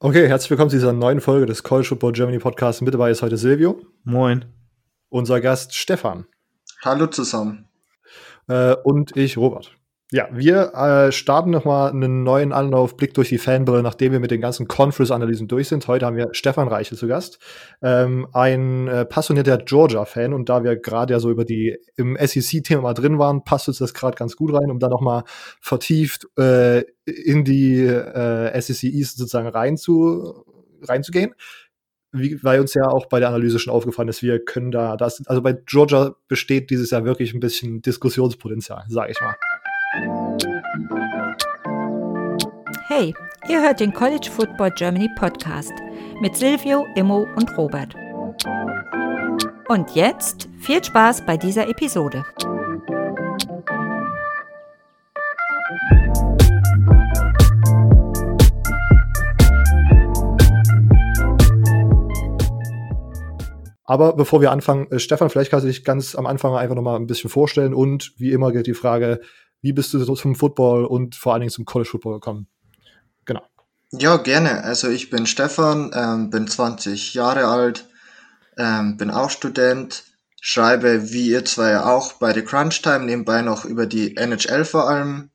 Okay, 0.00 0.28
herzlich 0.28 0.50
willkommen 0.50 0.70
zu 0.70 0.76
dieser 0.76 0.92
neuen 0.92 1.20
Folge 1.20 1.46
des 1.46 1.64
College 1.64 1.88
Football 1.88 2.12
Germany 2.12 2.38
Podcasts. 2.38 2.80
Mit 2.82 2.94
dabei 2.94 3.10
ist 3.10 3.20
heute 3.20 3.36
Silvio. 3.36 3.82
Moin. 4.04 4.44
Unser 5.08 5.40
Gast 5.40 5.74
Stefan. 5.74 6.28
Hallo 6.84 7.08
zusammen. 7.08 7.68
Äh, 8.46 8.76
und 8.84 9.16
ich, 9.16 9.36
Robert. 9.36 9.76
Ja, 10.10 10.26
wir 10.32 10.72
äh, 10.72 11.12
starten 11.12 11.50
nochmal 11.50 11.90
einen 11.90 12.22
neuen 12.22 12.54
Anlaufblick 12.54 13.12
durch 13.12 13.28
die 13.28 13.36
Fanbrille, 13.36 13.82
nachdem 13.82 14.12
wir 14.12 14.20
mit 14.20 14.30
den 14.30 14.40
ganzen 14.40 14.66
Conference-Analysen 14.66 15.48
durch 15.48 15.68
sind. 15.68 15.86
Heute 15.86 16.06
haben 16.06 16.16
wir 16.16 16.30
Stefan 16.32 16.66
Reichel 16.66 16.96
zu 16.96 17.06
Gast, 17.08 17.38
ähm, 17.82 18.26
ein 18.32 18.88
äh, 18.88 19.04
passionierter 19.04 19.58
Georgia-Fan. 19.58 20.32
Und 20.32 20.48
da 20.48 20.64
wir 20.64 20.76
gerade 20.76 21.12
ja 21.12 21.20
so 21.20 21.30
über 21.30 21.44
die 21.44 21.76
im 21.96 22.16
SEC-Thema 22.18 22.80
mal 22.80 22.94
drin 22.94 23.18
waren, 23.18 23.44
passt 23.44 23.68
uns 23.68 23.78
das 23.78 23.92
gerade 23.92 24.16
ganz 24.16 24.34
gut 24.34 24.54
rein, 24.54 24.70
um 24.70 24.78
da 24.78 24.88
nochmal 24.88 25.24
vertieft 25.60 26.26
äh, 26.38 26.84
in 27.04 27.44
die 27.44 27.82
äh, 27.82 28.58
SEC 28.62 28.84
East 28.84 29.18
sozusagen 29.18 29.48
rein 29.48 29.76
zu, 29.76 30.42
reinzugehen. 30.84 31.34
Wie, 32.12 32.42
weil 32.42 32.60
uns 32.60 32.72
ja 32.72 32.88
auch 32.88 33.06
bei 33.10 33.20
der 33.20 33.28
Analyse 33.28 33.58
schon 33.58 33.74
aufgefallen 33.74 34.08
ist, 34.08 34.22
wir 34.22 34.42
können 34.42 34.70
da, 34.70 34.96
das, 34.96 35.22
also 35.26 35.42
bei 35.42 35.52
Georgia 35.52 36.16
besteht 36.28 36.70
dieses 36.70 36.90
Jahr 36.92 37.04
wirklich 37.04 37.34
ein 37.34 37.40
bisschen 37.40 37.82
Diskussionspotenzial, 37.82 38.84
sage 38.88 39.12
ich 39.12 39.20
mal. 39.20 39.34
Hey, 42.88 43.14
ihr 43.48 43.62
hört 43.62 43.80
den 43.80 43.94
College 43.94 44.28
Football 44.30 44.70
Germany 44.72 45.08
Podcast 45.16 45.72
mit 46.20 46.36
Silvio, 46.36 46.84
Immo 46.94 47.26
und 47.36 47.56
Robert. 47.56 47.94
Und 49.68 49.94
jetzt 49.94 50.50
viel 50.58 50.84
Spaß 50.84 51.24
bei 51.24 51.38
dieser 51.38 51.68
Episode. 51.70 52.22
Aber 63.84 64.12
bevor 64.12 64.42
wir 64.42 64.52
anfangen, 64.52 64.92
äh, 64.92 64.98
Stefan, 64.98 65.30
vielleicht 65.30 65.50
kannst 65.50 65.64
du 65.64 65.68
dich 65.68 65.82
ganz 65.82 66.14
am 66.14 66.26
Anfang 66.26 66.54
einfach 66.54 66.74
noch 66.74 66.82
mal 66.82 66.96
ein 66.96 67.06
bisschen 67.06 67.30
vorstellen 67.30 67.72
und 67.72 68.12
wie 68.18 68.32
immer 68.32 68.52
gilt 68.52 68.66
die 68.66 68.74
Frage, 68.74 69.22
wie 69.60 69.72
bist 69.72 69.92
du 69.92 70.14
zum 70.14 70.34
Football 70.34 70.84
und 70.84 71.14
vor 71.14 71.32
allen 71.32 71.40
Dingen 71.40 71.52
zum 71.52 71.64
College 71.64 71.90
Football 71.90 72.14
gekommen? 72.14 72.46
Genau. 73.24 73.42
Ja, 73.92 74.16
gerne. 74.16 74.64
Also 74.64 74.88
ich 74.88 75.10
bin 75.10 75.26
Stefan, 75.26 75.90
ähm, 75.94 76.30
bin 76.30 76.46
20 76.46 77.14
Jahre 77.14 77.46
alt, 77.46 77.88
ähm, 78.56 78.96
bin 78.96 79.10
auch 79.10 79.30
Student, 79.30 80.04
schreibe 80.40 81.10
wie 81.10 81.30
ihr 81.30 81.44
zwei 81.44 81.80
auch 81.80 82.14
bei 82.14 82.32
The 82.32 82.42
Crunch 82.42 82.82
Time, 82.82 83.04
nebenbei 83.04 83.42
noch 83.42 83.64
über 83.64 83.86
die 83.86 84.16
NHL 84.16 84.64
vor 84.64 84.88
allem 84.88 85.30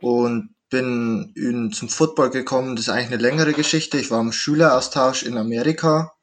und 0.00 0.54
bin 0.70 1.32
in, 1.36 1.70
zum 1.72 1.88
Football 1.88 2.30
gekommen. 2.30 2.76
Das 2.76 2.86
ist 2.86 2.88
eigentlich 2.88 3.12
eine 3.12 3.22
längere 3.22 3.52
Geschichte. 3.52 3.98
Ich 3.98 4.10
war 4.10 4.20
im 4.20 4.32
Schüleraustausch 4.32 5.22
in 5.22 5.36
Amerika 5.36 6.14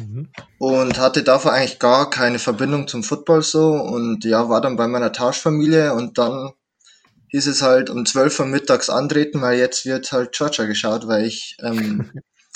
mhm. 0.00 0.30
und 0.58 0.98
hatte 0.98 1.22
davor 1.22 1.52
eigentlich 1.52 1.78
gar 1.78 2.08
keine 2.08 2.38
Verbindung 2.38 2.88
zum 2.88 3.02
Football 3.02 3.42
so 3.42 3.74
und 3.74 4.24
ja, 4.24 4.48
war 4.48 4.62
dann 4.62 4.76
bei 4.76 4.88
meiner 4.88 5.12
Tauschfamilie 5.12 5.92
und 5.92 6.16
dann 6.16 6.52
hieß 7.32 7.46
es 7.46 7.62
halt 7.62 7.90
um 7.90 8.04
12 8.06 8.40
Uhr 8.40 8.46
mittags 8.46 8.90
antreten, 8.90 9.40
weil 9.40 9.58
jetzt 9.58 9.86
wird 9.86 10.12
halt 10.12 10.32
Georgia 10.32 10.66
geschaut, 10.66 11.08
weil 11.08 11.24
ich, 11.24 11.56
ähm, 11.62 12.10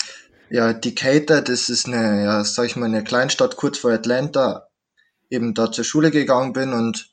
ja, 0.49 0.71
Decatur, 0.73 1.41
das 1.41 1.69
ist 1.69 1.87
eine, 1.87 2.23
ja, 2.23 2.43
sag 2.43 2.67
ich 2.67 2.75
mal, 2.75 2.85
eine 2.85 3.03
Kleinstadt 3.03 3.57
kurz 3.57 3.79
vor 3.79 3.91
Atlanta, 3.91 4.67
eben 5.29 5.53
da 5.55 5.71
zur 5.71 5.83
Schule 5.83 6.11
gegangen 6.11 6.53
bin 6.53 6.73
und 6.73 7.09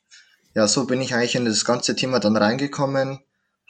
ja, 0.55 0.69
so 0.69 0.87
bin 0.87 1.01
ich 1.01 1.15
eigentlich 1.15 1.35
in 1.35 1.47
das 1.47 1.65
ganze 1.65 1.97
Thema 1.97 2.21
dann 2.21 2.37
reingekommen, 2.37 3.21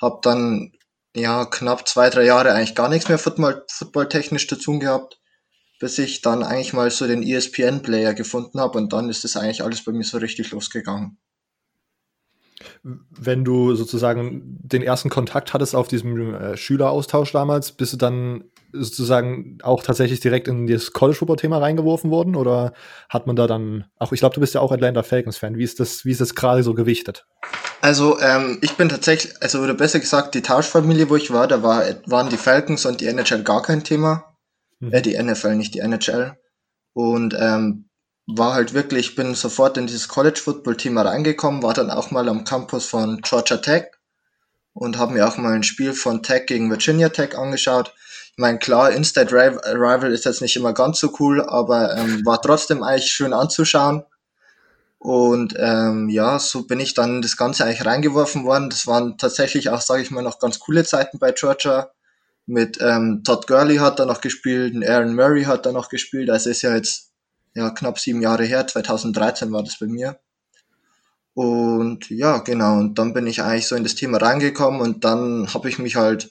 hab 0.01 0.23
dann 0.23 0.73
ja 1.15 1.47
knapp 1.47 1.89
zwei, 1.89 2.11
drei 2.11 2.25
Jahre 2.25 2.53
eigentlich 2.53 2.75
gar 2.75 2.89
nichts 2.89 3.09
mehr 3.09 3.19
Football, 3.19 3.65
Football 3.71 4.09
technisch 4.09 4.49
zu 4.49 4.57
tun 4.57 4.81
gehabt, 4.81 5.21
bis 5.79 5.99
ich 5.99 6.21
dann 6.21 6.43
eigentlich 6.43 6.73
mal 6.73 6.91
so 6.91 7.07
den 7.07 7.23
ESPN-Player 7.23 8.13
gefunden 8.15 8.61
habe 8.61 8.77
und 8.77 8.93
dann 8.93 9.09
ist 9.09 9.23
das 9.23 9.37
eigentlich 9.37 9.63
alles 9.63 9.85
bei 9.85 9.93
mir 9.93 10.05
so 10.05 10.19
richtig 10.19 10.51
losgegangen 10.51 11.19
wenn 12.83 13.45
du 13.45 13.75
sozusagen 13.75 14.59
den 14.63 14.83
ersten 14.83 15.11
Kontakt 15.11 15.55
hattest 15.55 15.75
auf 15.75 15.89
diesem 15.89 16.35
äh, 16.35 16.57
Schüleraustausch 16.57 17.33
damals, 17.33 17.73
bist 17.73 17.93
du 17.93 17.97
dann 17.97 18.45
sozusagen 18.75 19.59
auch 19.63 19.83
tatsächlich 19.83 20.21
direkt 20.21 20.49
in 20.49 20.67
das 20.67 20.93
College 20.93 21.17
Football 21.17 21.37
Thema 21.37 21.59
reingeworfen 21.59 22.11
worden 22.11 22.35
oder 22.35 22.73
hat 23.09 23.27
man 23.27 23.37
da 23.37 23.47
dann 23.47 23.85
auch 23.99 24.13
ich 24.13 24.21
glaube 24.21 24.35
du 24.35 24.41
bist 24.41 24.55
ja 24.55 24.61
auch 24.61 24.73
Atlanta 24.73 25.03
Falcons 25.03 25.37
Fan 25.37 25.57
wie 25.57 25.63
ist 25.63 25.79
das 25.79 26.05
wie 26.05 26.11
ist 26.11 26.21
das 26.21 26.35
gerade 26.35 26.63
so 26.63 26.75
gewichtet? 26.75 27.27
Also 27.81 28.19
ähm, 28.21 28.59
ich 28.63 28.73
bin 28.73 28.89
tatsächlich 28.89 29.35
also 29.41 29.61
oder 29.61 29.75
besser 29.75 30.01
gesagt 30.01 30.35
die 30.35 30.43
Tauschfamilie 30.43 31.09
wo 31.09 31.17
ich 31.17 31.33
war 31.33 31.47
da 31.47 31.63
war, 31.63 31.85
waren 32.07 32.31
die 32.31 32.37
Falcons 32.37 32.85
und 32.85 33.01
die 33.01 33.07
NHL 33.07 33.45
gar 33.45 33.63
kein 33.63 33.85
Thema. 33.85 34.35
Hm. 34.81 34.93
äh, 34.93 35.03
die 35.03 35.23
NFL 35.23 35.55
nicht 35.55 35.75
die 35.75 35.81
NHL 35.81 36.37
und 36.95 37.37
ähm, 37.39 37.89
war 38.27 38.55
halt 38.55 38.73
wirklich, 38.73 39.17
bin 39.17 39.35
sofort 39.35 39.77
in 39.77 39.87
dieses 39.87 40.09
College 40.09 40.41
Football 40.43 40.77
Thema 40.77 41.03
reingekommen, 41.03 41.63
war 41.63 41.75
dann 41.75 41.91
auch 41.91 42.11
mal 42.11 42.29
am 42.29 42.45
Campus 42.45 42.87
von 42.87 43.21
Georgia 43.23 43.59
Tech 43.59 43.87
und 44.73 44.99
habe 44.99 45.13
mir 45.13 45.27
auch 45.29 45.37
mal 45.37 45.53
ein 45.53 45.63
Spiel 45.63 45.93
von 45.93 46.23
Tech 46.23 46.47
gegen 46.47 46.71
Virginia 46.71 47.11
Tech 47.11 47.37
angeschaut. 47.37 47.95
Ich 48.33 48.39
meine, 48.39 48.59
klar, 48.59 48.91
Instate 48.91 49.33
Rival 49.33 50.13
ist 50.13 50.25
jetzt 50.25 50.43
nicht 50.43 50.57
immer 50.57 50.73
ganz 50.73 50.99
so 50.99 51.15
cool, 51.21 51.43
aber 51.43 51.97
ähm, 51.97 52.25
war 52.25 52.43
trotzdem 52.43 52.83
eigentlich 52.83 53.13
schön 53.13 53.33
anzuschauen. 53.33 54.05
Und 54.99 55.55
ähm, 55.59 56.09
ja, 56.09 56.39
so 56.39 56.67
bin 56.67 56.81
ich 56.81 56.95
dann 56.95 57.21
das 57.21 57.37
Ganze 57.37 57.65
eigentlich 57.65 57.85
reingeworfen 57.85 58.45
worden. 58.45 58.71
Das 58.71 58.87
waren 58.87 59.19
tatsächlich 59.19 59.69
auch, 59.69 59.83
sage 59.83 60.03
ich 60.03 60.11
mal, 60.11 60.23
noch 60.23 60.39
ganz 60.39 60.59
coole 60.59 60.83
Zeiten 60.83 61.19
bei 61.19 61.33
Georgia. 61.33 61.91
Mit 62.47 62.79
ähm, 62.81 63.23
Todd 63.23 63.47
Gurley 63.47 63.77
hat 63.77 63.99
da 63.99 64.07
noch 64.07 64.21
gespielt, 64.21 64.75
Aaron 64.87 65.15
Murray 65.15 65.45
hat 65.45 65.67
da 65.67 65.73
noch 65.73 65.91
gespielt. 65.91 66.31
Also 66.31 66.51
ist 66.51 66.63
ja 66.63 66.75
jetzt 66.75 67.14
ja, 67.55 67.71
knapp 67.71 67.99
sieben 67.99 68.21
Jahre 68.23 68.45
her, 68.45 68.67
2013 68.67 69.53
war 69.53 69.63
das 69.63 69.79
bei 69.79 69.87
mir. 69.87 70.19
Und 71.35 72.11
ja, 72.11 72.39
genau, 72.39 72.79
und 72.79 72.99
dann 72.99 73.13
bin 73.13 73.27
ich 73.27 73.43
eigentlich 73.43 73.67
so 73.67 73.75
in 73.75 73.83
das 73.83 73.97
Thema 73.97 74.19
reingekommen 74.19 74.81
und 74.81 75.05
dann 75.05 75.53
habe 75.53 75.69
ich 75.69 75.79
mich 75.79 75.97
halt, 75.97 76.31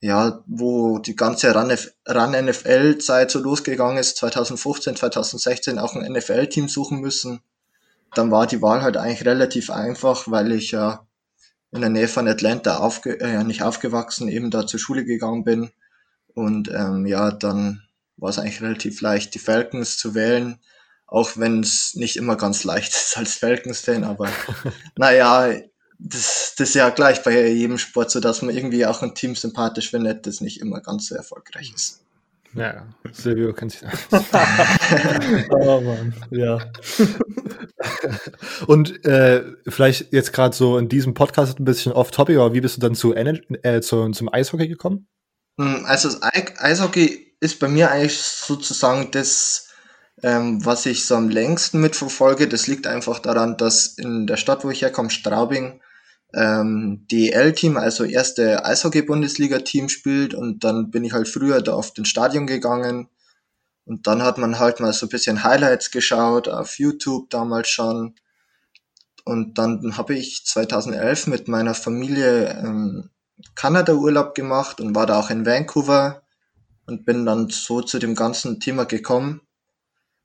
ja, 0.00 0.42
wo 0.46 0.98
die 0.98 1.16
ganze 1.16 1.54
Run-NFL-Zeit 1.54 3.30
so 3.30 3.38
losgegangen 3.38 3.96
ist, 3.96 4.18
2015, 4.18 4.96
2016 4.96 5.78
auch 5.78 5.94
ein 5.94 6.12
NFL-Team 6.12 6.68
suchen 6.68 7.00
müssen. 7.00 7.40
Dann 8.14 8.30
war 8.30 8.46
die 8.46 8.60
Wahl 8.60 8.82
halt 8.82 8.98
eigentlich 8.98 9.24
relativ 9.24 9.70
einfach, 9.70 10.30
weil 10.30 10.52
ich 10.52 10.72
ja 10.72 11.06
in 11.72 11.80
der 11.80 11.90
Nähe 11.90 12.08
von 12.08 12.28
Atlanta 12.28 12.78
aufge 12.78 13.18
äh, 13.20 13.42
nicht 13.44 13.62
aufgewachsen, 13.62 14.28
eben 14.28 14.50
da 14.50 14.66
zur 14.66 14.78
Schule 14.78 15.04
gegangen 15.04 15.44
bin. 15.44 15.70
Und 16.34 16.68
ähm, 16.68 17.06
ja, 17.06 17.30
dann 17.30 17.83
war 18.16 18.30
es 18.30 18.38
eigentlich 18.38 18.62
relativ 18.62 19.00
leicht, 19.00 19.34
die 19.34 19.38
Falcons 19.38 19.98
zu 19.98 20.14
wählen, 20.14 20.58
auch 21.06 21.36
wenn 21.36 21.60
es 21.60 21.94
nicht 21.94 22.16
immer 22.16 22.36
ganz 22.36 22.64
leicht 22.64 22.92
ist 22.92 23.16
als 23.16 23.36
Falcons-Fan, 23.36 24.04
aber 24.04 24.28
naja, 24.96 25.54
das, 25.98 26.54
das 26.56 26.70
ist 26.70 26.74
ja 26.74 26.90
gleich 26.90 27.22
bei 27.22 27.48
jedem 27.48 27.78
Sport 27.78 28.10
so, 28.10 28.20
dass 28.20 28.42
man 28.42 28.54
irgendwie 28.54 28.86
auch 28.86 29.02
ein 29.02 29.14
Team 29.14 29.34
sympathisch 29.34 29.90
findet, 29.90 30.26
das 30.26 30.40
nicht 30.40 30.60
immer 30.60 30.80
ganz 30.80 31.06
so 31.06 31.14
erfolgreich 31.14 31.72
ist. 31.74 32.00
Ja, 32.54 32.86
Silvio 33.10 33.52
kennt 33.52 33.72
sich 33.72 33.82
Oh 35.50 35.80
Mann, 35.80 36.14
ja. 36.30 36.58
Und 38.68 39.04
äh, 39.04 39.44
vielleicht 39.66 40.12
jetzt 40.12 40.32
gerade 40.32 40.54
so 40.54 40.78
in 40.78 40.88
diesem 40.88 41.14
Podcast 41.14 41.58
ein 41.58 41.64
bisschen 41.64 41.92
off-topic, 41.92 42.38
aber 42.38 42.54
wie 42.54 42.60
bist 42.60 42.76
du 42.76 42.80
dann 42.80 42.94
zu, 42.94 43.12
äh, 43.12 43.80
zu, 43.80 44.08
zum 44.10 44.32
Eishockey 44.32 44.68
gekommen? 44.68 45.08
Hm, 45.58 45.84
also 45.84 46.08
das 46.08 46.22
Eishockey 46.22 47.23
ist 47.44 47.58
bei 47.58 47.68
mir 47.68 47.90
eigentlich 47.90 48.18
sozusagen 48.18 49.10
das, 49.10 49.68
ähm, 50.22 50.64
was 50.64 50.86
ich 50.86 51.04
so 51.04 51.14
am 51.14 51.28
längsten 51.28 51.78
mitverfolge. 51.80 52.48
Das 52.48 52.66
liegt 52.66 52.86
einfach 52.86 53.18
daran, 53.18 53.58
dass 53.58 53.98
in 53.98 54.26
der 54.26 54.38
Stadt, 54.38 54.64
wo 54.64 54.70
ich 54.70 54.80
herkomme, 54.80 55.10
Straubing, 55.10 55.82
ähm, 56.32 57.06
DEL-Team, 57.10 57.76
also 57.76 58.04
erste 58.04 58.64
Eishockey-Bundesliga-Team 58.64 59.90
spielt. 59.90 60.32
Und 60.32 60.64
dann 60.64 60.90
bin 60.90 61.04
ich 61.04 61.12
halt 61.12 61.28
früher 61.28 61.60
da 61.60 61.74
auf 61.74 61.92
den 61.92 62.06
Stadion 62.06 62.46
gegangen. 62.46 63.08
Und 63.84 64.06
dann 64.06 64.22
hat 64.22 64.38
man 64.38 64.58
halt 64.58 64.80
mal 64.80 64.94
so 64.94 65.04
ein 65.04 65.10
bisschen 65.10 65.44
Highlights 65.44 65.90
geschaut 65.90 66.48
auf 66.48 66.78
YouTube 66.78 67.28
damals 67.28 67.68
schon. 67.68 68.14
Und 69.26 69.58
dann 69.58 69.98
habe 69.98 70.14
ich 70.14 70.46
2011 70.46 71.26
mit 71.26 71.48
meiner 71.48 71.74
Familie 71.74 72.58
ähm, 72.58 73.10
Kanada-Urlaub 73.54 74.34
gemacht 74.34 74.80
und 74.80 74.94
war 74.94 75.04
da 75.04 75.20
auch 75.20 75.28
in 75.28 75.44
Vancouver 75.44 76.23
und 76.86 77.04
bin 77.04 77.26
dann 77.26 77.48
so 77.48 77.80
zu 77.80 77.98
dem 77.98 78.14
ganzen 78.14 78.60
Thema 78.60 78.84
gekommen. 78.84 79.40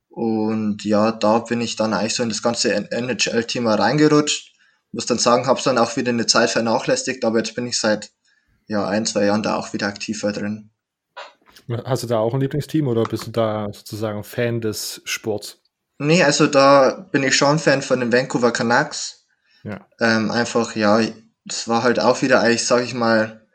Und 0.09 0.83
ja, 0.83 1.11
da 1.11 1.39
bin 1.39 1.61
ich 1.61 1.75
dann 1.75 1.93
eigentlich 1.93 2.15
so 2.15 2.23
in 2.23 2.29
das 2.29 2.43
ganze 2.43 2.73
NHL-Thema 2.73 3.75
reingerutscht. 3.75 4.53
Muss 4.91 5.05
dann 5.05 5.19
sagen, 5.19 5.47
habe 5.47 5.59
es 5.59 5.65
dann 5.65 5.77
auch 5.77 5.95
wieder 5.97 6.09
eine 6.09 6.25
Zeit 6.25 6.49
vernachlässigt, 6.49 7.23
aber 7.23 7.37
jetzt 7.37 7.55
bin 7.55 7.67
ich 7.67 7.79
seit 7.79 8.11
ja, 8.67 8.87
ein, 8.87 9.05
zwei 9.05 9.25
Jahren 9.25 9.43
da 9.43 9.55
auch 9.55 9.73
wieder 9.73 9.87
aktiver 9.87 10.31
drin. 10.31 10.71
Hast 11.85 12.03
du 12.03 12.07
da 12.07 12.17
auch 12.17 12.33
ein 12.33 12.41
Lieblingsteam 12.41 12.87
oder 12.87 13.03
bist 13.03 13.27
du 13.27 13.31
da 13.31 13.67
sozusagen 13.71 14.23
Fan 14.23 14.59
des 14.61 15.01
Sports? 15.05 15.61
Nee, 15.99 16.23
also 16.23 16.47
da 16.47 17.07
bin 17.11 17.23
ich 17.23 17.35
schon 17.35 17.59
Fan 17.59 17.81
von 17.81 17.99
den 17.99 18.11
Vancouver 18.11 18.51
Canucks. 18.51 19.27
Ja. 19.63 19.85
Ähm, 19.99 20.31
einfach, 20.31 20.75
ja, 20.75 21.01
das 21.45 21.67
war 21.67 21.83
halt 21.83 21.99
auch 21.99 22.21
wieder 22.21 22.41
eigentlich, 22.41 22.65
sag 22.65 22.83
ich 22.83 22.93
mal, 22.93 23.45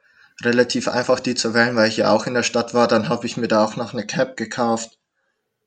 relativ 0.42 0.88
einfach, 0.88 1.20
die 1.20 1.34
zu 1.34 1.54
wählen, 1.54 1.76
weil 1.76 1.88
ich 1.88 1.98
ja 1.98 2.10
auch 2.10 2.26
in 2.26 2.34
der 2.34 2.42
Stadt 2.42 2.74
war. 2.74 2.88
Dann 2.88 3.08
habe 3.08 3.26
ich 3.26 3.36
mir 3.36 3.48
da 3.48 3.64
auch 3.64 3.76
noch 3.76 3.92
eine 3.92 4.06
Cap 4.06 4.36
gekauft. 4.36 4.98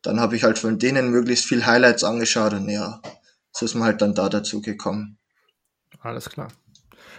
Dann 0.02 0.20
habe 0.20 0.36
ich 0.36 0.44
halt 0.44 0.60
von 0.60 0.78
denen 0.80 1.10
möglichst 1.10 1.46
viel 1.46 1.66
Highlights 1.66 2.04
angeschaut 2.04 2.54
und 2.54 2.70
ja, 2.70 3.02
so 3.52 3.66
ist 3.66 3.76
man 3.76 3.86
halt 3.86 4.02
dann 4.02 4.14
da 4.14 4.30
dazu 4.30 4.62
gekommen. 4.62 5.18
Alles 6.00 6.30
klar. 6.30 6.50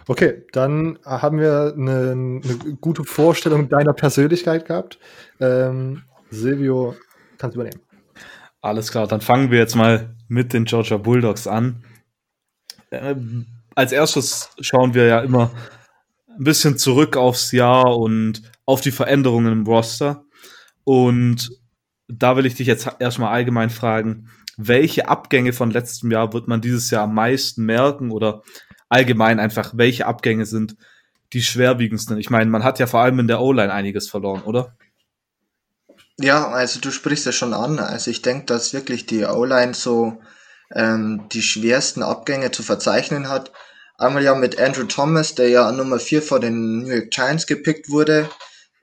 Okay, 0.07 0.47
dann 0.53 0.99
haben 1.05 1.39
wir 1.39 1.75
eine, 1.77 2.13
eine 2.13 2.77
gute 2.81 3.05
Vorstellung 3.05 3.69
deiner 3.69 3.93
Persönlichkeit 3.93 4.65
gehabt. 4.67 4.99
Ähm, 5.41 6.05
Silvio, 6.31 6.95
kannst 7.37 7.57
du 7.57 7.61
übernehmen. 7.61 7.83
Alles 8.61 8.91
klar, 8.91 9.07
dann 9.07 9.21
fangen 9.21 9.51
wir 9.51 9.59
jetzt 9.59 9.77
mal 9.77 10.17
mit 10.29 10.53
den 10.53 10.65
Georgia 10.65 10.97
Bulldogs 10.97 11.47
an. 11.47 11.85
Ähm, 12.91 13.47
als 13.75 13.93
erstes 13.93 14.51
schauen 14.61 14.95
wir 14.95 15.07
ja 15.07 15.21
immer 15.21 15.51
ein 16.39 16.45
bisschen 16.45 16.79
zurück 16.79 17.17
aufs 17.17 17.53
Jahr 17.53 17.97
und 17.97 18.43
auf 18.65 18.81
die 18.81 18.91
Veränderungen 18.91 19.53
im 19.53 19.67
Roster. 19.67 20.25
Und 20.85 21.51
da 22.09 22.37
will 22.37 22.47
ich 22.47 22.55
dich 22.55 22.67
jetzt 22.67 22.89
erstmal 22.99 23.33
allgemein 23.33 23.71
fragen, 23.71 24.31
welche 24.57 25.09
Abgänge 25.09 25.53
von 25.53 25.71
letztem 25.71 26.11
Jahr 26.11 26.33
wird 26.33 26.49
man 26.49 26.61
dieses 26.61 26.91
Jahr 26.91 27.05
am 27.05 27.15
meisten 27.15 27.65
merken 27.65 28.11
oder 28.11 28.43
allgemein 28.89 29.39
einfach, 29.39 29.73
welche 29.77 30.07
Abgänge 30.07 30.47
sind 30.47 30.77
die 31.33 31.43
schwerwiegendsten? 31.43 32.19
Ich 32.19 32.31
meine, 32.31 32.51
man 32.51 32.65
hat 32.65 32.79
ja 32.79 32.87
vor 32.87 33.01
allem 33.01 33.19
in 33.21 33.29
der 33.29 33.41
O-Line 33.41 33.73
einiges 33.73 34.09
verloren, 34.09 34.43
oder? 34.43 34.77
Ja, 36.19 36.49
also 36.49 36.81
du 36.81 36.91
sprichst 36.91 37.27
ja 37.27 37.33
schon 37.33 37.55
an. 37.55 37.79
Also 37.79 38.11
ich 38.11 38.23
denke, 38.23 38.47
dass 38.47 38.73
wirklich 38.73 39.07
die 39.07 39.25
O-Line 39.25 39.75
so 39.75 40.21
ähm, 40.75 41.29
die 41.33 41.43
schwersten 41.43 42.03
Abgänge 42.03 42.51
zu 42.51 42.63
verzeichnen 42.63 43.29
hat. 43.29 43.53
Einmal 44.01 44.23
ja 44.23 44.37
mit 44.37 44.61
Andrew 44.61 44.85
Thomas, 44.85 45.35
der 45.35 45.49
ja 45.49 45.67
an 45.67 45.77
Nummer 45.77 45.99
4 45.99 46.23
vor 46.23 46.39
den 46.39 46.83
New 46.83 46.89
York 46.89 47.11
Giants 47.11 47.49
gepickt 47.49 47.91
wurde. 47.91 48.31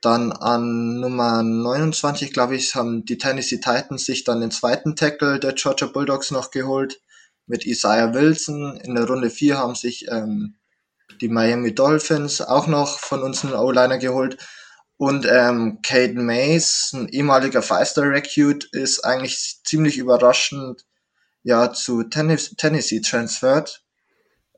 Dann 0.02 0.34
an 0.34 1.00
Nummer 1.00 1.42
29, 1.42 2.34
glaube 2.34 2.58
ich, 2.58 2.76
haben 2.76 3.06
die 3.06 3.18
Tennessee 3.18 3.62
Titans 3.62 4.06
sich 4.06 4.26
dann 4.26 4.42
den 4.42 4.52
zweiten 4.52 4.98
Tackle 4.98 5.40
der 5.40 5.54
Georgia 5.54 5.88
Bulldogs 5.88 6.32
noch 6.32 6.52
geholt 6.52 7.02
mit 7.48 7.66
Isaiah 7.66 8.14
Wilson. 8.14 8.76
In 8.84 8.96
der 8.96 9.08
Runde 9.08 9.30
4 9.30 9.58
haben 9.58 9.76
sich 9.76 10.06
ähm, 10.12 10.58
die 11.22 11.30
Miami 11.30 11.74
Dolphins 11.74 12.42
auch 12.42 12.68
noch 12.68 13.00
von 13.00 13.24
uns 13.24 13.46
einen 13.46 13.54
O-Liner 13.54 14.00
geholt. 14.00 14.38
Und 14.98 15.26
ähm, 15.30 15.80
Caden 15.82 16.26
Mays, 16.26 16.92
ein 16.94 17.08
ehemaliger 17.08 17.62
Five-Star 17.62 18.10
Recruit, 18.10 18.68
ist 18.74 19.06
eigentlich 19.06 19.62
ziemlich 19.64 19.98
überraschend 19.98 20.86
ja 21.44 21.72
zu 21.72 22.04
Tennessee 22.04 23.00
transferred. 23.00 23.85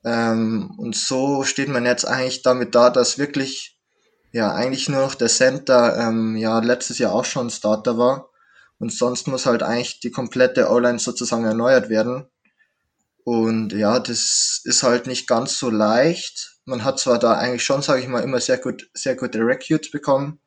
Ähm, 0.08 0.74
und 0.78 0.96
so 0.96 1.44
steht 1.44 1.68
man 1.68 1.86
jetzt 1.86 2.06
eigentlich 2.06 2.42
damit 2.42 2.76
da, 2.76 2.90
dass 2.90 3.18
wirklich 3.18 3.78
ja 4.32 4.54
eigentlich 4.54 4.88
nur 4.88 5.02
noch 5.02 5.16
der 5.16 5.28
Center 5.28 5.98
ähm, 5.98 6.38
ja 6.38 6.60
letztes 6.60 6.98
Jahr 6.98 7.14
auch 7.14 7.26
schon 7.26 7.50
Starter 7.50 7.98
war. 7.98 8.30
Und 8.80 8.94
sonst 8.94 9.28
muss 9.28 9.46
halt 9.46 9.64
eigentlich 9.64 10.00
die 10.00 10.12
komplette 10.12 10.70
O-Line 10.70 11.00
sozusagen 11.00 11.44
erneuert 11.44 11.90
werden. 11.90 12.26
Und 13.26 13.74
ja, 13.74 14.00
das 14.00 14.62
ist 14.64 14.84
halt 14.84 15.08
nicht 15.08 15.28
ganz 15.28 15.60
so 15.60 15.70
leicht. 15.70 16.58
Man 16.64 16.86
hat 16.86 17.00
zwar 17.00 17.20
da 17.20 17.34
eigentlich 17.34 17.66
schon, 17.66 17.82
sage 17.82 18.02
ich 18.02 18.08
mal, 18.08 18.24
immer 18.24 18.40
sehr 18.40 18.60
gut, 18.60 18.90
sehr 18.94 19.18
gute 19.18 19.40
Recruits 19.40 19.92
bekommen. 19.92 20.40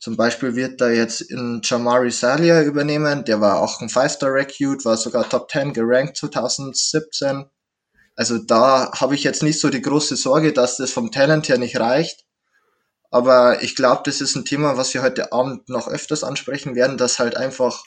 Zum 0.00 0.16
Beispiel 0.16 0.56
wird 0.56 0.80
da 0.80 0.88
jetzt 0.90 1.20
in 1.20 1.60
Jamari 1.62 2.10
Salia 2.10 2.62
übernehmen. 2.62 3.24
Der 3.24 3.40
war 3.40 3.60
auch 3.60 3.80
ein 3.80 3.88
Five-Star 3.88 4.32
Recruit, 4.32 4.84
war 4.84 4.96
sogar 4.96 5.28
Top 5.28 5.48
10 5.50 5.72
gerankt 5.74 6.16
2017. 6.16 7.46
Also 8.16 8.38
da 8.38 8.90
habe 8.92 9.14
ich 9.14 9.24
jetzt 9.24 9.42
nicht 9.42 9.60
so 9.60 9.68
die 9.68 9.82
große 9.82 10.16
Sorge, 10.16 10.52
dass 10.52 10.78
das 10.78 10.90
vom 10.90 11.12
Talent 11.12 11.48
her 11.48 11.58
nicht 11.58 11.78
reicht. 11.78 12.24
Aber 13.10 13.62
ich 13.62 13.76
glaube, 13.76 14.02
das 14.04 14.20
ist 14.20 14.34
ein 14.34 14.44
Thema, 14.44 14.76
was 14.76 14.92
wir 14.94 15.02
heute 15.02 15.32
Abend 15.32 15.68
noch 15.68 15.86
öfters 15.86 16.24
ansprechen 16.24 16.74
werden, 16.74 16.96
dass 16.96 17.18
halt 17.18 17.36
einfach 17.36 17.84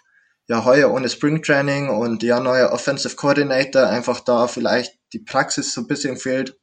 ja 0.47 0.63
heuer 0.65 0.91
ohne 0.91 1.09
Springtraining 1.09 1.89
und 1.89 2.23
ja 2.23 2.39
neuer 2.39 2.71
Offensive 2.71 3.15
Coordinator 3.15 3.87
einfach 3.87 4.19
da 4.21 4.47
vielleicht 4.47 4.97
die 5.13 5.19
Praxis 5.19 5.73
so 5.73 5.81
ein 5.81 5.87
bisschen 5.87 6.17
fehlt 6.17 6.57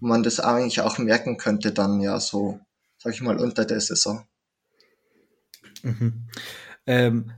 und 0.00 0.08
man 0.08 0.22
das 0.22 0.40
eigentlich 0.40 0.80
auch 0.80 0.98
merken 0.98 1.36
könnte 1.36 1.72
dann 1.72 2.00
ja 2.00 2.18
so, 2.20 2.60
sag 2.98 3.14
ich 3.14 3.20
mal, 3.20 3.38
unter 3.38 3.64
der 3.64 3.80
Saison. 3.80 4.26
Mhm. 5.82 6.26
Ähm, 6.86 7.32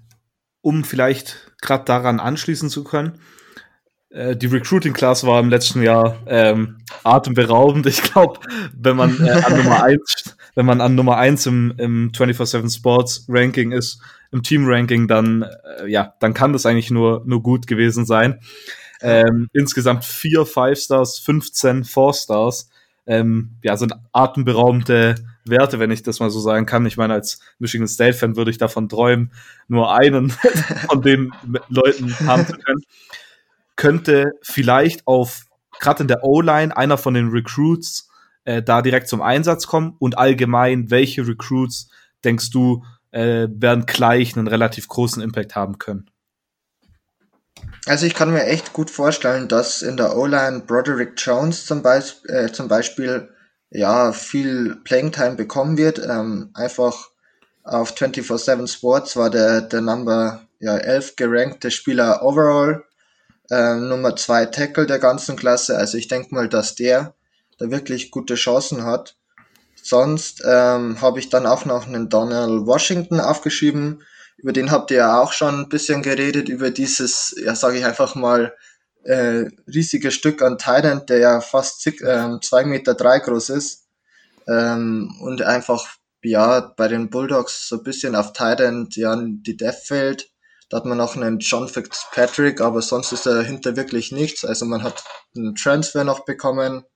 um 0.61 0.85
vielleicht 0.85 1.53
gerade 1.61 1.85
daran 1.85 2.21
anschließen 2.21 2.71
zu 2.71 2.85
können, 2.85 3.21
äh, 4.13 4.37
die 4.37 4.47
Recruiting 4.47 4.93
Class 4.93 5.27
war 5.27 5.41
im 5.41 5.51
letzten 5.51 5.83
Jahr 5.83 6.19
ähm, 6.27 6.79
atemberaubend. 7.05 7.87
Ich 7.87 8.03
glaube, 8.03 8.41
wenn 8.77 8.97
man 8.97 9.25
äh, 9.25 9.31
an 9.31 9.57
Nummer 9.57 9.83
1 9.85 10.37
wenn 10.55 10.67
man 10.67 10.81
an 10.81 10.95
Nummer 10.95 11.17
1 11.17 11.47
im, 11.47 11.75
im 11.79 12.13
24-7 12.13 12.75
Sports 12.75 13.25
Ranking 13.29 13.73
ist, 13.73 14.01
im 14.31 14.43
Team-Ranking, 14.43 15.09
dann, 15.09 15.43
äh, 15.43 15.89
ja, 15.89 16.15
dann 16.21 16.35
kann 16.35 16.53
das 16.53 16.67
eigentlich 16.67 16.91
nur, 16.91 17.23
nur 17.27 17.43
gut 17.43 17.67
gewesen 17.67 18.07
sein. 18.07 18.41
Ähm, 19.01 19.49
insgesamt 19.53 20.05
vier 20.05 20.47
Five 20.47 20.79
Stars, 20.79 21.19
15 21.19 21.85
Four 21.85 22.15
Stars. 22.15 22.71
Ähm, 23.05 23.57
ja, 23.63 23.77
sind 23.77 23.95
atemberaubende 24.13 25.17
Werte, 25.45 25.81
wenn 25.81 25.91
ich 25.91 26.05
das 26.05 26.21
mal 26.21 26.31
so 26.31 26.39
sagen 26.39 26.67
kann. 26.67 26.87
Ich 26.87 26.97
meine, 26.97 27.15
als 27.15 27.41
Michigan 27.59 27.89
State-Fan 27.89 28.37
würde 28.37 28.53
ich 28.53 28.59
davon 28.59 28.89
träumen, 28.89 29.33
nur 29.67 29.93
einen 29.93 30.31
von 30.89 31.03
den 31.03 31.33
Leuten 31.69 32.17
haben 32.27 32.47
zu 32.47 32.53
können. 32.53 32.83
Könnte 33.77 34.33
vielleicht 34.43 35.07
auf, 35.07 35.43
gerade 35.81 36.03
in 36.03 36.09
der 36.09 36.25
O-Line, 36.25 36.77
einer 36.77 36.99
von 36.99 37.15
den 37.15 37.29
Recruits 37.29 38.09
äh, 38.45 38.63
da 38.63 38.83
direkt 38.83 39.09
zum 39.09 39.23
Einsatz 39.23 39.67
kommen 39.67 39.97
und 39.99 40.19
allgemein, 40.19 40.91
welche 40.91 41.27
Recruits 41.27 41.89
denkst 42.25 42.51
du, 42.51 42.85
äh, 43.11 43.49
werden 43.51 43.87
gleich 43.87 44.37
einen 44.37 44.49
relativ 44.49 44.89
großen 44.89 45.23
Impact 45.23 45.55
haben 45.55 45.79
können. 45.79 46.11
Also 47.87 48.07
ich 48.07 48.15
kann 48.15 48.33
mir 48.33 48.45
echt 48.45 48.73
gut 48.73 48.91
vorstellen, 48.91 49.49
dass 49.49 49.83
in 49.83 49.97
der 49.97 50.17
O-Line 50.17 50.61
Broderick 50.67 51.15
Jones 51.17 51.67
zum, 51.67 51.83
Beis 51.83 52.23
äh, 52.27 52.51
zum 52.53 52.69
Beispiel 52.69 53.29
ja 53.71 54.13
viel 54.13 54.77
Playing 54.85 55.13
Time 55.13 55.35
bekommen 55.35 55.77
wird. 55.77 55.99
Ähm, 55.99 56.51
einfach 56.55 57.11
auf 57.65 57.95
24-7 57.95 58.69
Sports 58.69 59.17
war 59.17 59.31
der, 59.31 59.63
der 59.63 59.81
Number 59.81 60.47
ja, 60.61 60.77
11 60.77 61.17
gerankte 61.17 61.71
Spieler 61.71 62.23
overall, 62.23 62.85
ähm, 63.53 63.89
Nummer 63.89 64.17
2 64.17 64.47
Tackle 64.47 64.87
der 64.87 64.99
ganzen 64.99 65.37
Klasse. 65.37 65.77
Also 65.77 65.99
ich 65.99 66.09
denke 66.09 66.35
mal, 66.35 66.49
dass 66.49 66.75
der 66.75 67.15
da 67.59 67.71
wirklich 67.71 68.11
gute 68.11 68.35
Chancen 68.35 68.85
hat. 68.85 69.17
Sonst 69.83 70.43
ähm, 70.47 71.01
habe 71.03 71.19
ich 71.19 71.29
dann 71.29 71.45
auch 71.45 71.67
noch 71.67 71.87
einen 71.87 72.09
Donald 72.09 72.67
Washington 72.67 73.21
aufgeschrieben. 73.21 74.03
Über 74.39 74.53
den 74.53 74.71
habt 74.71 74.91
ihr 74.91 74.99
ja 74.99 75.21
auch 75.21 75.33
schon 75.33 75.61
ein 75.61 75.69
bisschen 75.69 76.03
geredet, 76.03 76.49
über 76.49 76.71
dieses, 76.71 77.35
ja 77.45 77.55
sage 77.55 77.79
ich 77.79 77.85
einfach 77.85 78.15
mal, 78.15 78.55
äh, 79.05 79.47
riesige 79.67 80.11
Stück 80.13 80.41
an 80.41 80.59
Thailand, 80.59 81.11
der 81.11 81.19
ja 81.19 81.41
fast 81.41 81.83
zwei 81.83 81.95
ähm, 82.07 82.41
zwei 82.41 82.65
Meter 82.65 82.95
drei 82.95 83.19
groß 83.19 83.51
ist. 83.51 83.87
Ähm, 84.49 85.15
und 85.21 85.43
einfach, 85.43 85.87
ja, 86.23 86.61
bei 86.61 86.89
den 86.89 87.11
Bulldogs 87.11 87.69
so 87.69 87.77
ein 87.77 87.83
bisschen 87.83 88.15
auf 88.15 88.33
Thailand, 88.33 88.97
ja, 88.97 89.15
die 89.21 89.57
Death 89.57 89.83
fällt. 89.85 90.32
Da 90.73 90.79
hat 90.79 90.87
man 90.87 90.97
noch 90.97 91.17
einen 91.17 91.39
John 91.39 91.69
Fitzpatrick, 91.69 92.63
aber 92.63 92.81
sonst 92.81 93.13
ist 93.13 93.27
dahinter 93.27 93.77
wirklich 93.77 94.11
nichts. 94.11 94.43
Also 94.43 94.65
man 94.65 94.83
hat 94.83 95.05
einen 95.37 95.55
Transfer 95.55 96.03
noch 96.03 96.25
bekommen 96.25 96.87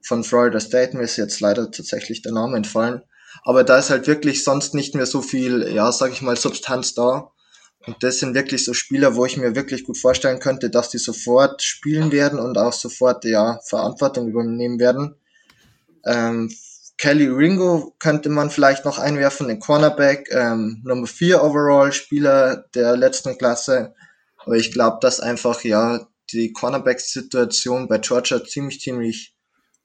von 0.00 0.24
Florida 0.24 0.58
State, 0.60 0.96
mir 0.96 1.02
ist 1.02 1.18
jetzt 1.18 1.38
leider 1.40 1.70
tatsächlich 1.70 2.22
der 2.22 2.32
Name 2.32 2.56
entfallen. 2.56 3.02
Aber 3.44 3.64
da 3.64 3.76
ist 3.76 3.90
halt 3.90 4.06
wirklich 4.06 4.44
sonst 4.44 4.72
nicht 4.72 4.94
mehr 4.94 5.04
so 5.04 5.20
viel, 5.20 5.70
ja, 5.74 5.92
sag 5.92 6.12
ich 6.12 6.22
mal, 6.22 6.38
Substanz 6.38 6.94
da. 6.94 7.30
Und 7.86 8.02
das 8.02 8.18
sind 8.18 8.34
wirklich 8.34 8.64
so 8.64 8.72
Spieler, 8.72 9.14
wo 9.14 9.26
ich 9.26 9.36
mir 9.36 9.54
wirklich 9.54 9.84
gut 9.84 9.98
vorstellen 9.98 10.40
könnte, 10.40 10.70
dass 10.70 10.88
die 10.88 10.96
sofort 10.96 11.62
spielen 11.62 12.10
werden 12.12 12.38
und 12.38 12.56
auch 12.56 12.72
sofort, 12.72 13.26
ja, 13.26 13.60
Verantwortung 13.66 14.28
übernehmen 14.28 14.80
werden. 14.80 15.16
Ähm, 16.06 16.50
Kelly 16.98 17.28
Ringo 17.28 17.94
könnte 18.00 18.28
man 18.28 18.50
vielleicht 18.50 18.84
noch 18.84 18.98
einwerfen, 18.98 19.46
den 19.46 19.60
Cornerback, 19.60 20.28
ähm, 20.32 20.82
Nummer 20.84 21.06
4 21.06 21.42
Overall 21.42 21.92
Spieler 21.92 22.64
der 22.74 22.96
letzten 22.96 23.38
Klasse. 23.38 23.94
Aber 24.36 24.56
ich 24.56 24.72
glaube, 24.72 24.98
dass 25.00 25.20
einfach, 25.20 25.62
ja, 25.62 26.08
die 26.32 26.52
Cornerback-Situation 26.52 27.88
bei 27.88 27.98
Georgia 27.98 28.44
ziemlich, 28.44 28.80
ziemlich 28.80 29.36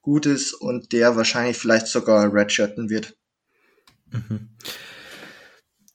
gut 0.02 0.26
ist 0.26 0.54
und 0.54 0.92
der 0.92 1.16
wahrscheinlich 1.16 1.58
vielleicht 1.58 1.88
sogar 1.88 2.34
redshirten 2.34 2.90
wird. 2.90 3.16
Mhm. 4.12 4.50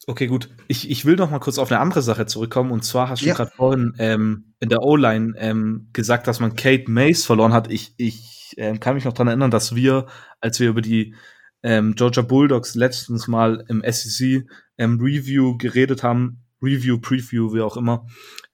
Okay, 0.06 0.26
gut. 0.26 0.48
Ich, 0.68 0.88
ich 0.88 1.04
will 1.04 1.16
noch 1.16 1.30
mal 1.30 1.40
kurz 1.40 1.58
auf 1.58 1.70
eine 1.70 1.80
andere 1.80 2.00
Sache 2.00 2.25
zurückkommen. 2.26 2.70
Und 2.70 2.82
zwar 2.84 3.10
hast 3.10 3.22
du 3.22 3.26
ja. 3.26 3.34
gerade 3.34 3.50
vorhin 3.54 3.94
ähm, 3.98 4.54
in 4.60 4.70
der 4.70 4.82
O-Line 4.82 5.34
ähm, 5.37 5.90
gesagt, 5.92 6.26
dass 6.26 6.40
man 6.40 6.56
Kate 6.56 6.90
Mays 6.90 7.26
verloren 7.26 7.52
hat. 7.52 7.70
Ich, 7.70 7.92
ich 7.98 8.38
ähm, 8.57 8.81
kann 8.81 8.95
mich 8.95 9.05
noch 9.05 9.12
daran 9.12 9.28
erinnern, 9.28 9.50
dass 9.50 9.75
wir, 9.75 10.07
als 10.40 10.61
wir 10.61 10.69
über 10.69 10.81
die 10.81 11.14
ähm, 11.62 11.95
Georgia 11.95 12.23
Bulldogs 12.23 12.75
letztens 12.75 13.28
mal 13.28 13.64
im 13.69 13.83
SEC 13.87 14.47
ähm, 14.78 15.00
Review 15.00 15.59
geredet 15.59 16.02
haben, 16.02 16.45
Review, 16.62 16.99
Preview, 16.99 17.52
wie 17.52 17.61
auch 17.61 17.76
immer, 17.76 18.07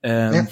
ähm, 0.02 0.34
ja. 0.34 0.46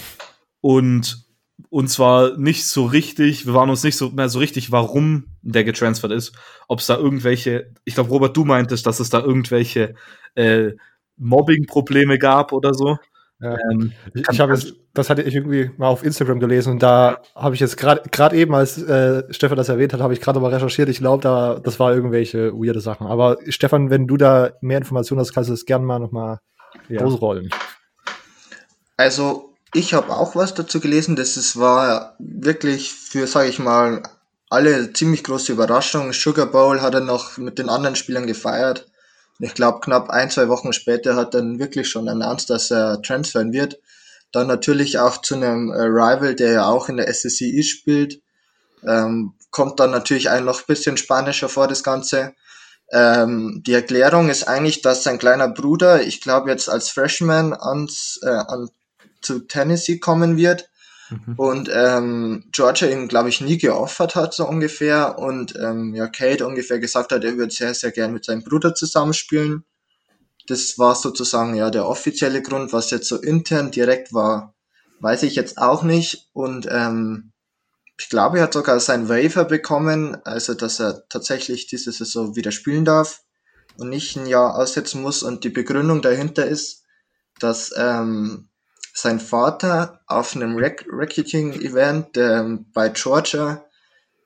und 0.61 1.27
uns 1.71 1.99
war 1.99 2.37
nicht 2.37 2.67
so 2.67 2.85
richtig, 2.85 3.47
wir 3.47 3.55
waren 3.55 3.71
uns 3.71 3.85
nicht 3.85 3.97
so 3.97 4.11
mehr 4.11 4.29
so 4.29 4.39
richtig, 4.39 4.73
warum 4.73 5.25
der 5.43 5.65
getransfert 5.65 6.13
ist. 6.13 6.33
Ob 6.69 6.81
es 6.81 6.87
da 6.87 6.97
irgendwelche, 6.97 7.73
ich 7.85 7.95
glaube, 7.95 8.11
Robert, 8.11 8.37
du 8.37 8.45
meintest, 8.45 8.87
dass 8.87 9.01
es 9.01 9.11
da 9.11 9.21
irgendwelche 9.21 9.95
äh, 10.35 10.73
Mobbing-Probleme 11.17 12.19
gab 12.19 12.53
oder 12.53 12.75
so. 12.75 12.99
Ja. 13.43 13.57
Ähm, 13.71 13.93
ich, 14.15 14.23
ich 14.31 14.41
habe 14.41 14.59
das 14.95 15.11
hatte 15.11 15.23
ich 15.23 15.35
irgendwie 15.35 15.71
mal 15.77 15.89
auf 15.89 16.05
Instagram 16.05 16.39
gelesen 16.39 16.75
und 16.75 16.83
da 16.83 17.21
habe 17.35 17.55
ich 17.55 17.61
jetzt 17.61 17.77
gerade 17.77 18.09
gerade 18.11 18.37
eben, 18.37 18.55
als 18.55 18.81
äh, 18.81 19.25
Stefan 19.33 19.57
das 19.57 19.69
erwähnt 19.69 19.93
hat, 19.93 20.01
habe 20.01 20.13
ich 20.13 20.21
gerade 20.21 20.39
mal 20.39 20.53
recherchiert. 20.53 20.89
Ich 20.89 20.99
glaube, 20.99 21.23
da 21.23 21.59
das 21.59 21.81
war 21.81 21.93
irgendwelche 21.93 22.53
weirde 22.53 22.81
Sachen. 22.81 23.07
Aber 23.07 23.39
Stefan, 23.49 23.91
wenn 23.91 24.07
du 24.07 24.17
da 24.17 24.53
mehr 24.61 24.79
Informationen 24.79 25.21
hast, 25.21 25.35
kannst 25.35 25.51
du 25.51 25.55
das 25.55 25.65
gerne 25.65 25.85
mal 25.85 25.99
nochmal 25.99 26.39
ja. 26.89 27.03
ausrollen. 27.03 27.51
Also 28.97 29.55
ich 29.75 29.95
habe 29.95 30.13
auch 30.13 30.37
was 30.37 30.55
dazu 30.55 30.79
gelesen. 30.79 31.17
Das 31.17 31.37
ist, 31.37 31.59
war 31.59 32.15
wirklich 32.19 32.93
für, 32.93 33.27
sage 33.27 33.49
ich 33.49 33.59
mal, 33.59 34.03
alle 34.51 34.93
ziemlich 34.93 35.25
große 35.25 35.53
Überraschung. 35.53 36.13
Sugar 36.13 36.47
Bowl 36.47 36.83
hat 36.83 36.95
er 36.95 37.01
noch 37.01 37.39
mit 37.39 37.59
den 37.59 37.69
anderen 37.69 37.97
Spielern 37.97 38.27
gefeiert. 38.27 38.92
Ich 39.43 39.55
glaube, 39.55 39.81
knapp 39.81 40.09
ein, 40.09 40.31
zwei 40.31 40.49
Wochen 40.49 40.73
später 40.73 41.17
hat 41.17 41.35
er 41.35 41.41
dann 41.41 41.59
wirklich 41.59 41.89
schon 41.89 42.09
announced, 42.09 42.49
dass 42.49 42.71
er 42.71 43.03
transfern 43.03 43.53
wird. 43.53 43.81
Dann 44.31 44.47
natürlich 44.47 45.01
auch 45.01 45.21
zu 45.21 45.35
einem 45.35 45.73
äh, 45.73 45.83
Rival, 45.83 46.37
der 46.37 46.53
ja 46.53 46.67
auch 46.67 46.89
in 46.89 46.97
der 46.97 47.09
SSCI 47.09 47.65
spielt. 47.65 48.23
Ähm, 48.87 49.35
kommt 49.51 49.81
dann 49.81 49.91
natürlich 49.91 50.31
ein 50.31 50.45
noch 50.45 50.63
bisschen 50.63 50.97
spanischer 50.97 51.49
vor, 51.49 51.67
das 51.67 51.83
Ganze. 51.83 52.35
Ähm, 52.93 53.65
die 53.67 53.73
Erklärung 53.73 54.29
ist 54.29 54.47
eigentlich, 54.47 54.81
dass 54.81 55.03
sein 55.03 55.19
kleiner 55.19 55.49
Bruder, 55.49 56.03
ich 56.03 56.21
glaube 56.21 56.51
jetzt 56.51 56.69
als 56.69 56.89
Freshman 56.91 57.53
ans, 57.53 58.21
äh, 58.23 58.29
an 58.29 58.71
zu 59.23 59.41
Tennessee 59.41 59.99
kommen 59.99 60.37
wird. 60.37 60.69
Mhm. 61.13 61.35
Und 61.37 61.71
ähm, 61.73 62.45
Georgia 62.53 62.89
ihm, 62.89 63.09
glaube 63.09 63.29
ich, 63.29 63.41
nie 63.41 63.59
geoffert 63.59 64.15
hat, 64.15 64.35
so 64.35 64.49
ungefähr. 64.49 65.19
Und 65.19 65.55
ähm, 65.57 65.95
ja, 65.95 66.09
Kate 66.09 66.47
ungefähr 66.47 66.79
gesagt 66.79 67.13
hat, 67.13 67.25
er 67.25 67.37
würde 67.37 67.53
sehr, 67.53 67.75
sehr 67.75 67.93
gern 67.93 68.13
mit 68.13 68.25
seinem 68.25 68.43
Bruder 68.43 68.75
zusammenspielen. 68.75 69.65
Das 70.49 70.79
war 70.79 70.95
sozusagen 70.95 71.55
ja 71.55 71.71
der 71.71 71.87
offizielle 71.87 72.43
Grund, 72.43 72.73
was 72.73 72.91
jetzt 72.91 73.09
so 73.09 73.21
intern 73.21 73.71
direkt 73.71 74.13
war, 74.13 74.55
weiß 75.01 75.23
ich 75.25 75.37
jetzt 75.37 75.59
auch 75.59 75.83
nicht. 75.83 76.31
Und 76.33 76.67
ähm, 76.71 77.33
ich 77.99 78.09
glaube, 78.09 78.39
er 78.39 78.45
hat 78.45 78.55
sogar 78.55 78.81
sein 78.81 79.09
Waiver 79.09 79.45
bekommen, 79.45 80.17
also 80.25 80.55
dass 80.55 80.81
er 80.81 81.07
tatsächlich 81.09 81.67
diese 81.67 81.93
Saison 81.93 82.35
wieder 82.35 82.51
spielen 82.51 82.85
darf 82.85 83.23
und 83.79 83.91
nicht 83.91 84.17
ein 84.17 84.27
Jahr 84.27 84.57
aussetzen 84.57 85.03
muss. 85.03 85.23
Und 85.23 85.45
die 85.45 85.51
Begründung 85.51 86.03
dahinter 86.03 86.47
ist, 86.47 86.85
dass 87.39 87.73
ähm, 87.77 88.49
sein 88.93 89.21
Vater 89.21 90.01
auf 90.07 90.37
einem 90.37 90.57
Rec 90.57 90.87
Recruiting-Event 90.91 92.17
ähm, 92.17 92.67
bei 92.73 92.89
Georgia 92.91 93.65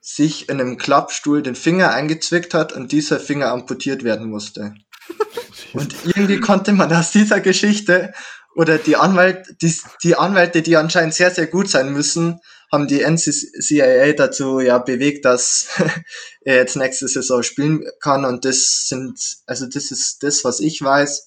sich 0.01 0.49
in 0.49 0.61
einem 0.61 0.77
Klappstuhl 0.77 1.41
den 1.41 1.55
Finger 1.55 1.91
eingezwickt 1.91 2.53
hat 2.53 2.73
und 2.73 2.91
dieser 2.91 3.19
Finger 3.19 3.51
amputiert 3.51 4.03
werden 4.03 4.29
musste. 4.29 4.75
und 5.73 5.95
irgendwie 6.05 6.39
konnte 6.39 6.73
man 6.73 6.91
aus 6.93 7.11
dieser 7.11 7.39
Geschichte 7.39 8.13
oder 8.55 8.77
die, 8.77 8.95
Anwalt, 8.95 9.55
die, 9.61 9.73
die 10.03 10.15
Anwälte, 10.15 10.61
die 10.61 10.77
anscheinend 10.77 11.13
sehr, 11.13 11.31
sehr 11.31 11.47
gut 11.47 11.69
sein 11.69 11.93
müssen, 11.93 12.39
haben 12.71 12.87
die 12.87 13.03
NCAA 13.03 14.13
dazu 14.13 14.59
ja 14.59 14.77
bewegt, 14.79 15.25
dass 15.25 15.67
er 16.41 16.55
jetzt 16.55 16.75
nächste 16.75 17.07
Saison 17.07 17.43
spielen 17.43 17.85
kann. 18.01 18.25
Und 18.25 18.45
das 18.45 18.87
sind, 18.87 19.19
also 19.45 19.67
das 19.67 19.91
ist 19.91 20.23
das, 20.23 20.43
was 20.43 20.59
ich 20.59 20.81
weiß. 20.81 21.26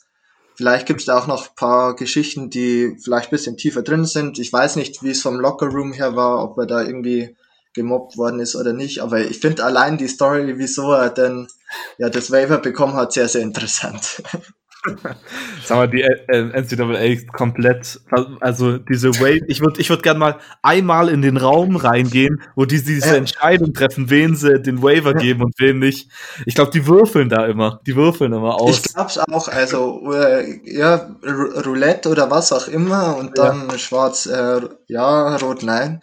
Vielleicht 0.61 0.85
gibt 0.85 1.01
es 1.01 1.07
da 1.07 1.19
auch 1.19 1.27
noch 1.27 1.55
paar 1.55 1.97
Geschichten, 1.97 2.51
die 2.51 2.95
vielleicht 3.03 3.31
bisschen 3.31 3.57
tiefer 3.57 3.81
drin 3.81 4.05
sind. 4.05 4.39
Ich 4.39 4.53
weiß 4.53 4.77
nicht, 4.77 5.03
wie 5.03 5.09
es 5.09 5.23
vom 5.23 5.41
Lockerroom 5.41 5.95
her 5.95 6.17
war, 6.17 6.45
ob 6.45 6.59
er 6.59 6.67
da 6.67 6.83
irgendwie 6.83 7.35
gemobbt 7.73 8.19
worden 8.19 8.41
ist 8.41 8.55
oder 8.57 8.75
nicht. 8.75 9.01
Aber 9.01 9.21
ich 9.21 9.39
finde 9.39 9.65
allein 9.65 9.97
die 9.97 10.07
Story, 10.07 10.59
wieso 10.59 10.93
er 10.93 11.09
denn 11.09 11.49
ja 11.97 12.11
das 12.11 12.31
Waiver 12.31 12.59
bekommen 12.59 12.93
hat, 12.93 13.15
sehr, 13.15 13.27
sehr 13.27 13.41
interessant. 13.41 14.23
Sag 15.65 15.77
mal, 15.77 15.89
die 15.89 16.03
äh, 16.03 16.61
NCAA 16.61 17.31
komplett, 17.33 18.01
also 18.41 18.79
diese 18.79 19.11
Way, 19.21 19.45
ich 19.47 19.61
würde 19.61 19.81
ich 19.81 19.91
würd 19.91 20.03
gerne 20.03 20.19
mal 20.19 20.39
einmal 20.63 21.11
in 21.11 21.21
den 21.21 21.37
Raum 21.37 21.77
reingehen, 21.77 22.43
wo 22.57 22.65
die 22.65 22.83
diese. 22.83 23.17
Entscheidung 23.17 23.75
treffen, 23.75 24.09
wen 24.09 24.37
sie 24.37 24.61
den 24.61 24.83
Waiver 24.83 25.13
geben 25.15 25.43
und 25.43 25.55
wen 25.59 25.79
nicht. 25.79 26.11
Ich 26.47 26.55
glaube, 26.55 26.71
die 26.71 26.87
würfeln 26.87 27.29
da 27.29 27.47
immer, 27.47 27.81
die 27.87 27.95
würfeln 27.95 28.33
immer 28.33 28.55
aus. 28.55 28.79
Ich 28.79 28.95
glaube 28.95 29.11
es 29.11 29.19
auch, 29.19 29.49
also 29.49 30.13
äh, 30.13 30.61
ja, 30.65 31.15
Roulette 31.23 32.09
oder 32.09 32.31
was 32.31 32.53
auch 32.53 32.69
immer 32.69 33.17
und 33.17 33.37
dann 33.37 33.69
ja. 33.69 33.79
schwarz, 33.79 34.27
äh, 34.27 34.61
ja, 34.87 35.37
rot, 35.37 35.63
nein. 35.63 36.01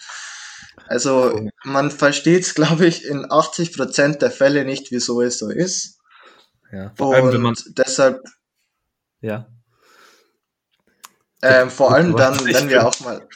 Also 0.88 1.48
man 1.64 1.92
versteht 1.92 2.44
es, 2.44 2.54
glaube 2.54 2.86
ich, 2.86 3.06
in 3.06 3.26
80% 3.26 4.20
der 4.20 4.32
Fälle 4.32 4.66
nicht, 4.66 4.92
wieso 4.92 5.22
es 5.22 5.40
so 5.40 5.50
ist. 5.50 5.98
Ja, 6.72 6.92
vor 6.96 7.16
allem, 7.16 7.32
wenn 7.32 7.42
man 7.42 7.56
deshalb 7.78 8.22
ja. 9.22 9.48
Ähm, 11.42 11.70
vor 11.70 11.94
allem 11.94 12.16
dann, 12.16 12.44
wenn 12.46 12.70
wir 12.70 12.88
auch 12.88 13.00
mal. 13.02 13.28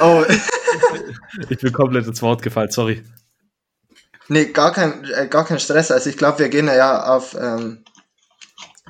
Oh. 0.00 0.24
ich 1.48 1.58
bin 1.58 1.72
komplett 1.72 2.06
ins 2.06 2.22
Wort 2.22 2.42
gefallen, 2.42 2.70
sorry. 2.70 3.04
Nee, 4.28 4.46
gar 4.46 4.72
kein, 4.72 5.04
äh, 5.04 5.28
gar 5.28 5.44
kein 5.44 5.60
Stress. 5.60 5.90
Also 5.90 6.10
ich 6.10 6.16
glaube, 6.16 6.40
wir 6.40 6.48
gehen 6.48 6.66
ja 6.66 7.04
auf 7.04 7.36
ähm, 7.38 7.84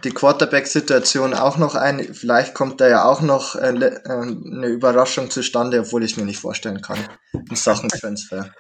die 0.05 0.11
Quarterback-Situation 0.11 1.35
auch 1.35 1.59
noch 1.59 1.75
ein. 1.75 2.15
Vielleicht 2.15 2.55
kommt 2.55 2.81
da 2.81 2.89
ja 2.89 3.05
auch 3.05 3.21
noch 3.21 3.57
äh, 3.57 3.69
äh, 3.69 4.09
eine 4.09 4.69
Überraschung 4.69 5.31
zustande, 5.31 5.81
obwohl 5.81 6.05
ich 6.05 6.17
mir 6.17 6.25
nicht 6.25 6.41
vorstellen 6.41 6.81
kann. 6.81 6.99
In 7.33 7.57
Sachen 7.57 7.91
Transfer 7.91 8.51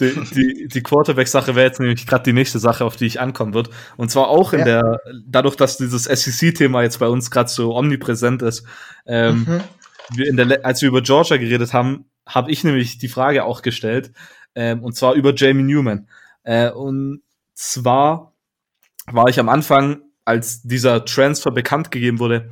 die, 0.00 0.12
die, 0.34 0.68
die 0.68 0.82
Quarterback-Sache 0.82 1.54
wäre 1.54 1.66
jetzt 1.66 1.80
nämlich 1.80 2.06
gerade 2.06 2.24
die 2.24 2.32
nächste 2.32 2.58
Sache, 2.58 2.84
auf 2.84 2.96
die 2.96 3.06
ich 3.06 3.20
ankommen 3.20 3.54
wird. 3.54 3.70
Und 3.96 4.10
zwar 4.10 4.28
auch 4.28 4.52
in 4.52 4.60
ja. 4.60 4.64
der, 4.64 5.00
dadurch, 5.26 5.56
dass 5.56 5.78
dieses 5.78 6.04
SEC-Thema 6.04 6.82
jetzt 6.82 6.98
bei 6.98 7.08
uns 7.08 7.30
gerade 7.30 7.48
so 7.48 7.74
omnipräsent 7.74 8.42
ist. 8.42 8.64
Ähm, 9.06 9.46
mhm. 9.48 9.60
wir 10.14 10.28
in 10.28 10.36
der, 10.36 10.64
als 10.64 10.82
wir 10.82 10.88
über 10.88 11.00
Georgia 11.00 11.38
geredet 11.38 11.72
haben, 11.72 12.04
habe 12.26 12.50
ich 12.50 12.62
nämlich 12.62 12.98
die 12.98 13.08
Frage 13.08 13.44
auch 13.44 13.62
gestellt. 13.62 14.12
Ähm, 14.54 14.82
und 14.82 14.94
zwar 14.94 15.14
über 15.14 15.34
Jamie 15.34 15.62
Newman. 15.62 16.08
Äh, 16.42 16.70
und 16.70 17.22
zwar 17.54 18.34
war 19.06 19.28
ich 19.28 19.40
am 19.40 19.48
Anfang, 19.48 20.02
als 20.24 20.62
dieser 20.62 21.04
Transfer 21.04 21.52
bekannt 21.52 21.90
gegeben 21.90 22.18
wurde, 22.18 22.50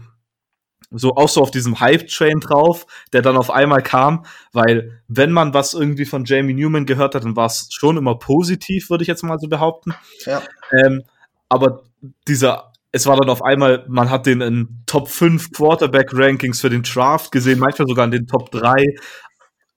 so 0.96 1.16
auch 1.16 1.28
so 1.28 1.42
auf 1.42 1.50
diesem 1.50 1.80
Hype-Train 1.80 2.40
drauf, 2.40 2.86
der 3.12 3.22
dann 3.22 3.36
auf 3.36 3.50
einmal 3.50 3.82
kam, 3.82 4.24
weil 4.52 5.02
wenn 5.08 5.32
man 5.32 5.54
was 5.54 5.74
irgendwie 5.74 6.04
von 6.04 6.24
Jamie 6.24 6.54
Newman 6.54 6.86
gehört 6.86 7.14
hat, 7.14 7.24
dann 7.24 7.36
war 7.36 7.46
es 7.46 7.68
schon 7.70 7.96
immer 7.96 8.16
positiv, 8.18 8.90
würde 8.90 9.02
ich 9.02 9.08
jetzt 9.08 9.22
mal 9.22 9.38
so 9.38 9.48
behaupten. 9.48 9.94
Ja. 10.24 10.42
Ähm, 10.72 11.02
aber 11.48 11.84
dieser, 12.28 12.72
es 12.92 13.06
war 13.06 13.16
dann 13.16 13.28
auf 13.28 13.42
einmal, 13.42 13.84
man 13.88 14.10
hat 14.10 14.26
den 14.26 14.40
in 14.40 14.82
Top 14.86 15.08
5 15.08 15.52
Quarterback-Rankings 15.52 16.60
für 16.60 16.70
den 16.70 16.82
Draft 16.82 17.32
gesehen, 17.32 17.58
manchmal 17.58 17.88
sogar 17.88 18.04
in 18.04 18.10
den 18.10 18.26
Top 18.26 18.50
3. 18.50 18.84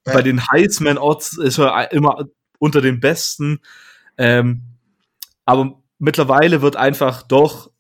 Ja. 0.06 0.14
Bei 0.14 0.22
den 0.22 0.42
Heisman-Odds 0.52 1.38
ist 1.38 1.58
er 1.58 1.92
immer 1.92 2.26
unter 2.60 2.82
den 2.82 3.00
besten. 3.00 3.60
Ähm, 4.18 4.64
aber 5.46 5.82
mittlerweile 6.00 6.62
wird 6.62 6.76
einfach 6.76 7.24
doch 7.24 7.72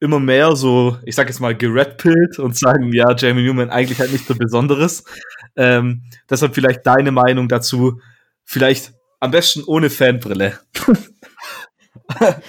immer 0.00 0.20
mehr 0.20 0.54
so, 0.56 0.98
ich 1.04 1.14
sag 1.14 1.28
jetzt 1.28 1.40
mal, 1.40 1.56
geredpillt 1.56 2.38
und 2.38 2.56
sagen, 2.56 2.92
ja, 2.92 3.14
Jamie 3.16 3.42
Newman 3.42 3.70
eigentlich 3.70 3.98
halt 3.98 4.12
nichts 4.12 4.28
so 4.28 4.34
Besonderes. 4.34 5.04
Ähm, 5.56 6.02
deshalb 6.28 6.54
vielleicht 6.54 6.86
deine 6.86 7.12
Meinung 7.12 7.48
dazu, 7.48 8.00
vielleicht 8.44 8.92
am 9.20 9.30
besten 9.30 9.64
ohne 9.64 9.88
Fanbrille. 9.88 10.58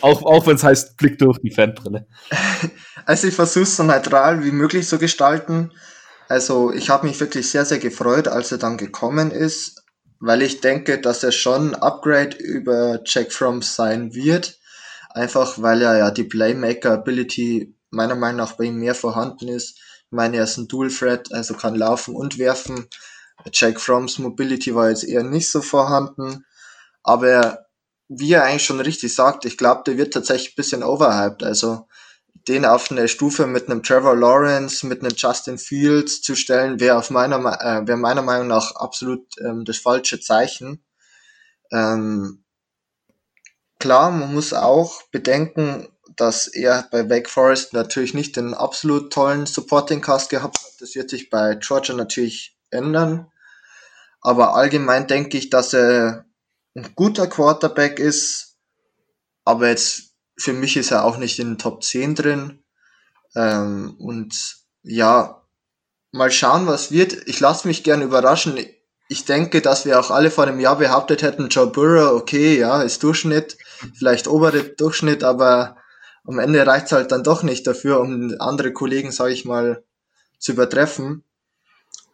auch 0.02 0.24
auch 0.24 0.46
wenn 0.46 0.56
es 0.56 0.64
heißt, 0.64 0.98
Blick 0.98 1.18
durch 1.20 1.40
die 1.40 1.52
Fanbrille. 1.52 2.06
Also 3.06 3.28
ich 3.28 3.36
versuche 3.36 3.64
es 3.64 3.78
so 3.78 3.84
neutral 3.84 4.44
wie 4.44 4.52
möglich 4.52 4.88
zu 4.88 4.98
gestalten. 4.98 5.72
Also 6.28 6.74
ich 6.74 6.90
habe 6.90 7.08
mich 7.08 7.20
wirklich 7.22 7.50
sehr, 7.50 7.64
sehr 7.64 7.80
gefreut, 7.80 8.28
als 8.28 8.52
er 8.52 8.58
dann 8.58 8.78
gekommen 8.78 9.32
ist, 9.32 9.86
weil 10.20 10.42
ich 10.42 10.60
denke, 10.60 11.00
dass 11.00 11.24
er 11.24 11.32
schon 11.32 11.70
ein 11.70 11.76
Upgrade 11.76 12.36
über 12.36 13.00
Jack 13.06 13.32
Fromm 13.32 13.62
sein 13.62 14.14
wird 14.14 14.60
Einfach 15.18 15.60
weil 15.62 15.82
er 15.82 15.98
ja 15.98 16.12
die 16.12 16.26
Playmaker-Ability 16.26 17.76
meiner 17.90 18.16
Meinung 18.16 18.38
nach 18.38 18.54
bei 18.54 18.66
ihm 18.66 18.78
mehr 18.78 18.94
vorhanden 18.94 19.48
ist. 19.48 19.80
Ich 19.80 20.12
meine, 20.12 20.38
er 20.38 20.44
ist 20.44 20.58
ein 20.58 20.68
Dual-Threat, 20.68 21.34
also 21.34 21.56
kann 21.56 21.74
laufen 21.74 22.16
und 22.16 22.38
werfen. 22.38 22.88
Jack 23.52 23.82
Froms 23.82 24.20
Mobility 24.20 24.76
war 24.76 24.90
jetzt 24.90 25.04
eher 25.04 25.24
nicht 25.24 25.50
so 25.50 25.62
vorhanden. 25.62 26.46
Aber 27.02 27.66
wie 28.10 28.34
er 28.34 28.44
eigentlich 28.44 28.66
schon 28.66 28.80
richtig 28.80 29.16
sagt, 29.16 29.46
ich 29.46 29.58
glaube, 29.58 29.82
der 29.86 29.98
wird 29.98 30.14
tatsächlich 30.14 30.52
ein 30.52 30.56
bisschen 30.56 30.84
overhyped. 30.84 31.44
Also 31.44 31.88
den 32.48 32.66
auf 32.66 32.92
eine 32.92 33.08
Stufe 33.08 33.48
mit 33.48 33.70
einem 33.70 33.82
Trevor 33.82 34.16
Lawrence, 34.16 34.86
mit 34.86 35.02
einem 35.02 35.14
Justin 35.16 35.58
Fields 35.58 36.22
zu 36.22 36.36
stellen, 36.36 36.80
wäre 36.80 36.98
auf 36.98 37.10
meiner, 37.10 37.38
äh, 37.62 37.88
wäre 37.88 37.98
meiner 37.98 38.22
Meinung 38.22 38.48
nach 38.48 38.76
absolut 38.76 39.26
ähm, 39.44 39.66
das 39.66 39.78
falsche 39.78 40.20
Zeichen. 40.20 40.84
Ähm, 41.72 42.44
Klar, 43.80 44.12
man 44.12 44.34
muss 44.34 44.54
auch 44.54 45.04
bedenken, 45.12 45.88
dass 46.16 46.48
er 46.48 46.88
bei 46.92 47.10
Wake 47.10 47.30
Forest 47.30 47.74
natürlich 47.74 48.14
nicht 48.14 48.36
den 48.36 48.54
absolut 48.54 49.14
tollen 49.14 49.46
Supporting 49.46 50.02
Cast 50.02 50.30
gehabt 50.30 50.58
hat. 50.58 50.82
Das 50.82 50.96
wird 50.96 51.10
sich 51.10 51.30
bei 51.30 51.56
Georgia 51.56 51.96
natürlich 51.96 52.58
ändern. 52.72 53.32
Aber 54.22 54.56
allgemein 54.56 55.08
denke 55.08 55.38
ich, 55.38 55.50
dass 55.50 55.74
er 55.74 56.26
ein 56.76 56.94
guter 56.96 57.28
Quarterback 57.28 58.00
ist. 58.00 58.58
Aber 59.46 59.70
jetzt 59.70 60.14
für 60.38 60.54
mich 60.54 60.76
ist 60.76 60.92
er 60.92 61.04
auch 61.04 61.18
nicht 61.18 61.40
in 61.40 61.52
den 61.52 61.58
Top 61.58 61.84
10 61.84 62.16
drin. 62.16 62.64
Ähm, 63.36 63.96
und 64.00 64.58
ja, 64.84 65.44
mal 66.12 66.32
schauen, 66.32 66.68
was 66.68 66.92
wird. 66.92 67.28
Ich 67.28 67.40
lasse 67.40 67.68
mich 67.68 67.84
gern 67.84 68.02
überraschen. 68.02 68.60
Ich 69.10 69.26
denke, 69.26 69.62
dass 69.62 69.86
wir 69.86 70.00
auch 70.00 70.12
alle 70.12 70.32
vor 70.32 70.46
einem 70.46 70.60
Jahr 70.60 70.78
behauptet 70.78 71.22
hätten, 71.22 71.50
Joe 71.50 71.68
Burrow, 71.68 72.20
okay, 72.20 72.58
ja, 72.58 72.82
ist 72.82 73.04
Durchschnitt, 73.04 73.58
vielleicht 73.98 74.28
obere 74.28 74.64
Durchschnitt, 74.64 75.24
aber 75.24 75.78
am 76.24 76.40
Ende 76.40 76.66
reicht's 76.66 76.92
halt 76.92 77.12
dann 77.12 77.24
doch 77.24 77.44
nicht 77.44 77.66
dafür, 77.66 78.00
um 78.00 78.36
andere 78.40 78.74
Kollegen, 78.74 79.12
sage 79.12 79.34
ich 79.34 79.46
mal, 79.46 79.84
zu 80.40 80.52
übertreffen. 80.52 81.24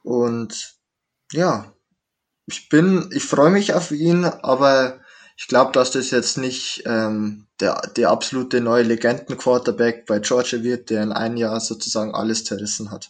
Und 0.04 0.76
ja, 1.32 1.74
ich 2.46 2.70
bin, 2.70 3.10
ich 3.14 3.24
freue 3.24 3.50
mich 3.50 3.74
auf 3.74 3.92
ihn, 3.92 4.26
aber 4.26 5.00
ich 5.36 5.48
glaube, 5.48 5.72
dass 5.72 5.92
das 5.92 6.12
jetzt 6.12 6.38
nicht 6.38 6.84
ähm, 6.86 7.48
der, 7.60 7.82
der 7.96 8.12
absolute 8.12 8.62
neue 8.62 8.84
Legenden-Quarterback 8.84 10.06
bei 10.06 10.20
Georgia 10.20 10.62
wird, 10.62 10.90
der 10.90 11.04
in 11.04 11.12
einem 11.12 11.38
Jahr 11.38 11.60
sozusagen 11.60 12.14
alles 12.14 12.44
zerrissen 12.44 12.92
hat. 12.92 13.10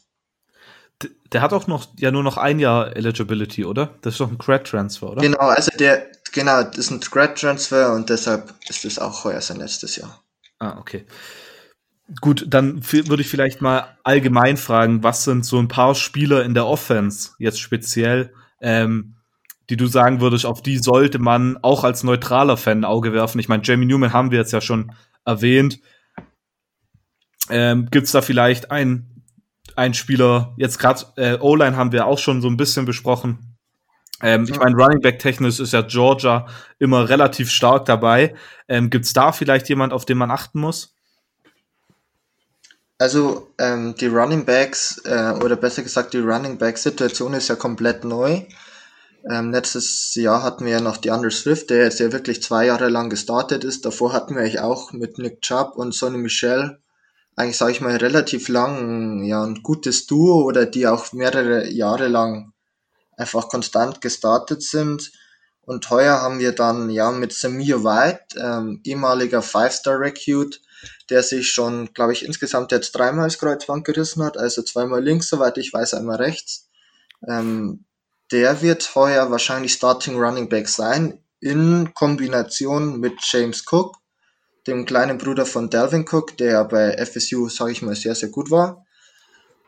Der 1.33 1.41
hat 1.41 1.51
auch 1.51 1.67
noch 1.67 1.87
ja 1.97 2.11
nur 2.11 2.23
noch 2.23 2.37
ein 2.37 2.59
Jahr 2.59 2.95
Eligibility, 2.95 3.65
oder? 3.65 3.95
Das 4.01 4.13
ist 4.13 4.19
doch 4.19 4.29
ein 4.29 4.37
Grad 4.37 4.67
Transfer, 4.67 5.11
oder? 5.11 5.21
Genau, 5.21 5.39
also 5.39 5.71
der, 5.77 6.07
genau, 6.33 6.63
das 6.63 6.77
ist 6.77 6.91
ein 6.91 6.99
Grad 6.99 7.39
Transfer 7.39 7.93
und 7.93 8.09
deshalb 8.09 8.53
ist 8.67 8.83
das 8.83 8.99
auch 8.99 9.23
heuer 9.23 9.41
sein 9.41 9.57
letztes 9.57 9.95
Jahr. 9.95 10.23
Ah, 10.59 10.77
okay. 10.79 11.05
Gut, 12.19 12.45
dann 12.47 12.83
würde 12.91 13.21
ich 13.21 13.29
vielleicht 13.29 13.61
mal 13.61 13.97
allgemein 14.03 14.57
fragen, 14.57 15.03
was 15.03 15.23
sind 15.23 15.45
so 15.45 15.57
ein 15.57 15.69
paar 15.69 15.95
Spieler 15.95 16.43
in 16.43 16.53
der 16.53 16.65
Offense 16.65 17.31
jetzt 17.39 17.59
speziell, 17.59 18.33
ähm, 18.59 19.15
die 19.69 19.77
du 19.77 19.87
sagen 19.87 20.19
würdest, 20.19 20.45
auf 20.45 20.61
die 20.61 20.77
sollte 20.77 21.19
man 21.19 21.57
auch 21.61 21.85
als 21.85 22.03
neutraler 22.03 22.57
Fan 22.57 22.79
ein 22.79 22.85
Auge 22.85 23.13
werfen? 23.13 23.39
Ich 23.39 23.47
meine, 23.47 23.63
Jamie 23.63 23.85
Newman 23.85 24.11
haben 24.11 24.31
wir 24.31 24.39
jetzt 24.39 24.51
ja 24.51 24.59
schon 24.59 24.91
erwähnt. 25.23 25.79
Ähm, 27.49 27.87
Gibt 27.89 28.07
es 28.07 28.11
da 28.11 28.21
vielleicht 28.21 28.69
einen, 28.69 29.23
einen 29.77 29.93
Spieler, 29.93 30.53
jetzt 30.57 30.79
gerade 30.79 31.05
äh, 31.15 31.37
O-Line 31.39 31.77
haben 31.77 31.93
wir 31.93 32.05
auch 32.05 32.19
schon 32.19 32.41
so 32.41 32.49
ein 32.49 32.57
bisschen 32.57 32.85
besprochen. 32.85 33.52
Ähm, 34.23 34.45
ja. 34.45 34.53
Ich 34.53 34.59
meine, 34.59 34.75
Running 34.75 35.01
Back 35.01 35.19
technisch 35.19 35.59
ist 35.59 35.73
ja 35.73 35.81
Georgia 35.81 36.47
immer 36.79 37.07
relativ 37.09 37.51
stark 37.51 37.85
dabei. 37.85 38.33
Ähm, 38.67 38.89
Gibt 38.89 39.05
es 39.05 39.13
da 39.13 39.31
vielleicht 39.31 39.69
jemand, 39.69 39.93
auf 39.93 40.05
den 40.05 40.17
man 40.17 40.31
achten 40.31 40.59
muss? 40.59 40.95
Also 42.97 43.49
ähm, 43.59 43.95
die 43.99 44.07
Running 44.07 44.45
Backs 44.45 45.01
äh, 45.05 45.33
oder 45.43 45.57
besser 45.57 45.83
gesagt 45.83 46.13
die 46.13 46.19
Running 46.19 46.57
Back 46.57 46.77
Situation 46.77 47.33
ist 47.33 47.49
ja 47.49 47.55
komplett 47.55 48.05
neu. 48.05 48.43
Ähm, 49.29 49.51
letztes 49.51 50.15
Jahr 50.15 50.41
hatten 50.41 50.65
wir 50.65 50.73
ja 50.73 50.81
noch 50.81 50.97
die 50.97 51.09
Under 51.09 51.29
Swift, 51.29 51.69
der 51.69 51.83
jetzt 51.83 51.99
ja 51.99 52.11
wirklich 52.13 52.41
zwei 52.41 52.65
Jahre 52.65 52.89
lang 52.89 53.09
gestartet 53.09 53.65
ist. 53.65 53.85
Davor 53.85 54.13
hatten 54.13 54.35
wir 54.35 54.41
eigentlich 54.41 54.61
auch 54.61 54.93
mit 54.93 55.17
Nick 55.17 55.41
Chubb 55.41 55.75
und 55.75 55.93
Sonny 55.93 56.17
Michel 56.17 56.79
eigentlich, 57.35 57.57
sage 57.57 57.71
ich 57.71 57.81
mal, 57.81 57.95
relativ 57.95 58.47
lang 58.47 59.23
ja 59.23 59.43
ein 59.43 59.63
gutes 59.63 60.05
Duo 60.05 60.43
oder 60.43 60.65
die 60.65 60.87
auch 60.87 61.11
mehrere 61.13 61.67
Jahre 61.69 62.07
lang 62.07 62.52
einfach 63.17 63.49
konstant 63.49 64.01
gestartet 64.01 64.63
sind. 64.63 65.11
Und 65.61 65.89
heuer 65.89 66.21
haben 66.21 66.39
wir 66.39 66.51
dann 66.51 66.89
ja 66.89 67.11
mit 67.11 67.33
Samir 67.33 67.83
White, 67.83 68.37
ähm, 68.37 68.81
ehemaliger 68.83 69.41
Five-Star-Recruit, 69.41 70.61
der 71.09 71.23
sich 71.23 71.51
schon, 71.51 71.93
glaube 71.93 72.13
ich, 72.13 72.25
insgesamt 72.25 72.71
jetzt 72.71 72.91
dreimal 72.91 73.27
das 73.27 73.39
Kreuzband 73.39 73.85
gerissen 73.85 74.23
hat, 74.23 74.37
also 74.37 74.61
zweimal 74.61 75.01
links, 75.01 75.29
soweit 75.29 75.57
ich 75.57 75.71
weiß, 75.71 75.93
einmal 75.93 76.17
rechts. 76.17 76.67
Ähm, 77.27 77.85
der 78.31 78.61
wird 78.61 78.95
heuer 78.95 79.31
wahrscheinlich 79.31 79.73
Starting 79.73 80.17
Running 80.17 80.49
Back 80.49 80.67
sein, 80.67 81.23
in 81.39 81.93
Kombination 81.93 82.99
mit 82.99 83.13
James 83.21 83.63
Cook, 83.69 83.97
dem 84.65 84.85
kleinen 84.85 85.17
Bruder 85.17 85.45
von 85.45 85.69
Delvin 85.69 86.05
Cook, 86.09 86.37
der 86.37 86.63
bei 86.65 86.97
FSU, 87.05 87.49
sage 87.49 87.73
ich 87.73 87.81
mal, 87.81 87.95
sehr, 87.95 88.15
sehr 88.15 88.29
gut 88.29 88.49
war. 88.49 88.85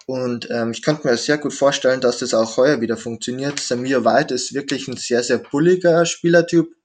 Und 0.07 0.49
ähm, 0.51 0.71
ich 0.71 0.83
könnte 0.83 1.07
mir 1.07 1.17
sehr 1.17 1.37
gut 1.37 1.53
vorstellen, 1.53 1.99
dass 1.99 2.19
das 2.19 2.33
auch 2.33 2.57
heuer 2.57 2.79
wieder 2.79 2.97
funktioniert. 2.97 3.59
Samir 3.59 4.05
White 4.05 4.33
ist 4.33 4.53
wirklich 4.53 4.87
ein 4.87 4.97
sehr, 4.97 5.23
sehr 5.23 5.39
bulliger 5.39 6.05
Spielertyp, 6.05 6.75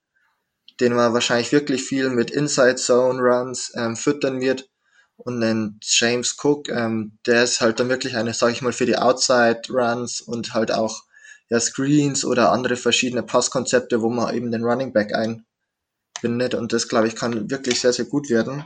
den 0.80 0.94
man 0.94 1.12
wahrscheinlich 1.12 1.52
wirklich 1.52 1.82
viel 1.82 2.08
mit 2.08 2.30
Inside 2.30 2.76
Zone 2.76 3.20
Runs 3.20 3.72
ähm, 3.76 3.96
füttern 3.96 4.40
wird. 4.40 4.70
Und 5.16 5.42
dann 5.42 5.78
James 5.82 6.34
Cook, 6.42 6.70
ähm, 6.70 7.18
der 7.26 7.44
ist 7.44 7.60
halt 7.60 7.78
dann 7.78 7.90
wirklich 7.90 8.16
eine, 8.16 8.32
sage 8.32 8.52
ich 8.52 8.62
mal, 8.62 8.72
für 8.72 8.86
die 8.86 8.96
Outside 8.96 9.60
Runs 9.68 10.22
und 10.22 10.54
halt 10.54 10.72
auch 10.72 11.02
ja, 11.50 11.60
Screens 11.60 12.24
oder 12.24 12.52
andere 12.52 12.76
verschiedene 12.76 13.22
Passkonzepte, 13.22 14.00
wo 14.00 14.08
man 14.08 14.34
eben 14.34 14.50
den 14.50 14.64
Running 14.64 14.94
Back 14.94 15.12
einbindet. 15.14 16.54
Und 16.54 16.72
das, 16.72 16.88
glaube 16.88 17.08
ich, 17.08 17.16
kann 17.16 17.50
wirklich 17.50 17.80
sehr, 17.80 17.92
sehr 17.92 18.06
gut 18.06 18.30
werden. 18.30 18.64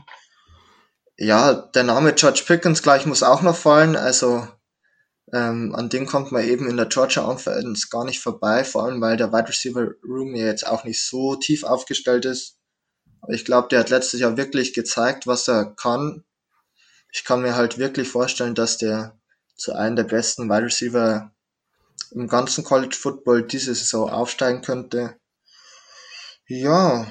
Ja, 1.16 1.52
der 1.52 1.84
Name 1.84 2.12
George 2.14 2.42
Pickens 2.46 2.82
gleich 2.82 3.06
muss 3.06 3.22
auch 3.22 3.42
noch 3.42 3.56
fallen. 3.56 3.94
Also 3.96 4.48
ähm, 5.32 5.74
an 5.74 5.88
den 5.88 6.06
kommt 6.06 6.32
man 6.32 6.44
eben 6.44 6.68
in 6.68 6.76
der 6.76 6.86
Georgia 6.86 7.26
Offense 7.26 7.88
gar 7.90 8.04
nicht 8.04 8.20
vorbei, 8.20 8.64
vor 8.64 8.84
allem 8.84 9.00
weil 9.00 9.16
der 9.16 9.32
Wide 9.32 9.48
Receiver 9.48 9.90
Room 10.04 10.34
ja 10.34 10.46
jetzt 10.46 10.66
auch 10.66 10.84
nicht 10.84 11.04
so 11.04 11.36
tief 11.36 11.64
aufgestellt 11.64 12.24
ist. 12.24 12.58
Aber 13.20 13.32
ich 13.32 13.44
glaube, 13.44 13.68
der 13.68 13.80
hat 13.80 13.90
letztes 13.90 14.20
Jahr 14.20 14.36
wirklich 14.36 14.74
gezeigt, 14.74 15.26
was 15.26 15.48
er 15.48 15.74
kann. 15.76 16.24
Ich 17.12 17.24
kann 17.24 17.42
mir 17.42 17.56
halt 17.56 17.78
wirklich 17.78 18.08
vorstellen, 18.08 18.54
dass 18.54 18.76
der 18.76 19.16
zu 19.56 19.72
einem 19.72 19.96
der 19.96 20.04
besten 20.04 20.50
Wide 20.50 20.66
Receiver 20.66 21.32
im 22.10 22.28
ganzen 22.28 22.64
College 22.64 22.96
Football 22.96 23.44
diese 23.46 23.74
Saison 23.74 24.10
aufsteigen 24.10 24.62
könnte. 24.62 25.16
Ja, 26.46 27.10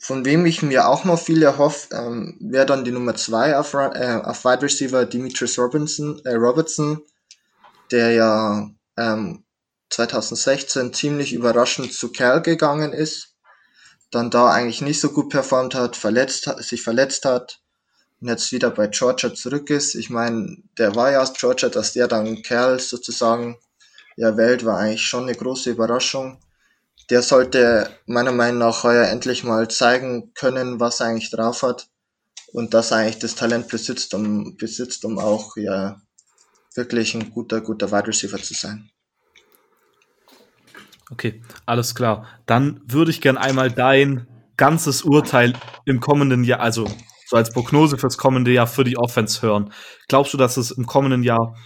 von 0.00 0.24
wem 0.24 0.46
ich 0.46 0.62
mir 0.62 0.88
auch 0.88 1.04
noch 1.04 1.20
viel 1.20 1.42
erhoffe, 1.42 1.94
ähm, 1.94 2.36
wäre 2.40 2.64
dann 2.64 2.84
die 2.84 2.90
Nummer 2.90 3.14
zwei 3.16 3.56
auf, 3.58 3.74
äh, 3.74 4.20
auf 4.22 4.44
Wide 4.44 4.62
Receiver 4.62 5.04
Demetrius 5.04 5.58
Robinson, 5.58 6.20
äh, 6.24 6.34
Robertson, 6.34 7.02
der 7.90 8.12
ja 8.12 8.70
ähm, 8.96 9.44
2016 9.90 10.94
ziemlich 10.94 11.34
überraschend 11.34 11.92
zu 11.92 12.10
Cal 12.12 12.40
gegangen 12.40 12.94
ist, 12.94 13.34
dann 14.10 14.30
da 14.30 14.50
eigentlich 14.50 14.80
nicht 14.80 15.00
so 15.00 15.10
gut 15.10 15.28
performt 15.28 15.74
hat, 15.74 15.96
verletzt, 15.96 16.50
sich 16.60 16.82
verletzt 16.82 17.26
hat 17.26 17.60
und 18.20 18.28
jetzt 18.28 18.52
wieder 18.52 18.70
bei 18.70 18.86
Georgia 18.86 19.34
zurück 19.34 19.68
ist. 19.68 19.94
Ich 19.94 20.08
meine, 20.08 20.56
der 20.78 20.94
war 20.94 21.12
ja 21.12 21.20
aus 21.20 21.34
Georgia, 21.34 21.68
dass 21.68 21.92
der 21.92 22.08
dann 22.08 22.42
Cal 22.42 22.80
sozusagen 22.80 23.58
ja, 24.16 24.36
Welt 24.38 24.64
war 24.64 24.78
eigentlich 24.78 25.04
schon 25.04 25.24
eine 25.24 25.34
große 25.34 25.70
Überraschung. 25.70 26.38
Der 27.10 27.22
sollte 27.22 27.90
meiner 28.06 28.32
Meinung 28.32 28.58
nach 28.58 28.84
heuer 28.84 29.08
endlich 29.08 29.42
mal 29.44 29.68
zeigen 29.68 30.32
können, 30.34 30.78
was 30.78 31.00
er 31.00 31.08
eigentlich 31.08 31.30
drauf 31.30 31.62
hat 31.62 31.88
und 32.52 32.72
dass 32.72 32.92
er 32.92 32.98
eigentlich 32.98 33.18
das 33.18 33.34
Talent 33.34 33.68
besitzt, 33.68 34.14
um, 34.14 34.56
besitzt, 34.56 35.04
um 35.04 35.18
auch 35.18 35.56
ja 35.56 36.00
wirklich 36.74 37.14
ein 37.14 37.30
guter, 37.30 37.60
guter 37.60 37.90
Wide 37.90 38.06
Receiver 38.06 38.38
zu 38.38 38.54
sein. 38.54 38.90
Okay, 41.10 41.42
alles 41.66 41.94
klar. 41.94 42.26
Dann 42.46 42.80
würde 42.86 43.10
ich 43.10 43.20
gern 43.20 43.36
einmal 43.36 43.70
dein 43.70 44.28
ganzes 44.56 45.02
Urteil 45.02 45.54
im 45.84 45.98
kommenden 45.98 46.44
Jahr, 46.44 46.60
also 46.60 46.86
so 47.26 47.36
als 47.36 47.50
Prognose 47.52 47.98
fürs 47.98 48.18
kommende 48.18 48.52
Jahr 48.52 48.66
für 48.66 48.84
die 48.84 48.96
Offense 48.96 49.42
hören. 49.42 49.72
Glaubst 50.08 50.32
du, 50.32 50.36
dass 50.36 50.56
es 50.56 50.70
im 50.70 50.86
kommenden 50.86 51.22
Jahr 51.24 51.56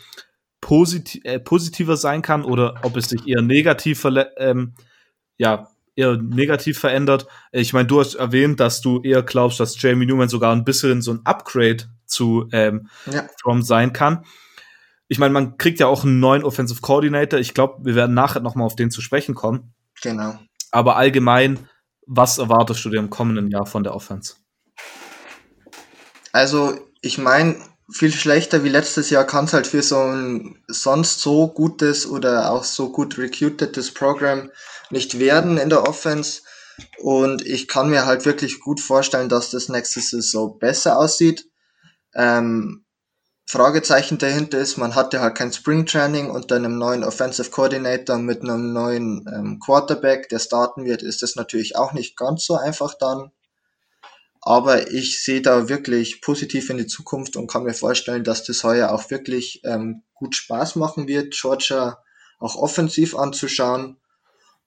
posit 0.61 1.22
äh, 1.26 1.40
positiver 1.40 1.96
sein 1.98 2.22
kann 2.22 2.44
oder 2.44 2.80
ob 2.83 2.96
es 2.96 3.09
sich 3.09 3.26
eher 3.26 3.42
negativ, 3.42 4.07
ähm, 4.38 4.74
ja, 5.38 5.68
eher 5.97 6.16
negativ 6.16 6.79
verändert. 6.79 7.27
Ich 7.53 7.73
meine, 7.73 7.87
du 7.87 8.01
hast 8.01 8.14
erwähnt, 8.14 8.61
dass 8.61 8.81
du 8.81 9.01
eher 9.03 9.23
glaubst, 9.23 9.61
dass 9.61 9.81
Jamie 9.81 10.07
Newman 10.07 10.29
sogar 10.29 10.55
ein 10.55 10.64
bisschen 10.64 11.03
so 11.03 11.12
ein 11.12 11.20
Upgrade 11.25 11.85
zu 12.07 12.49
ähm, 12.53 12.88
ja. 13.11 13.27
From 13.40 13.62
sein 13.62 13.92
kann. 13.92 14.25
Ich 15.09 15.18
meine, 15.18 15.33
man 15.33 15.59
kriegt 15.59 15.81
ja 15.81 15.87
auch 15.87 16.05
einen 16.05 16.20
neuen 16.20 16.44
Offensive 16.44 16.81
Coordinator. 16.81 17.38
Ich 17.38 17.55
glaube, 17.55 17.85
wir 17.85 17.94
werden 17.94 18.14
nachher 18.14 18.40
noch 18.40 18.55
mal 18.55 18.64
auf 18.64 18.77
den 18.77 18.90
zu 18.90 19.01
sprechen 19.01 19.35
kommen. 19.35 19.75
Genau. 20.03 20.38
Aber 20.70 20.97
allgemein, 20.97 21.68
was 22.07 22.38
erwartest 22.38 22.85
du 22.85 22.90
dir 22.90 22.99
im 22.99 23.11
kommenden 23.11 23.49
Jahr 23.49 23.66
von 23.66 23.85
der 23.85 23.94
Offense? 23.94 24.35
Also, 26.33 26.75
ich 27.01 27.18
meine, 27.18 27.57
viel 27.90 28.12
schlechter 28.12 28.64
wie 28.64 28.70
letztes 28.70 29.11
Jahr 29.11 29.25
kann 29.25 29.44
es 29.44 29.53
halt 29.53 29.66
für 29.66 29.83
so 29.83 29.99
ein 29.99 30.59
sonst 30.66 31.20
so 31.20 31.49
gutes 31.49 32.07
oder 32.07 32.51
auch 32.51 32.64
so 32.64 32.90
gut 32.90 33.18
recruitetes 33.18 33.92
Programm 33.92 34.51
nicht 34.90 35.18
werden 35.18 35.59
in 35.59 35.70
der 35.70 35.88
Offense. 35.88 36.42
Und 36.99 37.42
ich 37.47 37.68
kann 37.68 37.90
mir 37.90 38.07
halt 38.07 38.25
wirklich 38.25 38.61
gut 38.61 38.81
vorstellen, 38.81 39.29
dass 39.29 39.51
das 39.51 39.68
nächste 39.68 40.01
Saison 40.01 40.59
besser 40.59 40.99
aussieht. 40.99 41.47
Ähm, 42.14 42.85
Fragezeichen 43.47 44.18
dahinter 44.18 44.59
ist, 44.59 44.79
man 44.79 44.94
hatte 44.94 45.20
halt 45.20 45.37
kein 45.37 45.53
Spring 45.53 45.87
Training 45.87 46.31
unter 46.31 46.57
einem 46.57 46.79
neuen 46.79 47.05
Offensive 47.05 47.51
Coordinator 47.51 48.18
mit 48.18 48.42
einem 48.42 48.73
neuen 48.73 49.27
ähm, 49.33 49.61
Quarterback, 49.61 50.29
der 50.31 50.38
starten 50.38 50.85
wird, 50.85 51.03
ist 51.03 51.23
das 51.23 51.37
natürlich 51.37 51.77
auch 51.77 51.92
nicht 51.92 52.16
ganz 52.16 52.47
so 52.47 52.57
einfach 52.57 52.94
dann. 52.99 53.31
Aber 54.40 54.90
ich 54.90 55.23
sehe 55.23 55.40
da 55.40 55.68
wirklich 55.68 56.20
positiv 56.20 56.68
in 56.68 56.79
die 56.79 56.87
Zukunft 56.87 57.37
und 57.37 57.47
kann 57.47 57.64
mir 57.64 57.75
vorstellen, 57.75 58.25
dass 58.25 58.44
das 58.44 58.64
heuer 58.64 58.92
auch 58.92 59.11
wirklich 59.11 59.62
ähm, 59.64 60.03
gut 60.14 60.35
Spaß 60.35 60.77
machen 60.77 61.07
wird, 61.07 61.35
Georgia 61.35 62.03
auch 62.38 62.57
offensiv 62.57 63.16
anzuschauen. 63.16 63.99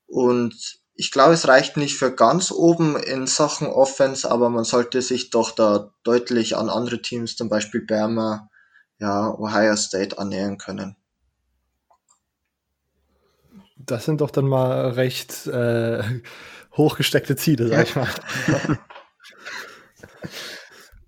Und 0.08 0.80
ich 0.96 1.12
glaube, 1.12 1.34
es 1.34 1.48
reicht 1.48 1.78
nicht 1.78 1.96
für 1.98 2.14
ganz 2.14 2.52
oben 2.52 2.98
in 2.98 3.28
Sachen 3.28 3.68
Offense, 3.68 4.30
aber 4.30 4.50
man 4.50 4.64
sollte 4.64 5.02
sich 5.02 5.30
doch 5.30 5.52
da 5.52 5.94
deutlich 6.04 6.58
an 6.58 6.70
andere 6.70 7.02
Teams, 7.02 7.36
zum 7.36 7.50
Beispiel 7.50 7.86
Bama, 7.86 8.50
ja, 9.00 9.32
Ohio 9.38 9.76
State 9.76 10.18
annähern 10.18 10.58
können. 10.58 10.96
Das 13.78 14.06
sind 14.06 14.22
doch 14.22 14.32
dann 14.32 14.48
mal 14.48 14.90
recht 14.90 15.46
äh, 15.48 16.04
hochgesteckte 16.76 17.36
Ziele, 17.36 17.68
sag 17.68 17.88
ich 17.88 17.96
mal. 17.96 18.10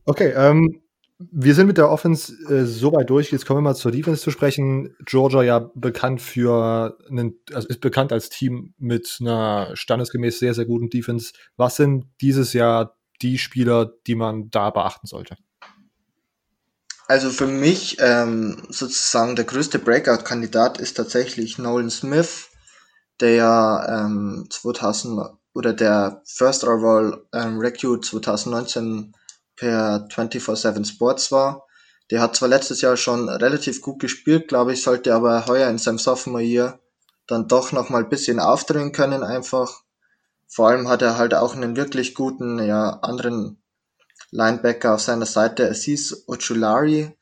okay, 0.06 0.34
ähm, 0.36 0.84
wir 1.20 1.54
sind 1.54 1.68
mit 1.68 1.78
der 1.78 1.90
Offense 1.90 2.34
äh, 2.50 2.66
so 2.66 2.94
weit 2.94 3.10
durch. 3.10 3.32
Jetzt 3.32 3.46
kommen 3.46 3.58
wir 3.58 3.70
mal 3.70 3.76
zur 3.76 3.92
Defense 3.92 4.22
zu 4.22 4.32
sprechen. 4.32 4.96
Georgia 5.06 5.44
ja 5.44 5.70
bekannt 5.76 6.22
für 6.22 6.98
einen, 7.10 7.38
also 7.54 7.68
ist 7.68 7.82
bekannt 7.82 8.14
als 8.14 8.30
Team 8.30 8.74
mit 8.78 9.18
einer 9.20 9.72
standesgemäß 9.74 10.40
sehr, 10.40 10.54
sehr 10.54 10.66
guten 10.66 10.90
Defense. 10.90 11.34
Was 11.58 11.76
sind 11.76 12.06
dieses 12.22 12.54
Jahr 12.54 12.98
die 13.22 13.38
Spieler, 13.38 13.92
die 14.08 14.16
man 14.16 14.50
da 14.50 14.70
beachten 14.70 15.08
sollte? 15.08 15.36
Also 17.08 17.32
für 17.32 17.48
mich 17.48 17.98
ähm, 18.00 18.62
sozusagen 18.70 19.36
der 19.36 19.46
größte 19.46 19.80
Breakout-Kandidat 19.80 20.80
ist 20.80 20.94
tatsächlich 20.96 21.58
Nolan 21.58 21.90
Smith, 21.90 22.50
der 23.20 24.06
ähm, 24.06 24.48
2000 24.50 25.32
oder 25.54 25.74
der 25.74 26.22
First 26.26 26.64
Overall 26.64 27.26
ähm, 27.34 27.58
Recruit 27.60 28.06
2019 28.06 29.14
per 29.60 30.08
24-7 30.10 30.86
Sports 30.86 31.32
war. 31.32 31.68
Der 32.12 32.22
hat 32.22 32.36
zwar 32.36 32.50
letztes 32.50 32.82
Jahr 32.82 32.98
schon 32.98 33.30
relativ 33.30 33.82
gut 33.82 34.00
gespielt, 34.00 34.48
glaube 34.48 34.74
ich, 34.74 34.82
sollte 34.82 35.14
aber 35.14 35.46
heuer 35.46 35.70
in 35.70 35.78
seinem 35.78 36.00
Sophomore 36.00 36.44
Year 36.44 36.80
dann 37.28 37.48
doch 37.48 37.72
noch 37.72 37.90
mal 37.90 38.04
ein 38.04 38.10
bisschen 38.10 38.40
aufdrehen 38.40 38.92
können 38.92 39.24
einfach. 39.24 39.84
Vor 40.48 40.70
allem 40.70 40.88
hat 40.88 41.04
er 41.04 41.18
halt 41.18 41.36
auch 41.36 41.56
einen 41.56 41.76
wirklich 41.76 42.16
guten, 42.16 42.58
ja, 42.58 43.00
anderen 43.02 43.62
Linebacker 44.32 44.96
auf 44.96 45.02
seiner 45.02 45.28
Seite, 45.28 45.70
Aziz 45.70 46.24
Ochulari. 46.26 47.16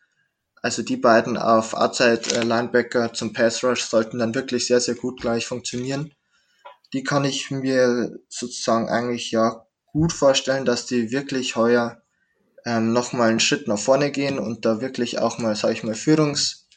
Also 0.62 0.82
die 0.82 0.98
beiden 0.98 1.38
auf 1.38 1.74
Outside 1.74 2.22
äh, 2.36 2.44
Linebacker 2.44 3.14
zum 3.14 3.34
Pass 3.34 3.64
Rush 3.64 3.84
sollten 3.84 4.20
dann 4.20 4.36
wirklich 4.36 4.68
sehr, 4.68 4.80
sehr 4.80 4.96
gut 4.96 5.20
gleich 5.20 5.46
funktionieren. 5.46 6.14
Die 6.94 7.04
kann 7.04 7.26
ich 7.26 7.52
mir 7.52 8.18
sozusagen 8.30 8.90
eigentlich 8.90 9.32
ja 9.32 9.66
gut 9.92 10.14
vorstellen, 10.14 10.66
dass 10.66 10.86
die 10.86 11.12
wirklich 11.12 11.56
heuer 11.56 12.02
ähm, 12.68 12.92
nochmal 12.92 13.30
einen 13.30 13.40
Schritt 13.40 13.70
nach 13.70 13.80
vorne 13.80 14.12
gehen 14.12 14.40
und 14.40 14.66
da 14.66 14.82
wirklich 14.82 15.20
auch 15.20 15.38
mal, 15.38 15.56
sage 15.56 15.74
ich 15.74 15.84
mal, 15.84 15.96
Führungs 15.96 16.68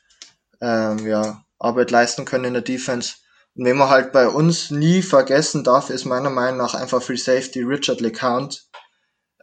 ähm, 0.60 1.04
ja, 1.04 1.44
Arbeit 1.58 1.90
leisten 1.90 2.24
können 2.24 2.44
in 2.44 2.52
der 2.52 2.62
Defense. 2.62 3.14
Und 3.56 3.64
wenn 3.64 3.76
man 3.76 3.90
halt 3.90 4.12
bei 4.12 4.28
uns 4.28 4.70
nie 4.70 5.02
vergessen 5.02 5.64
darf, 5.64 5.90
ist 5.90 6.04
meiner 6.04 6.30
Meinung 6.30 6.58
nach 6.58 6.74
einfach 6.74 7.02
Free 7.02 7.16
Safety 7.16 7.62
Richard 7.62 8.00
LeCount. 8.00 8.68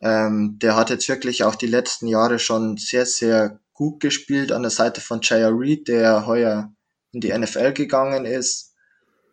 Ähm, 0.02 0.58
der 0.62 0.78
hat 0.78 0.90
jetzt 0.90 1.10
wirklich 1.10 1.44
auch 1.44 1.56
die 1.56 1.68
letzten 1.68 2.08
Jahre 2.08 2.40
schon 2.40 2.78
sehr, 2.78 3.06
sehr 3.06 3.60
gut 3.74 4.00
gespielt 4.00 4.54
an 4.54 4.62
der 4.62 4.72
Seite 4.72 5.02
von 5.02 5.20
Jaya 5.22 5.50
Reed, 5.50 5.90
der 5.90 6.28
heuer 6.28 6.72
in 7.12 7.20
die 7.20 7.38
NFL 7.38 7.74
gegangen 7.74 8.24
ist. 8.24 8.74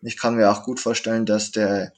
Ich 0.03 0.19
kann 0.19 0.35
mir 0.35 0.51
auch 0.51 0.65
gut 0.65 0.81
vorstellen, 0.81 1.27
dass 1.27 1.53
der 1.53 1.93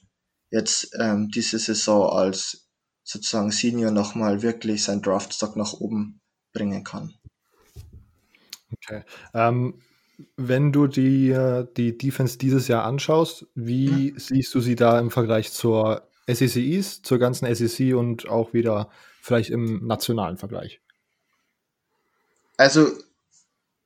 jetzt 0.51 0.95
ähm, 0.99 1.29
diese 1.33 1.57
Saison 1.57 2.07
als 2.11 2.66
sozusagen 3.07 3.51
Senior 3.51 3.91
nochmal 3.91 4.41
wirklich 4.41 4.83
sein 4.83 5.01
Draftstock 5.01 5.55
nach 5.55 5.73
oben 5.73 6.19
bringen 6.51 6.83
kann. 6.83 7.13
Okay. 8.73 9.03
Ähm, 9.33 9.81
wenn 10.35 10.73
du 10.73 10.87
die, 10.87 11.63
die 11.77 11.97
Defense 11.97 12.37
dieses 12.37 12.67
Jahr 12.67 12.83
anschaust, 12.83 13.45
wie 13.55 14.09
ja. 14.09 14.19
siehst 14.19 14.53
du 14.53 14.59
sie 14.59 14.75
da 14.75 14.99
im 14.99 15.09
Vergleich 15.09 15.53
zur 15.53 16.09
SEC 16.27 16.57
East, 16.57 17.05
zur 17.05 17.17
ganzen 17.17 17.53
SEC 17.53 17.95
und 17.95 18.27
auch 18.27 18.53
wieder 18.53 18.89
vielleicht 19.21 19.51
im 19.51 19.87
nationalen 19.87 20.37
Vergleich? 20.37 20.81
Also, 22.57 22.89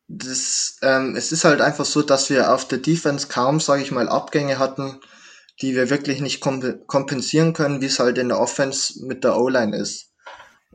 das, 0.08 0.80
ähm, 0.82 1.16
es 1.16 1.32
ist 1.32 1.44
halt 1.44 1.62
einfach 1.62 1.86
so, 1.86 2.02
dass 2.02 2.30
wir 2.32 2.52
auf 2.54 2.68
der 2.68 2.80
Defense 2.80 3.28
kaum, 3.28 3.60
sage 3.60 3.84
ich 3.84 3.92
mal, 3.92 4.10
Abgänge 4.10 4.58
hatten 4.58 5.00
die 5.62 5.76
wir 5.76 5.90
wirklich 5.90 6.22
nicht 6.22 6.42
kompensieren 6.42 7.54
können, 7.54 7.82
wie 7.82 7.86
es 7.86 8.00
halt 8.00 8.18
in 8.18 8.30
der 8.30 8.40
Offense 8.40 9.06
mit 9.06 9.24
der 9.24 9.38
O-Line 9.38 9.78
ist. 9.78 10.12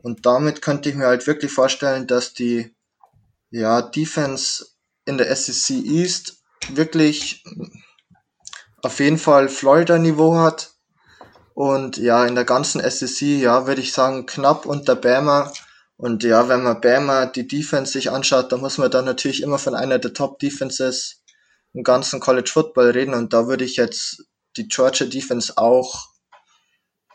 Und 0.01 0.25
damit 0.25 0.61
könnte 0.61 0.89
ich 0.89 0.95
mir 0.95 1.07
halt 1.07 1.27
wirklich 1.27 1.51
vorstellen, 1.51 2.07
dass 2.07 2.33
die 2.33 2.73
ja, 3.49 3.81
Defense 3.81 4.65
in 5.05 5.17
der 5.17 5.35
SEC 5.35 5.75
East 5.85 6.43
wirklich 6.69 7.43
auf 8.81 8.99
jeden 8.99 9.17
Fall 9.17 9.49
Florida-Niveau 9.49 10.37
hat. 10.37 10.73
Und 11.53 11.97
ja, 11.97 12.25
in 12.25 12.35
der 12.35 12.45
ganzen 12.45 12.79
SEC, 12.87 13.41
ja, 13.41 13.67
würde 13.67 13.81
ich 13.81 13.91
sagen, 13.91 14.25
knapp 14.25 14.65
unter 14.65 14.95
Bama. 14.95 15.51
Und 15.97 16.23
ja, 16.23 16.47
wenn 16.47 16.63
man 16.63 16.79
Bama 16.79 17.25
die 17.25 17.47
Defense 17.47 17.91
sich 17.91 18.11
anschaut, 18.11 18.51
dann 18.51 18.61
muss 18.61 18.77
man 18.77 18.91
dann 18.91 19.05
natürlich 19.05 19.41
immer 19.41 19.57
von 19.57 19.73
einer 19.73 19.97
der 19.97 20.13
Top-Defenses 20.13 21.23
im 21.73 21.83
ganzen 21.83 22.19
College 22.19 22.49
Football 22.53 22.91
reden. 22.91 23.15
Und 23.15 23.33
da 23.33 23.47
würde 23.47 23.65
ich 23.65 23.75
jetzt 23.75 24.23
die 24.57 24.67
Georgia 24.67 25.05
Defense 25.05 25.57
auch 25.57 26.09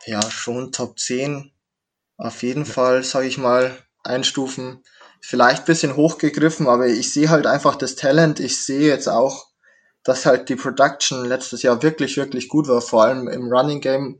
ja 0.05 0.21
schon 0.29 0.71
Top 0.71 0.99
10 0.99 1.51
auf 2.17 2.43
jeden 2.43 2.65
ja. 2.65 2.71
Fall, 2.71 3.03
sage 3.03 3.27
ich 3.27 3.37
mal, 3.37 3.77
einstufen. 4.03 4.83
Vielleicht 5.21 5.65
bisschen 5.65 5.95
hochgegriffen, 5.95 6.67
aber 6.67 6.87
ich 6.87 7.13
sehe 7.13 7.29
halt 7.29 7.47
einfach 7.47 7.75
das 7.75 7.95
Talent. 7.95 8.39
Ich 8.39 8.65
sehe 8.65 8.87
jetzt 8.87 9.07
auch, 9.07 9.47
dass 10.03 10.25
halt 10.25 10.49
die 10.49 10.55
Production 10.55 11.25
letztes 11.25 11.63
Jahr 11.63 11.81
wirklich, 11.81 12.17
wirklich 12.17 12.49
gut 12.49 12.67
war, 12.67 12.81
vor 12.81 13.03
allem 13.03 13.27
im 13.29 13.51
Running 13.51 13.79
Game. 13.79 14.19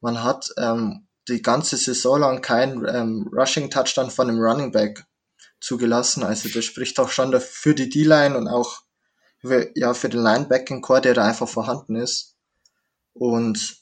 Man 0.00 0.22
hat 0.22 0.50
ähm, 0.58 1.06
die 1.28 1.40
ganze 1.40 1.76
Saison 1.76 2.20
lang 2.20 2.42
keinen 2.42 2.86
ähm, 2.86 3.30
Rushing 3.32 3.70
Touchdown 3.70 4.10
von 4.10 4.28
einem 4.28 4.40
Running 4.40 4.72
Back 4.72 5.04
zugelassen. 5.60 6.22
Also 6.22 6.48
das 6.48 6.64
spricht 6.64 7.00
auch 7.00 7.10
schon 7.10 7.38
für 7.40 7.74
die 7.74 7.88
D-Line 7.88 8.36
und 8.36 8.48
auch 8.48 8.82
ja, 9.74 9.94
für 9.94 10.08
den 10.08 10.22
Linebacking 10.22 10.82
Core, 10.82 11.00
der 11.00 11.14
da 11.14 11.24
einfach 11.24 11.48
vorhanden 11.48 11.96
ist. 11.96 12.31
Und 13.14 13.76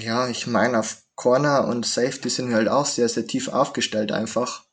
ja, 0.00 0.28
ich 0.28 0.46
meine, 0.46 0.78
auf 0.78 1.02
Corner 1.14 1.66
und 1.66 1.86
Safety 1.86 2.30
sind 2.30 2.48
wir 2.48 2.56
halt 2.56 2.68
auch 2.68 2.86
sehr, 2.86 3.08
sehr 3.08 3.26
tief 3.26 3.48
aufgestellt 3.48 4.12
einfach. 4.12 4.64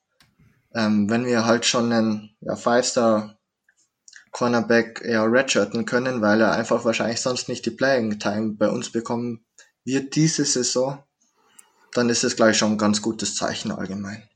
Ähm, 0.73 1.09
wenn 1.09 1.25
wir 1.25 1.45
halt 1.45 1.65
schon 1.65 1.91
einen 1.91 2.35
ja, 2.41 2.55
Five-Star 2.55 3.37
Cornerback 4.31 5.01
eher 5.03 5.31
redshirten 5.31 5.85
können, 5.85 6.21
weil 6.21 6.41
er 6.41 6.51
einfach 6.51 6.85
wahrscheinlich 6.85 7.21
sonst 7.21 7.49
nicht 7.49 7.65
die 7.65 7.71
Playing 7.71 8.19
Time 8.19 8.53
bei 8.53 8.69
uns 8.69 8.91
bekommen 8.91 9.45
wird 9.83 10.15
diese 10.15 10.45
Saison, 10.45 11.03
dann 11.93 12.09
ist 12.09 12.23
es 12.23 12.35
gleich 12.35 12.57
schon 12.57 12.73
ein 12.73 12.77
ganz 12.77 13.01
gutes 13.01 13.35
Zeichen 13.35 13.71
allgemein. 13.71 14.29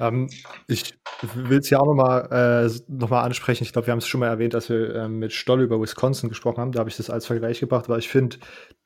Ähm, 0.00 0.28
ich 0.66 0.94
will 1.22 1.58
es 1.58 1.70
ja 1.70 1.78
auch 1.78 1.86
nochmal 1.86 2.68
äh, 2.68 2.80
noch 2.88 3.10
ansprechen. 3.10 3.64
Ich 3.64 3.72
glaube, 3.72 3.86
wir 3.86 3.92
haben 3.92 3.98
es 3.98 4.06
schon 4.06 4.20
mal 4.20 4.28
erwähnt, 4.28 4.54
dass 4.54 4.68
wir 4.68 4.94
äh, 4.94 5.08
mit 5.08 5.32
Stoll 5.32 5.62
über 5.62 5.80
Wisconsin 5.80 6.28
gesprochen 6.28 6.60
haben. 6.60 6.72
Da 6.72 6.80
habe 6.80 6.90
ich 6.90 6.96
das 6.96 7.10
als 7.10 7.26
Vergleich 7.26 7.60
gebracht, 7.60 7.88
weil 7.88 7.98
ich 7.98 8.08
finde, 8.08 8.36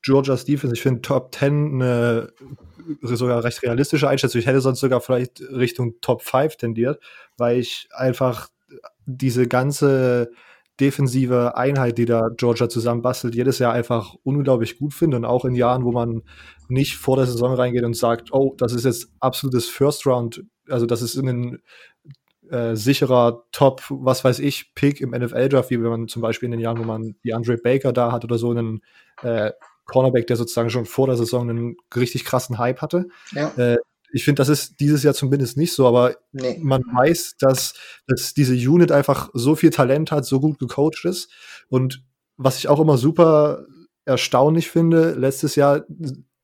Georgia's 0.03 0.45
Defense, 0.45 0.75
ich 0.75 0.83
finde 0.83 1.03
Top 1.03 1.35
10 1.35 1.75
eine 1.75 2.33
sogar 3.03 3.45
recht 3.45 3.63
realistische 3.63 4.09
Einschätzung. 4.09 4.41
Ich 4.41 4.47
hätte 4.47 4.61
sonst 4.61 4.81
sogar 4.81 5.01
vielleicht 5.01 5.41
Richtung 5.41 6.01
Top 6.01 6.23
5 6.23 6.57
tendiert, 6.57 7.01
weil 7.37 7.59
ich 7.59 7.89
einfach 7.93 8.49
diese 9.07 9.47
ganze 9.47 10.31
defensive 10.81 11.57
Einheit, 11.57 11.99
die 11.99 12.07
da 12.07 12.29
Georgia 12.35 12.69
zusammenbastelt, 12.69 13.35
jedes 13.35 13.59
Jahr 13.59 13.75
einfach 13.75 14.15
unglaublich 14.23 14.79
gut 14.79 14.95
finde 14.95 15.19
und 15.19 15.25
auch 15.27 15.45
in 15.45 15.55
Jahren, 15.55 15.85
wo 15.85 15.93
man 15.93 16.23
nicht 16.69 16.97
vor 16.97 17.17
der 17.17 17.27
Saison 17.27 17.53
reingeht 17.53 17.85
und 17.85 17.97
sagt, 17.97 18.33
oh, 18.33 18.55
das 18.57 18.73
ist 18.73 18.87
jetzt 18.87 19.13
absolutes 19.21 19.69
First 19.69 20.07
Round, 20.07 20.43
also 20.71 20.87
das 20.87 21.03
ist 21.03 21.17
ein 21.17 21.61
äh, 22.51 22.75
sicherer 22.75 23.45
Top, 23.53 23.83
was 23.89 24.25
weiß 24.25 24.39
ich, 24.41 24.75
Pick 24.75 25.01
im 25.01 25.11
NFL-Draft, 25.11 25.71
wie 25.71 25.83
wenn 25.83 25.91
man 25.91 26.09
zum 26.09 26.23
Beispiel 26.23 26.47
in 26.47 26.53
den 26.53 26.61
Jahren, 26.61 26.79
wo 26.79 26.85
man 26.85 27.15
die 27.25 27.35
Andre 27.35 27.57
Baker 27.57 27.93
da 27.93 28.13
hat 28.13 28.25
oder 28.25 28.39
so 28.39 28.51
einen 28.51 28.83
äh, 29.23 29.53
Cornerback, 29.87 30.27
der 30.27 30.37
sozusagen 30.37 30.71
schon 30.71 30.87
vor 30.87 31.07
der 31.07 31.17
Saison 31.17 31.49
einen 31.49 31.77
richtig 31.95 32.25
krassen 32.25 32.59
Hype 32.59 32.81
hatte. 32.81 33.07
Ja. 33.33 33.51
Äh, 33.57 33.79
ich 34.13 34.25
finde, 34.25 34.41
das 34.41 34.49
ist 34.49 34.81
dieses 34.81 35.03
Jahr 35.03 35.15
zumindest 35.15 35.57
nicht 35.57 35.73
so, 35.73 35.87
aber 35.87 36.17
nee. 36.33 36.59
man 36.61 36.83
weiß, 36.83 37.37
dass, 37.39 37.75
dass 38.09 38.35
diese 38.35 38.55
Unit 38.55 38.91
einfach 38.91 39.31
so 39.35 39.55
viel 39.55 39.71
Talent 39.71 40.11
hat, 40.11 40.25
so 40.25 40.41
gut 40.41 40.59
gecoacht 40.59 41.05
ist. 41.05 41.31
Und 41.69 42.03
was 42.37 42.59
ich 42.59 42.69
auch 42.69 42.81
immer 42.81 42.99
super 42.99 43.67
erstaunlich 44.05 44.69
finde, 44.71 45.13
letztes 45.13 45.55
Jahr, 45.55 45.85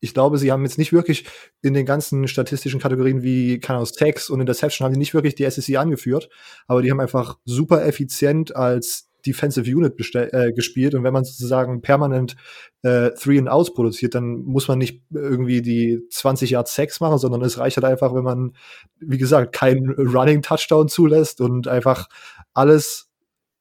ich 0.07 0.15
glaube, 0.15 0.39
sie 0.39 0.53
haben 0.53 0.65
jetzt 0.65 0.79
nicht 0.79 0.93
wirklich 0.93 1.27
in 1.63 1.75
den 1.75 1.85
ganzen 1.85 2.29
statistischen 2.29 2.81
Kategorien 2.81 3.23
wie 3.23 3.61
Ahnung, 3.67 3.87
Tags 3.97 4.31
und 4.31 4.41
Interception 4.41 4.85
haben 4.85 4.95
sie 4.95 4.99
nicht 4.99 5.15
wirklich 5.15 5.35
die 5.35 5.49
SEC 5.51 5.77
angeführt, 5.77 6.29
aber 6.67 6.81
die 6.81 6.91
haben 6.91 7.01
einfach 7.01 7.39
super 7.45 7.85
effizient 7.85 8.55
als 8.55 9.11
Defensive 9.27 9.69
Unit 9.69 9.95
äh, 10.15 10.53
gespielt 10.53 10.95
und 10.95 11.03
wenn 11.03 11.13
man 11.13 11.25
sozusagen 11.25 11.83
permanent 11.83 12.37
äh, 12.83 13.11
Three 13.11 13.39
and 13.39 13.49
Outs 13.49 13.75
produziert, 13.75 14.15
dann 14.15 14.45
muss 14.45 14.69
man 14.69 14.79
nicht 14.79 15.03
irgendwie 15.13 15.61
die 15.61 16.01
20 16.11 16.51
Yard 16.51 16.69
Sex 16.69 17.01
machen, 17.01 17.19
sondern 17.19 17.43
es 17.43 17.59
reicht 17.59 17.77
halt 17.77 17.87
einfach, 17.87 18.15
wenn 18.15 18.23
man, 18.23 18.53
wie 19.01 19.19
gesagt, 19.19 19.53
keinen 19.53 19.91
Running 19.91 20.43
Touchdown 20.43 20.89
zulässt 20.89 21.41
und 21.41 21.67
einfach 21.67 22.09
alles 22.55 23.11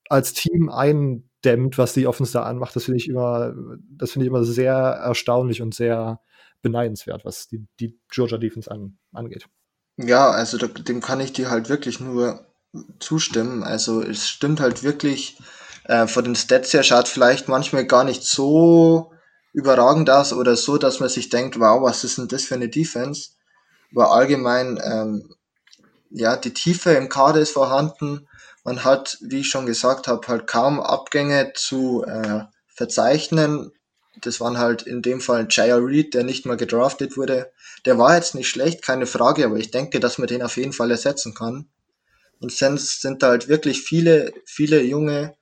als 0.08 0.34
Team 0.34 0.70
ein 0.70 1.24
stemmt, 1.46 1.78
was 1.78 1.94
die 1.94 2.08
Offense 2.08 2.34
da 2.34 2.42
anmacht, 2.42 2.76
das 2.76 2.86
finde 2.86 2.98
ich 2.98 3.08
immer, 3.08 3.54
das 3.92 4.12
finde 4.12 4.26
ich 4.26 4.30
immer 4.30 4.44
sehr 4.44 4.74
erstaunlich 4.74 5.62
und 5.62 5.76
sehr 5.76 6.20
beneidenswert, 6.66 7.24
was 7.26 7.48
die, 7.48 7.68
die 7.80 8.00
Georgia 8.10 8.40
Defense 8.40 8.70
an, 8.72 8.98
angeht. 9.14 9.48
Ja, 9.98 10.32
also 10.32 10.58
da, 10.58 10.66
dem 10.68 11.00
kann 11.00 11.20
ich 11.20 11.32
dir 11.32 11.52
halt 11.52 11.70
wirklich 11.70 12.00
nur 12.00 12.48
zustimmen. 13.00 13.64
Also 13.64 14.02
es 14.02 14.28
stimmt 14.28 14.60
halt 14.60 14.82
wirklich, 14.82 15.38
äh, 15.86 16.08
von 16.08 16.24
den 16.24 16.36
Stats 16.36 16.74
her 16.74 16.82
schaut 16.82 17.08
vielleicht 17.08 17.48
manchmal 17.48 17.86
gar 17.86 18.04
nicht 18.04 18.24
so 18.24 19.14
überragend 19.54 20.10
aus 20.10 20.34
oder 20.34 20.56
so, 20.56 20.78
dass 20.78 21.00
man 21.00 21.08
sich 21.08 21.30
denkt, 21.30 21.60
wow, 21.60 21.82
was 21.84 22.04
ist 22.04 22.18
denn 22.18 22.28
das 22.28 22.44
für 22.44 22.56
eine 22.56 22.68
Defense? 22.68 23.30
Aber 23.96 24.12
allgemein, 24.12 24.80
ähm, 24.84 25.36
ja, 26.10 26.36
die 26.36 26.54
Tiefe 26.54 26.92
im 26.92 27.10
Kader 27.10 27.40
ist 27.40 27.52
vorhanden. 27.52 28.28
Man 28.64 28.84
hat, 28.84 29.20
wie 29.22 29.42
ich 29.42 29.50
schon 29.50 29.68
gesagt 29.68 30.08
habe, 30.08 30.28
halt 30.28 30.48
kaum 30.48 30.80
Abgänge 30.82 31.54
zu 31.56 32.04
äh, 32.06 32.46
verzeichnen. 32.68 33.72
Das 34.22 34.40
waren 34.40 34.58
halt 34.58 34.84
in 34.84 35.02
dem 35.02 35.22
Fall 35.22 35.48
Jaya 35.50 35.78
Reed, 35.78 36.14
der 36.14 36.24
nicht 36.24 36.46
mal 36.46 36.58
gedraftet 36.58 37.18
wurde. 37.18 37.52
Der 37.86 37.98
war 37.98 38.16
jetzt 38.16 38.36
nicht 38.36 38.50
schlecht, 38.50 38.82
keine 38.82 39.06
Frage, 39.06 39.46
aber 39.46 39.58
ich 39.58 39.72
denke, 39.72 40.00
dass 40.00 40.18
man 40.18 40.28
den 40.28 40.42
auf 40.42 40.58
jeden 40.58 40.74
Fall 40.74 40.92
ersetzen 40.92 41.34
kann. 41.34 41.68
Und 42.40 42.52
sonst 42.52 43.02
sind 43.02 43.24
da 43.24 43.30
halt 43.30 43.48
wirklich 43.48 43.82
viele, 43.82 44.34
viele 44.46 44.82
junge, 44.82 45.36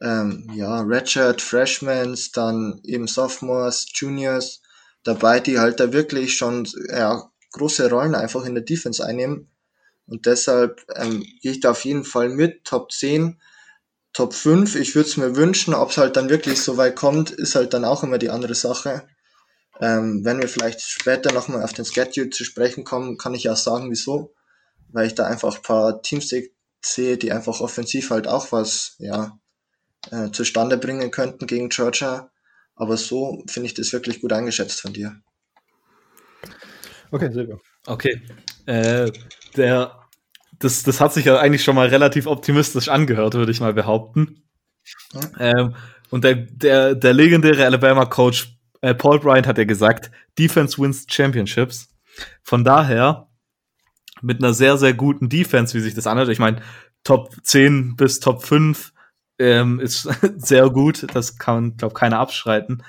ähm, 0.00 0.50
ja, 0.54 0.80
Redshirt, 0.80 1.40
Freshmans, 1.40 2.32
dann 2.32 2.80
eben 2.84 3.06
Sophomores, 3.06 3.86
Juniors 3.94 4.62
dabei, 5.04 5.40
die 5.40 5.58
halt 5.58 5.80
da 5.80 5.92
wirklich 5.92 6.36
schon 6.36 6.68
ja, 6.88 7.30
große 7.52 7.88
Rollen 7.88 8.14
einfach 8.14 8.44
in 8.44 8.54
der 8.54 8.64
Defense 8.64 9.04
einnehmen. 9.04 9.48
Und 10.06 10.26
deshalb 10.26 10.84
ähm, 10.96 11.24
gehe 11.40 11.52
ich 11.52 11.60
da 11.60 11.70
auf 11.70 11.84
jeden 11.84 12.04
Fall 12.04 12.28
mit, 12.28 12.64
Top 12.64 12.90
10, 12.90 13.40
Top 14.12 14.34
5. 14.34 14.76
Ich 14.76 14.94
würde 14.94 15.08
es 15.08 15.16
mir 15.16 15.36
wünschen, 15.36 15.74
ob 15.74 15.90
es 15.90 15.98
halt 15.98 16.16
dann 16.16 16.28
wirklich 16.28 16.60
so 16.60 16.76
weit 16.76 16.96
kommt, 16.96 17.30
ist 17.30 17.54
halt 17.54 17.72
dann 17.72 17.84
auch 17.84 18.02
immer 18.02 18.18
die 18.18 18.30
andere 18.30 18.54
Sache. 18.54 19.06
Ähm, 19.80 20.24
wenn 20.24 20.40
wir 20.40 20.48
vielleicht 20.48 20.80
später 20.82 21.32
nochmal 21.32 21.62
auf 21.62 21.72
den 21.72 21.84
Schedule 21.84 22.30
zu 22.30 22.44
sprechen 22.44 22.84
kommen, 22.84 23.16
kann 23.16 23.34
ich 23.34 23.44
ja 23.44 23.56
sagen, 23.56 23.90
wieso. 23.90 24.34
Weil 24.88 25.06
ich 25.06 25.14
da 25.14 25.26
einfach 25.26 25.56
ein 25.56 25.62
paar 25.62 26.02
Teams 26.02 26.32
sehe, 26.84 27.16
die 27.16 27.32
einfach 27.32 27.60
offensiv 27.60 28.10
halt 28.10 28.28
auch 28.28 28.52
was, 28.52 28.96
ja, 28.98 29.38
äh, 30.10 30.30
zustande 30.30 30.76
bringen 30.76 31.10
könnten 31.10 31.46
gegen 31.46 31.68
Georgia. 31.70 32.30
Aber 32.74 32.96
so 32.96 33.42
finde 33.48 33.66
ich 33.66 33.74
das 33.74 33.92
wirklich 33.92 34.20
gut 34.20 34.32
eingeschätzt 34.32 34.80
von 34.80 34.92
dir. 34.92 35.16
Okay, 37.10 37.30
Silvio. 37.32 37.60
Okay. 37.86 38.22
Äh, 38.66 39.10
der, 39.56 40.01
das, 40.62 40.82
das 40.82 41.00
hat 41.00 41.12
sich 41.12 41.24
ja 41.24 41.38
eigentlich 41.38 41.64
schon 41.64 41.74
mal 41.74 41.88
relativ 41.88 42.26
optimistisch 42.26 42.88
angehört, 42.88 43.34
würde 43.34 43.52
ich 43.52 43.60
mal 43.60 43.74
behaupten. 43.74 44.42
Ja. 45.12 45.20
Ähm, 45.58 45.74
und 46.10 46.24
der, 46.24 46.34
der, 46.34 46.94
der 46.94 47.14
legendäre 47.14 47.64
Alabama-Coach 47.64 48.58
äh, 48.82 48.94
Paul 48.94 49.20
Bryant 49.20 49.46
hat 49.46 49.58
ja 49.58 49.64
gesagt, 49.64 50.10
Defense 50.38 50.80
wins 50.80 51.06
Championships. 51.08 51.88
Von 52.42 52.64
daher, 52.64 53.28
mit 54.20 54.38
einer 54.38 54.52
sehr, 54.52 54.76
sehr 54.76 54.92
guten 54.92 55.28
Defense, 55.28 55.74
wie 55.74 55.80
sich 55.80 55.94
das 55.94 56.06
anhört, 56.06 56.28
ich 56.28 56.38
meine, 56.38 56.60
Top 57.04 57.34
10 57.42 57.96
bis 57.96 58.20
Top 58.20 58.44
5 58.44 58.92
ähm, 59.38 59.80
ist 59.80 60.02
sehr 60.36 60.70
gut, 60.70 61.06
das 61.14 61.38
kann, 61.38 61.76
glaube 61.76 61.94
keiner 61.94 62.18
abschreiten. 62.18 62.84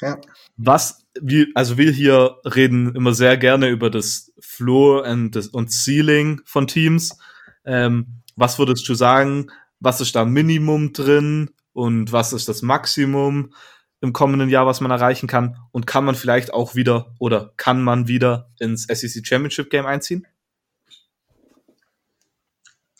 Ja. 0.00 0.18
Was 0.56 0.99
wir, 1.20 1.46
also 1.54 1.78
wir 1.78 1.90
hier 1.90 2.36
reden 2.44 2.94
immer 2.94 3.14
sehr 3.14 3.36
gerne 3.36 3.68
über 3.68 3.90
das 3.90 4.32
Floor 4.40 5.04
und, 5.04 5.32
das, 5.34 5.48
und 5.48 5.70
Ceiling 5.70 6.40
von 6.44 6.66
Teams. 6.66 7.16
Ähm, 7.64 8.22
was 8.36 8.58
würdest 8.58 8.88
du 8.88 8.94
sagen? 8.94 9.50
Was 9.80 10.00
ist 10.00 10.14
da 10.14 10.24
Minimum 10.24 10.92
drin 10.92 11.50
und 11.72 12.12
was 12.12 12.32
ist 12.32 12.48
das 12.48 12.62
Maximum 12.62 13.52
im 14.00 14.12
kommenden 14.12 14.48
Jahr, 14.48 14.66
was 14.66 14.80
man 14.80 14.90
erreichen 14.90 15.26
kann? 15.26 15.56
Und 15.72 15.86
kann 15.86 16.04
man 16.04 16.14
vielleicht 16.14 16.52
auch 16.52 16.74
wieder 16.74 17.14
oder 17.18 17.52
kann 17.56 17.82
man 17.82 18.08
wieder 18.08 18.50
ins 18.58 18.84
SEC 18.84 19.26
Championship 19.26 19.70
Game 19.70 19.86
einziehen? 19.86 20.26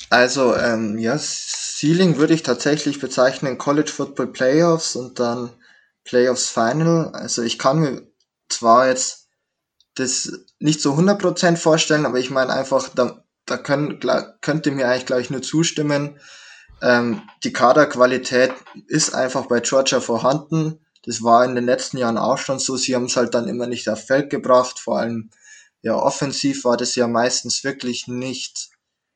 Also, 0.08 0.56
ähm, 0.56 0.98
ja, 0.98 1.16
Ceiling 1.16 2.16
würde 2.16 2.34
ich 2.34 2.42
tatsächlich 2.42 2.98
bezeichnen 2.98 3.58
College 3.58 3.90
Football 3.90 4.32
Playoffs 4.32 4.96
und 4.96 5.20
dann 5.20 5.50
Playoffs 6.04 6.48
Final. 6.48 7.10
Also 7.12 7.42
ich 7.42 7.58
kann 7.58 7.80
mir 7.80 8.06
zwar 8.48 8.88
jetzt 8.88 9.28
das 9.94 10.32
nicht 10.58 10.80
so 10.80 10.94
100% 10.94 11.56
vorstellen, 11.56 12.06
aber 12.06 12.18
ich 12.18 12.30
meine 12.30 12.52
einfach, 12.52 12.88
da, 12.94 13.24
da 13.46 13.56
können, 13.56 14.00
könnte 14.40 14.70
mir 14.70 14.88
eigentlich, 14.88 15.06
glaube 15.06 15.22
ich, 15.22 15.30
nur 15.30 15.42
zustimmen. 15.42 16.18
Ähm, 16.82 17.22
die 17.44 17.52
Kaderqualität 17.52 18.52
ist 18.86 19.14
einfach 19.14 19.46
bei 19.46 19.60
Georgia 19.60 20.00
vorhanden. 20.00 20.84
Das 21.04 21.22
war 21.22 21.44
in 21.44 21.54
den 21.54 21.64
letzten 21.64 21.98
Jahren 21.98 22.18
auch 22.18 22.38
schon 22.38 22.58
so. 22.58 22.76
Sie 22.76 22.94
haben 22.94 23.06
es 23.06 23.16
halt 23.16 23.34
dann 23.34 23.48
immer 23.48 23.66
nicht 23.66 23.88
auf 23.88 24.04
Feld 24.04 24.30
gebracht. 24.30 24.78
Vor 24.78 24.98
allem, 24.98 25.30
ja, 25.82 25.94
offensiv 25.94 26.64
war 26.64 26.76
das 26.76 26.94
ja 26.94 27.06
meistens 27.06 27.64
wirklich 27.64 28.06
nicht 28.06 28.70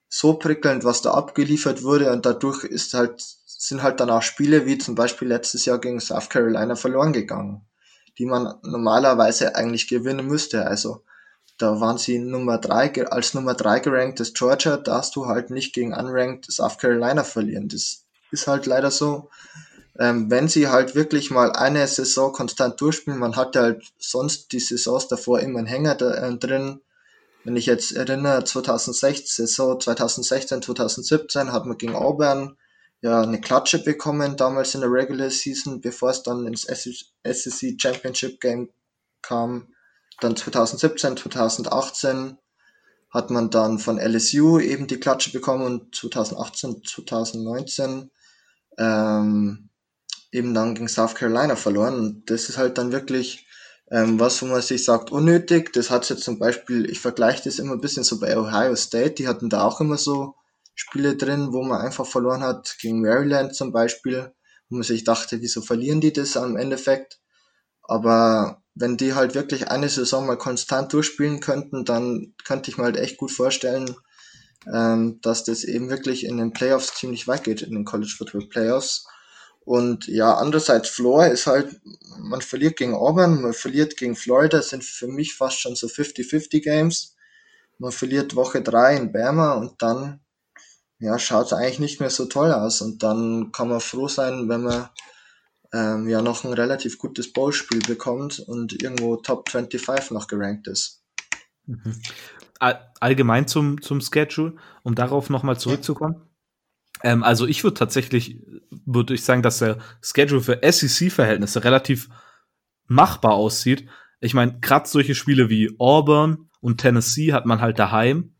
so 0.09 0.35
prickelnd, 0.35 0.85
was 0.85 1.03
da 1.03 1.13
abgeliefert 1.13 1.83
wurde. 1.83 2.13
Und 2.13 2.27
dadurch 2.27 2.65
ist 2.65 2.95
halt 2.95 3.23
sind 3.67 3.83
halt 3.83 3.99
dann 4.01 4.11
auch 4.11 4.23
Spiele 4.23 4.67
wie 4.67 4.77
zum 4.77 4.95
Beispiel 4.95 5.29
letztes 5.29 5.65
Jahr 5.65 5.79
gegen 5.79 5.99
South 5.99 6.29
Carolina 6.29 6.77
verloren 6.77 7.15
gegangen, 7.15 7.67
die 8.19 8.27
man 8.27 8.55
normalerweise 8.63 9.55
eigentlich 9.57 9.89
gewinnen 9.89 10.27
müsste. 10.27 10.67
Also 10.67 11.03
da 11.57 11.81
waren 11.81 11.97
sie 11.97 12.19
Nummer 12.19 12.59
drei, 12.59 12.93
als 13.07 13.33
Nummer 13.33 13.55
drei 13.55 13.79
geranktes 13.79 14.35
Georgia, 14.35 14.77
darfst 14.77 15.17
du 15.17 15.27
halt 15.27 15.49
nicht 15.49 15.73
gegen 15.73 15.95
unranked 15.95 16.53
South 16.53 16.77
Carolina 16.77 17.25
verlieren. 17.25 17.69
Das 17.69 18.05
ist 18.31 18.47
halt 18.47 18.67
leider 18.67 18.91
so. 18.91 19.31
Ähm, 19.99 20.31
wenn 20.31 20.49
sie 20.49 20.69
halt 20.69 20.95
wirklich 20.95 21.31
mal 21.31 21.53
eine 21.53 21.87
Saison 21.87 22.33
konstant 22.33 22.81
durchspielen, 22.81 23.19
man 23.19 23.37
hatte 23.37 23.61
halt 23.63 23.85
sonst 23.97 24.53
die 24.53 24.61
Saisons 24.61 25.09
davor 25.09 25.41
immer 25.41 25.61
einen 25.61 25.69
Hänger 25.69 25.95
da, 25.95 26.13
äh, 26.13 26.37
drin. 26.37 26.81
Wenn 27.45 27.57
ich 27.57 27.67
jetzt 27.67 27.93
erinnere, 27.93 28.45
2016, 28.45 29.47
Saison 29.47 29.81
2016, 29.81 30.63
2017 30.63 31.53
hat 31.53 31.65
man 31.65 31.79
gegen 31.79 31.95
Auburn 31.95 32.59
ja 33.05 33.21
eine 33.21 33.39
Klatsche 33.39 33.79
bekommen 33.81 34.37
damals 34.37 34.75
in 34.75 34.81
der 34.81 34.91
Regular 34.91 35.29
Season, 35.29 35.83
bevor 35.83 36.11
es 36.11 36.23
dann 36.23 36.47
ins 36.47 36.63
SEC 36.63 37.81
Championship 37.81 38.41
Game 38.41 38.71
kam. 39.21 39.69
Dann 40.21 40.37
2017, 40.37 41.19
2018 41.19 42.39
hat 43.11 43.31
man 43.31 43.51
dann 43.51 43.79
von 43.79 43.99
LSU 43.99 44.59
eben 44.59 44.87
die 44.87 44.99
Klatsche 44.99 45.33
bekommen 45.33 45.67
und 45.67 45.95
2018, 45.95 46.83
2019 46.83 48.11
ähm, 48.79 49.69
eben 50.33 50.55
dann 50.55 50.75
gegen 50.75 50.89
South 50.89 51.15
Carolina 51.15 51.57
verloren. 51.57 51.95
Und 51.95 52.31
das 52.31 52.49
ist 52.49 52.57
halt 52.57 52.79
dann 52.79 52.91
wirklich 52.91 53.47
ähm, 53.91 54.19
was, 54.19 54.41
wo 54.41 54.47
man 54.47 54.63
sich 54.63 54.83
sagt, 54.83 55.13
unnötig. 55.13 55.75
Das 55.75 55.91
hat 55.91 56.09
jetzt 56.09 56.25
zum 56.25 56.39
Beispiel, 56.39 56.89
ich 56.89 57.01
vergleiche 57.01 57.45
das 57.45 57.59
immer 57.59 57.75
ein 57.75 57.83
bisschen 57.83 58.03
so 58.03 58.19
bei 58.19 58.35
Ohio 58.35 58.75
State, 58.77 59.17
die 59.17 59.29
hatten 59.29 59.51
da 59.51 59.63
auch 59.65 59.83
immer 59.83 59.99
so 59.99 60.37
Spiele 60.75 61.17
drin, 61.17 61.53
wo 61.53 61.63
man 61.63 61.81
einfach 61.81 62.07
verloren 62.07 62.43
hat, 62.43 62.77
gegen 62.81 63.01
Maryland 63.01 63.55
zum 63.55 63.73
Beispiel, 63.73 64.33
wo 64.69 64.77
man 64.77 64.83
sich 64.83 65.05
dachte, 65.05 65.41
wieso 65.41 65.63
verlieren 65.63 66.01
die 66.01 66.13
das 66.13 66.37
am 66.37 66.57
Endeffekt? 66.57 67.21
Aber 67.83 68.63
wenn 68.75 68.97
die 68.97 69.15
halt 69.15 69.35
wirklich 69.35 69.69
eine 69.69 69.89
Saison 69.89 70.27
mal 70.27 70.39
konstant 70.39 70.93
durchspielen 70.93 71.41
könnten, 71.41 71.85
dann 71.85 72.35
könnte 72.45 72.71
ich 72.71 72.79
mir 72.79 72.85
halt 72.85 72.97
echt 72.97 73.19
gut 73.19 73.31
vorstellen, 73.31 73.95
ähm, 74.73 75.21
dass 75.21 75.45
das 75.45 75.65
eben 75.65 75.91
wirklich 75.91 76.25
in 76.25 76.39
den 76.39 76.53
Playoffs 76.53 76.95
ziemlich 76.95 77.29
weit 77.29 77.45
geht, 77.45 77.63
in 77.63 77.75
den 77.75 77.85
College 77.85 78.13
Football 78.17 78.49
Playoffs. 78.49 79.07
Und 79.61 80.09
ja, 80.09 80.35
andererseits 80.35 80.91
Floor 80.91 81.27
ist 81.27 81.47
halt, 81.47 81.81
man 82.19 82.43
verliert 82.43 82.77
gegen 82.77 82.95
Auburn, 82.95 83.41
man 83.41 83.55
verliert 83.55 83.97
gegen 83.97 84.17
Florida, 84.17 84.61
sind 84.61 84.85
für 84.85 85.09
mich 85.09 85.35
fast 85.35 85.61
schon 85.61 85.77
so 85.77 85.87
50-50 85.87 86.63
Games. 86.63 87.17
Man 87.79 87.93
verliert 87.93 88.37
Woche 88.37 88.61
drei 88.63 88.97
in 88.97 89.13
Bama 89.13 89.55
und 89.55 89.81
dann 89.83 90.21
ja, 91.05 91.19
schaut 91.19 91.53
eigentlich 91.53 91.81
nicht 91.81 92.01
mehr 92.01 92.09
so 92.09 92.25
toll 92.25 92.51
aus. 92.51 92.81
Und 92.81 93.03
dann 93.03 93.53
kann 93.53 93.69
man 93.69 93.81
froh 93.81 94.09
sein, 94.09 94.49
wenn 94.49 94.63
man 94.63 94.89
ähm, 95.73 96.09
ja 96.09 96.23
noch 96.23 96.45
ein 96.45 96.53
relativ 96.55 96.99
gutes 96.99 97.33
Ballspiel 97.33 97.81
bekommt 97.81 98.41
und 98.41 98.83
irgendwo 98.83 99.17
Top 99.17 99.51
25 99.51 100.13
noch 100.13 100.29
gerankt 100.29 100.67
ist. 100.67 101.03
Mhm. 101.67 102.01
Allgemein 103.01 103.47
zum, 103.47 103.83
zum 103.83 104.01
Schedule, 104.01 104.57
um 104.83 104.95
darauf 104.95 105.29
nochmal 105.29 105.59
zurückzukommen. 105.59 106.23
Ja. 107.03 107.13
Ähm, 107.13 107.23
also 107.23 107.47
ich 107.47 107.63
würde 107.65 107.75
tatsächlich, 107.75 108.41
würde 108.71 109.13
ich 109.13 109.25
sagen, 109.25 109.43
dass 109.43 109.59
der 109.59 109.79
Schedule 110.01 110.41
für 110.41 110.61
SEC-Verhältnisse 110.63 111.65
relativ 111.65 112.09
machbar 112.87 113.35
aussieht. 113.35 113.87
Ich 114.21 114.33
meine, 114.33 114.59
gerade 114.61 114.89
solche 114.89 115.15
Spiele 115.15 115.51
wie 115.51 115.75
Auburn 115.79 116.49
und 116.61 116.79
Tennessee 116.79 117.35
hat 117.35 117.45
man 117.45 117.61
halt 117.61 117.79
daheim. 117.79 118.35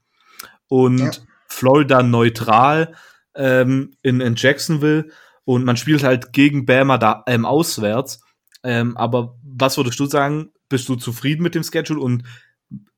Und 0.69 1.01
ja 1.01 1.11
Florida 1.49 2.03
neutral 2.03 2.95
ähm, 3.35 3.93
in, 4.03 4.21
in 4.21 4.35
Jacksonville 4.37 5.09
und 5.45 5.65
man 5.65 5.77
spielt 5.77 6.03
halt 6.03 6.33
gegen 6.33 6.67
Bama 6.67 6.99
da 6.99 7.23
ähm, 7.27 7.45
auswärts. 7.45 8.23
Ähm, 8.63 8.97
aber 8.97 9.37
was 9.43 9.77
würdest 9.77 10.01
du 10.01 10.07
sagen? 10.07 10.51
Bist 10.69 10.89
du 10.89 10.97
zufrieden 10.97 11.43
mit 11.43 11.55
dem 11.55 11.63
Schedule 11.63 12.01
und 12.01 12.25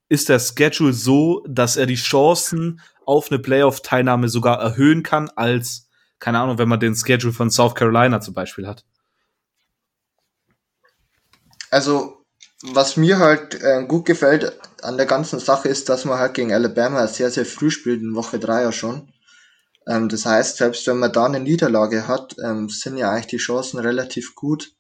ist 0.09 0.29
der 0.29 0.39
Schedule 0.39 0.93
so, 0.93 1.45
dass 1.49 1.77
er 1.77 1.87
die 1.87 1.97
Chancen 1.97 2.81
auf 3.05 3.31
eine 3.31 3.41
Playoff-Teilnahme 3.41 4.29
sogar 4.29 4.61
erhöhen 4.61 5.03
kann 5.03 5.29
als 5.35 5.87
keine 6.19 6.41
Ahnung, 6.41 6.59
wenn 6.59 6.69
man 6.69 6.81
den 6.81 6.95
Schedule 6.95 7.33
von 7.33 7.51
South 7.51 7.75
Carolina 7.75 8.21
zum 8.21 8.35
Beispiel 8.35 8.67
hat. 8.67 8.85
Also, 11.71 12.16
was 12.63 12.97
mir 12.97 13.19
halt 13.19 13.61
äh, 13.63 13.85
gut 13.87 14.07
gefällt 14.07 14.59
an 14.83 14.97
der 14.97 15.07
ganzen 15.07 15.39
Sache 15.41 15.69
ist, 15.69 15.89
dass 15.89 16.05
man 16.05 16.19
halt 16.19 16.35
gegen 16.35 16.53
Alabama 16.53 17.07
sehr, 17.07 17.31
sehr 17.31 17.47
früh 17.47 17.71
spielt, 17.71 18.01
in 18.01 18.15
Woche 18.15 18.39
3 18.39 18.63
ja 18.63 18.73
schon. 18.73 19.13
Ähm, 19.87 20.09
das 20.09 20.27
heißt, 20.27 20.57
selbst 20.57 20.87
wenn 20.87 20.99
man 20.99 21.13
da 21.13 21.27
eine 21.27 21.41
Niederlage 21.41 22.09
hat, 22.09 22.37
ähm, 22.43 22.69
sind 22.69 22.97
ja 22.97 23.11
eigentlich 23.11 23.27
die 23.27 23.37
Chancen 23.37 23.79
relativ 23.79 24.35
gut, 24.35 24.73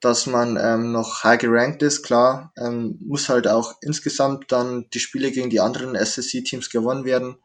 dass 0.00 0.26
man 0.26 0.56
ähm, 0.60 0.92
noch 0.92 1.24
high 1.24 1.38
gerankt 1.38 1.82
ist. 1.82 2.02
Klar, 2.02 2.52
ähm, 2.56 2.98
muss 3.00 3.28
halt 3.28 3.48
auch 3.48 3.74
insgesamt 3.80 4.52
dann 4.52 4.86
die 4.94 5.00
Spiele 5.00 5.32
gegen 5.32 5.50
die 5.50 5.60
anderen 5.60 5.96
SSC-Teams 5.96 6.70
gewonnen 6.70 7.04
werden. 7.04 7.36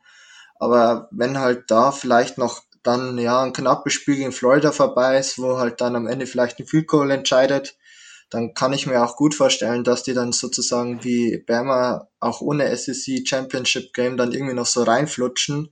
Aber 0.59 1.09
wenn 1.12 1.39
halt 1.39 1.71
da 1.71 1.91
vielleicht 1.91 2.38
noch 2.38 2.62
dann 2.83 3.17
ja 3.17 3.41
ein 3.41 3.53
knappes 3.53 3.93
Spiel 3.93 4.17
gegen 4.17 4.31
Florida 4.31 4.71
vorbei 4.71 5.17
ist, 5.17 5.39
wo 5.39 5.57
halt 5.57 5.81
dann 5.81 5.95
am 5.95 6.05
Ende 6.05 6.27
vielleicht 6.27 6.59
ein 6.59 6.67
Field 6.67 6.88
Goal 6.88 7.12
entscheidet, 7.12 7.75
dann 8.34 8.56
kann 8.56 8.74
ich 8.74 8.88
mir 8.88 9.04
auch 9.04 9.15
gut 9.15 9.36
vorstellen, 9.36 9.84
dass 9.84 10.02
die 10.02 10.13
dann 10.13 10.32
sozusagen 10.32 11.04
wie 11.04 11.38
Bama 11.38 12.08
auch 12.19 12.41
ohne 12.41 12.76
SEC 12.76 13.28
Championship 13.28 13.93
Game 13.93 14.17
dann 14.17 14.32
irgendwie 14.32 14.56
noch 14.56 14.65
so 14.65 14.84
reinflutschen. 14.84 15.69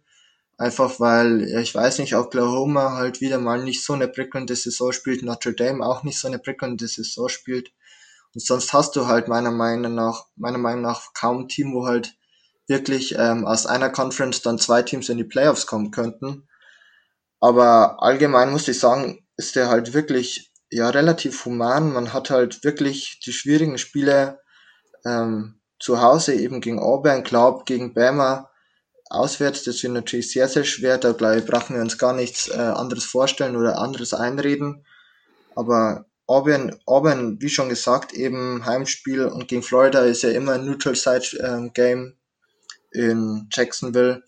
Einfach 0.57 0.99
weil, 0.99 1.41
ich 1.59 1.73
weiß 1.73 1.97
nicht, 1.97 2.15
Oklahoma 2.15 2.91
halt 2.91 3.19
wieder 3.19 3.39
mal 3.39 3.63
nicht 3.63 3.83
so 3.83 3.93
eine 3.93 4.07
prickelnde 4.07 4.55
Saison 4.55 4.91
spielt, 4.91 5.23
Notre 5.23 5.53
Dame 5.53 5.83
auch 5.83 6.03
nicht 6.03 6.19
so 6.19 6.27
eine 6.27 6.37
prickelnde 6.37 6.87
Saison 6.87 7.29
spielt. 7.29 7.71
Und 8.35 8.43
sonst 8.43 8.71
hast 8.73 8.95
du 8.95 9.07
halt 9.07 9.27
meiner 9.27 9.51
Meinung 9.51 9.95
nach, 9.95 10.27
meiner 10.35 10.59
Meinung 10.59 10.83
nach 10.83 11.13
kaum 11.13 11.39
ein 11.39 11.47
Team, 11.47 11.73
wo 11.73 11.87
halt 11.87 12.15
wirklich 12.67 13.15
ähm, 13.17 13.45
aus 13.45 13.65
einer 13.65 13.89
Conference 13.89 14.43
dann 14.43 14.59
zwei 14.59 14.83
Teams 14.83 15.09
in 15.09 15.17
die 15.17 15.23
Playoffs 15.23 15.65
kommen 15.65 15.89
könnten. 15.89 16.47
Aber 17.39 18.03
allgemein 18.03 18.51
muss 18.51 18.67
ich 18.67 18.79
sagen, 18.79 19.25
ist 19.35 19.55
der 19.55 19.69
halt 19.69 19.95
wirklich 19.95 20.50
ja 20.71 20.89
relativ 20.89 21.45
human. 21.45 21.93
Man 21.93 22.13
hat 22.13 22.29
halt 22.29 22.63
wirklich 22.63 23.19
die 23.19 23.33
schwierigen 23.33 23.77
Spiele 23.77 24.39
ähm, 25.05 25.59
zu 25.79 26.01
Hause 26.01 26.33
eben 26.33 26.61
gegen 26.61 26.79
Auburn, 26.79 27.23
glaub 27.23 27.65
gegen 27.65 27.93
Bama 27.93 28.49
auswärts. 29.09 29.63
Das 29.63 29.83
wird 29.83 29.93
natürlich 29.93 30.31
sehr 30.31 30.47
sehr 30.47 30.63
schwer. 30.63 30.97
Da 30.97 31.11
glaube 31.11 31.39
ich 31.39 31.45
brauchen 31.45 31.75
wir 31.75 31.81
uns 31.81 31.97
gar 31.97 32.13
nichts 32.13 32.47
äh, 32.47 32.57
anderes 32.57 33.05
vorstellen 33.05 33.55
oder 33.55 33.77
anderes 33.77 34.13
einreden. 34.13 34.85
Aber 35.55 36.05
Auburn, 36.27 36.79
Auburn, 36.85 37.41
wie 37.41 37.49
schon 37.49 37.67
gesagt, 37.67 38.13
eben 38.13 38.65
Heimspiel 38.65 39.25
und 39.25 39.49
gegen 39.49 39.63
Florida 39.63 40.01
ist 40.01 40.23
ja 40.23 40.29
immer 40.29 40.53
ein 40.53 40.65
Neutral 40.65 40.95
Side 40.95 41.37
ähm, 41.43 41.73
Game 41.73 42.15
in 42.91 43.49
Jacksonville 43.51 44.23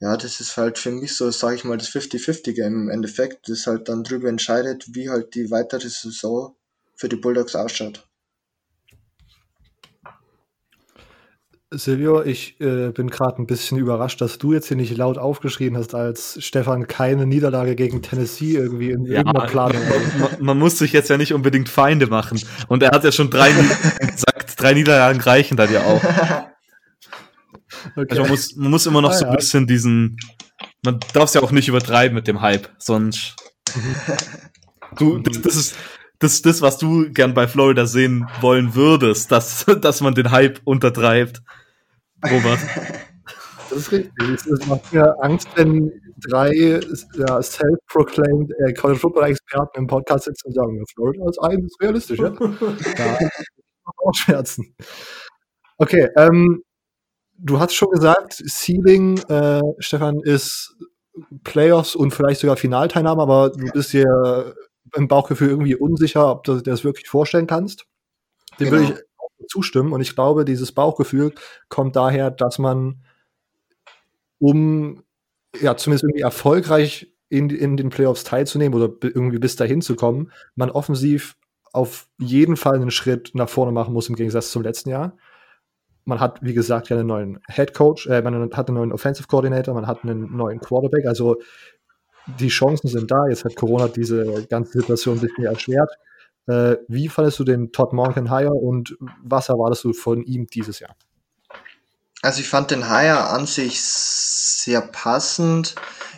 ja, 0.00 0.16
das 0.16 0.40
ist 0.40 0.56
halt 0.56 0.78
für 0.78 0.90
mich 0.90 1.16
so, 1.16 1.30
sage 1.30 1.56
ich 1.56 1.64
mal, 1.64 1.78
das 1.78 1.88
50-50-Game 1.88 2.82
im 2.82 2.90
Endeffekt, 2.90 3.48
das 3.48 3.66
halt 3.66 3.88
dann 3.88 4.04
drüber 4.04 4.28
entscheidet, 4.28 4.94
wie 4.94 5.08
halt 5.08 5.34
die 5.34 5.50
weitere 5.50 5.88
Saison 5.88 6.54
für 6.94 7.08
die 7.08 7.16
Bulldogs 7.16 7.54
ausschaut. 7.54 8.06
Silvio, 11.72 12.22
ich 12.22 12.60
äh, 12.60 12.90
bin 12.90 13.10
gerade 13.10 13.42
ein 13.42 13.46
bisschen 13.46 13.76
überrascht, 13.76 14.20
dass 14.20 14.38
du 14.38 14.52
jetzt 14.52 14.68
hier 14.68 14.76
nicht 14.76 14.96
laut 14.96 15.18
aufgeschrien 15.18 15.76
hast, 15.76 15.94
als 15.94 16.42
Stefan 16.44 16.86
keine 16.86 17.26
Niederlage 17.26 17.74
gegen 17.74 18.02
Tennessee 18.02 18.52
irgendwie 18.52 18.90
in 18.90 19.04
ja, 19.04 19.18
irgendeiner 19.18 19.46
Planung 19.46 19.82
man, 20.18 20.30
man, 20.38 20.58
muss 20.58 20.78
sich 20.78 20.92
jetzt 20.92 21.10
ja 21.10 21.16
nicht 21.16 21.34
unbedingt 21.34 21.68
Feinde 21.68 22.06
machen. 22.06 22.40
Und 22.68 22.84
er 22.84 22.90
hat 22.90 23.02
ja 23.02 23.10
schon 23.10 23.30
drei 23.30 23.48
Niederlagen 23.48 23.98
gesagt, 24.12 24.62
drei 24.62 24.74
Niederlagen 24.74 25.20
reichen 25.20 25.56
dann 25.56 25.72
ja 25.72 25.82
auch. 25.82 26.02
Okay. 27.96 28.06
Also 28.10 28.22
man 28.22 28.30
muss, 28.30 28.56
man 28.56 28.70
muss 28.70 28.86
immer 28.86 29.00
noch 29.00 29.10
ah, 29.10 29.14
so 29.14 29.26
ein 29.26 29.36
bisschen 29.36 29.66
diesen, 29.66 30.16
man 30.84 31.00
darf 31.12 31.24
es 31.24 31.34
ja 31.34 31.42
auch 31.42 31.52
nicht 31.52 31.68
übertreiben 31.68 32.14
mit 32.14 32.26
dem 32.26 32.40
Hype, 32.40 32.68
sonst 32.78 33.34
du, 34.96 35.18
das, 35.18 35.42
das 35.42 35.56
ist, 35.56 35.76
das 36.18 36.42
das, 36.42 36.62
was 36.62 36.78
du 36.78 37.10
gern 37.12 37.34
bei 37.34 37.46
Florida 37.46 37.86
sehen 37.86 38.26
wollen 38.40 38.74
würdest, 38.74 39.30
dass, 39.32 39.64
dass 39.80 40.00
man 40.00 40.14
den 40.14 40.30
Hype 40.30 40.60
untertreibt. 40.64 41.42
Robert. 42.24 42.58
Das 43.68 43.78
ist 43.78 43.92
richtig. 43.92 44.46
Es 44.46 44.66
macht 44.68 44.92
mir 44.92 45.12
Angst, 45.22 45.48
wenn 45.56 45.90
drei 46.28 46.80
ja, 47.14 47.42
self-proclaimed 47.42 48.52
äh, 48.60 48.72
College 48.74 49.00
Football 49.00 49.30
Experten 49.30 49.80
im 49.80 49.86
Podcast 49.88 50.26
sitzen 50.26 50.46
und 50.46 50.54
sagen, 50.54 50.84
Florida 50.94 51.28
ist 51.28 51.38
eins 51.42 51.64
ist 51.64 51.82
realistisch, 51.82 52.20
ja? 52.20 52.30
da 52.30 53.18
auch 53.84 54.14
Schmerzen. 54.14 54.72
Okay, 55.78 56.08
ähm, 56.16 56.62
du 57.38 57.58
hast 57.58 57.74
schon 57.74 57.90
gesagt, 57.90 58.34
Ceiling, 58.34 59.18
äh, 59.28 59.60
Stefan, 59.78 60.20
ist 60.20 60.76
Playoffs 61.44 61.94
und 61.94 62.12
vielleicht 62.12 62.40
sogar 62.40 62.56
Finalteilnahme, 62.56 63.22
aber 63.22 63.50
du 63.50 63.70
bist 63.72 63.92
dir 63.92 64.54
im 64.94 65.08
Bauchgefühl 65.08 65.48
irgendwie 65.48 65.76
unsicher, 65.76 66.30
ob 66.30 66.44
du 66.44 66.56
dir 66.56 66.70
das 66.70 66.84
wirklich 66.84 67.08
vorstellen 67.08 67.46
kannst. 67.46 67.86
Dem 68.58 68.70
genau. 68.70 68.72
würde 68.72 68.94
ich 68.94 69.00
auch 69.18 69.46
zustimmen 69.48 69.92
und 69.92 70.00
ich 70.00 70.14
glaube, 70.14 70.44
dieses 70.44 70.72
Bauchgefühl 70.72 71.32
kommt 71.68 71.96
daher, 71.96 72.30
dass 72.30 72.58
man 72.58 73.02
um 74.38 75.02
ja 75.60 75.76
zumindest 75.76 76.04
irgendwie 76.04 76.22
erfolgreich 76.22 77.12
in, 77.28 77.50
in 77.50 77.76
den 77.76 77.90
Playoffs 77.90 78.24
teilzunehmen 78.24 78.80
oder 78.80 78.94
irgendwie 79.02 79.38
bis 79.38 79.56
dahin 79.56 79.80
zu 79.80 79.96
kommen, 79.96 80.30
man 80.54 80.70
offensiv 80.70 81.36
auf 81.72 82.08
jeden 82.18 82.56
Fall 82.56 82.76
einen 82.76 82.90
Schritt 82.90 83.32
nach 83.34 83.48
vorne 83.48 83.72
machen 83.72 83.92
muss 83.92 84.08
im 84.08 84.16
Gegensatz 84.16 84.50
zum 84.50 84.62
letzten 84.62 84.90
Jahr 84.90 85.16
man 86.06 86.20
hat, 86.20 86.38
wie 86.40 86.54
gesagt, 86.54 86.88
ja 86.88 86.96
einen 86.96 87.08
neuen 87.08 87.40
Head 87.48 87.74
Coach, 87.74 88.06
äh, 88.06 88.22
man 88.22 88.50
hat 88.54 88.68
einen 88.68 88.78
neuen 88.78 88.92
Offensive 88.92 89.28
Coordinator, 89.28 89.74
man 89.74 89.86
hat 89.86 90.04
einen 90.04 90.34
neuen 90.36 90.60
Quarterback. 90.60 91.06
Also 91.06 91.36
die 92.38 92.48
Chancen 92.48 92.88
sind 92.88 93.10
da. 93.10 93.26
Jetzt 93.28 93.44
hat 93.44 93.56
Corona 93.56 93.88
diese 93.88 94.46
ganze 94.46 94.80
Situation 94.80 95.18
ein 95.18 95.20
bisschen 95.20 95.44
erschwert. 95.44 95.90
Äh, 96.46 96.76
wie 96.88 97.08
fandest 97.08 97.40
du 97.40 97.44
den 97.44 97.72
Todd 97.72 97.92
Monken 97.92 98.30
Hire 98.30 98.52
und 98.52 98.96
was 99.22 99.48
erwartest 99.48 99.84
du 99.84 99.92
von 99.92 100.22
ihm 100.22 100.46
dieses 100.46 100.78
Jahr? 100.78 100.94
Also 102.22 102.40
ich 102.40 102.48
fand 102.48 102.70
den 102.70 102.88
Hire 102.88 103.28
an 103.28 103.46
sich 103.46 103.80
sehr 103.82 104.80
passend. 104.80 105.74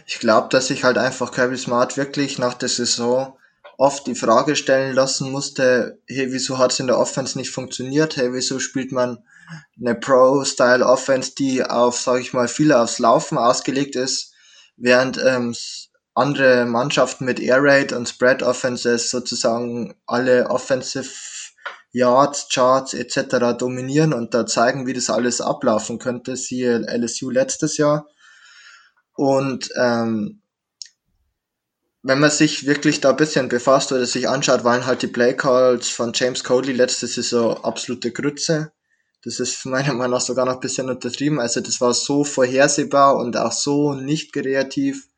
Ich 0.07 0.19
glaube, 0.19 0.49
dass 0.51 0.71
ich 0.71 0.85
halt 0.85 0.99
einfach 0.99 1.33
Kirby 1.33 1.57
Smart 1.57 1.97
wirklich 1.97 2.39
nach 2.39 2.55
der 2.55 2.69
Saison 2.69 3.37
oft 3.79 4.07
die 4.07 4.15
Frage 4.15 4.57
stellen 4.57 4.95
lassen 4.95 5.31
musste, 5.31 5.99
hey, 6.07 6.33
wieso 6.33 6.59
hat 6.59 6.73
es 6.73 6.81
in 6.81 6.89
der 6.89 6.99
Offense 6.99 7.39
nicht 7.39 7.51
funktioniert? 7.51 8.17
Hey, 8.17 8.33
wieso 8.33 8.59
spielt 8.59 8.93
man 8.93 9.23
eine 9.79 9.95
Pro-Style-Offense, 9.95 11.33
die 11.37 11.63
auf, 11.63 11.99
sage 11.99 12.21
ich 12.21 12.33
mal, 12.33 12.49
viel 12.49 12.73
aufs 12.73 12.99
Laufen 12.99 13.39
ausgelegt 13.39 13.97
ist, 13.97 14.33
während 14.77 15.19
ähm, 15.19 15.55
andere 16.15 16.67
Mannschaften 16.67 17.25
mit 17.25 17.41
Air 17.41 17.63
Raid 17.63 17.93
und 17.93 18.09
Spread 18.09 18.43
Offenses 18.43 19.11
sozusagen 19.11 19.95
alle 20.07 20.51
Offensive 20.51 21.11
Yards, 21.93 22.49
Charts 22.53 22.93
etc. 22.95 23.57
dominieren 23.59 24.13
und 24.13 24.35
da 24.35 24.47
zeigen, 24.47 24.87
wie 24.87 24.93
das 24.93 25.11
alles 25.11 25.41
ablaufen 25.41 25.99
könnte, 25.99 26.37
siehe 26.37 26.81
LSU 26.87 27.31
letztes 27.31 27.77
Jahr. 27.79 28.07
Und 29.15 29.71
ähm, 29.77 30.43
wenn 32.03 32.21
man 32.21 32.31
sich 32.31 32.67
wirklich 32.67 33.01
da 33.01 33.11
ein 33.11 33.17
bisschen 33.17 33.49
befasst 33.49 33.93
oder 33.93 34.07
sich 34.07 34.29
anschaut, 34.29 34.65
waren 34.65 34.87
halt 34.87 35.03
die 35.03 35.09
Play 35.09 35.35
Calls 35.35 35.89
von 35.89 36.13
James 36.15 36.45
Codley 36.45 36.73
letzte 36.73 37.07
Saison 37.07 37.65
absolute 37.65 38.13
Grütze. 38.13 38.73
Das 39.29 39.41
ist 39.41 39.67
meiner 39.67 39.93
Meinung 39.93 40.13
nach 40.13 40.21
sogar 40.23 40.47
noch 40.47 40.55
ein 40.55 40.61
bisschen 40.61 40.89
untertrieben. 40.89 41.39
Also 41.39 41.61
das 41.61 41.81
war 41.81 41.93
so 41.93 42.25
vorhersehbar 42.25 43.17
und 43.17 43.37
auch 43.37 43.53
so 43.53 43.93
nicht 43.93 44.33
kreativ. 44.33 45.09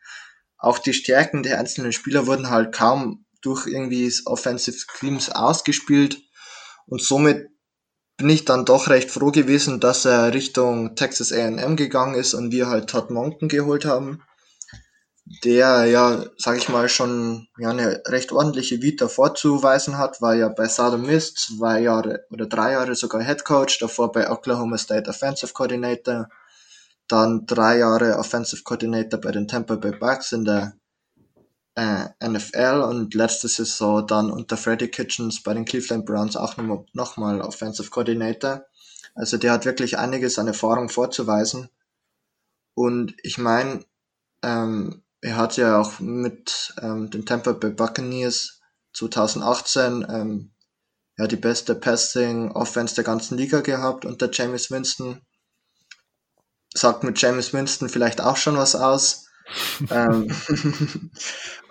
Auch 0.58 0.78
die 0.78 0.92
Stärken 0.92 1.42
der 1.42 1.58
einzelnen 1.58 1.92
Spieler 1.92 2.26
wurden 2.26 2.50
halt 2.50 2.74
kaum 2.74 3.24
durch 3.40 3.66
irgendwie 3.66 4.12
Offensive 4.26 4.76
Schemes 4.98 5.30
ausgespielt. 5.30 6.20
Und 6.86 7.00
somit 7.00 7.48
bin 8.16 8.28
ich 8.28 8.44
dann 8.44 8.66
doch 8.66 8.88
recht 8.88 9.10
froh 9.10 9.30
gewesen, 9.30 9.80
dass 9.80 10.04
er 10.04 10.34
Richtung 10.34 10.96
Texas 10.96 11.32
A&M 11.32 11.76
gegangen 11.76 12.16
ist 12.16 12.34
und 12.34 12.50
wir 12.50 12.66
halt 12.66 12.90
Todd 12.90 13.10
Monken 13.10 13.48
geholt 13.48 13.86
haben 13.86 14.22
der 15.44 15.84
ja, 15.84 16.24
sag 16.38 16.58
ich 16.58 16.68
mal, 16.68 16.88
schon 16.88 17.46
ja, 17.56 17.70
eine 17.70 18.02
recht 18.06 18.32
ordentliche 18.32 18.82
Vita 18.82 19.06
vorzuweisen 19.06 19.96
hat, 19.96 20.20
war 20.20 20.34
ja 20.34 20.48
bei 20.48 20.66
Southern 20.66 21.02
Miss 21.02 21.34
zwei 21.34 21.80
Jahre 21.80 22.24
oder 22.30 22.46
drei 22.46 22.72
Jahre 22.72 22.96
sogar 22.96 23.22
Head 23.22 23.44
Coach, 23.44 23.78
davor 23.78 24.10
bei 24.10 24.28
Oklahoma 24.28 24.76
State 24.76 25.08
Offensive 25.08 25.52
Coordinator, 25.52 26.28
dann 27.06 27.46
drei 27.46 27.78
Jahre 27.78 28.18
Offensive 28.18 28.64
Coordinator 28.64 29.20
bei 29.20 29.30
den 29.30 29.46
Tampa 29.46 29.76
Bay 29.76 29.92
Bucks 29.92 30.32
in 30.32 30.44
der 30.44 30.74
äh, 31.76 32.06
NFL 32.28 32.82
und 32.88 33.14
letzte 33.14 33.46
Saison 33.46 34.04
dann 34.04 34.32
unter 34.32 34.56
Freddie 34.56 34.88
Kitchens 34.88 35.44
bei 35.44 35.54
den 35.54 35.64
Cleveland 35.64 36.06
Browns 36.06 36.36
auch 36.36 36.56
nochmal 36.56 36.84
noch 36.92 37.16
mal 37.16 37.40
Offensive 37.40 37.90
Coordinator. 37.90 38.64
Also 39.14 39.38
der 39.38 39.52
hat 39.52 39.64
wirklich 39.64 39.96
einiges 39.96 40.40
an 40.40 40.48
Erfahrung 40.48 40.88
vorzuweisen. 40.88 41.68
Und 42.74 43.14
ich 43.22 43.38
meine, 43.38 43.84
ähm, 44.42 45.04
er 45.22 45.36
hat 45.36 45.56
ja 45.56 45.80
auch 45.80 46.00
mit 46.00 46.74
ähm, 46.80 47.10
den 47.10 47.26
Tampa 47.26 47.52
Bay 47.52 47.70
Buccaneers 47.70 48.60
2018 48.94 50.06
ähm, 50.08 50.52
ja 51.18 51.26
die 51.26 51.36
beste 51.36 51.74
Passing 51.74 52.50
Offense 52.52 52.94
der 52.94 53.04
ganzen 53.04 53.36
Liga 53.36 53.60
gehabt 53.60 54.04
unter 54.04 54.30
James 54.32 54.70
Winston. 54.70 55.20
Sagt 56.72 57.02
mit 57.02 57.20
James 57.20 57.52
Winston 57.52 57.88
vielleicht 57.88 58.20
auch 58.20 58.36
schon 58.36 58.56
was 58.56 58.74
aus. 58.74 59.26
ähm, 59.90 60.32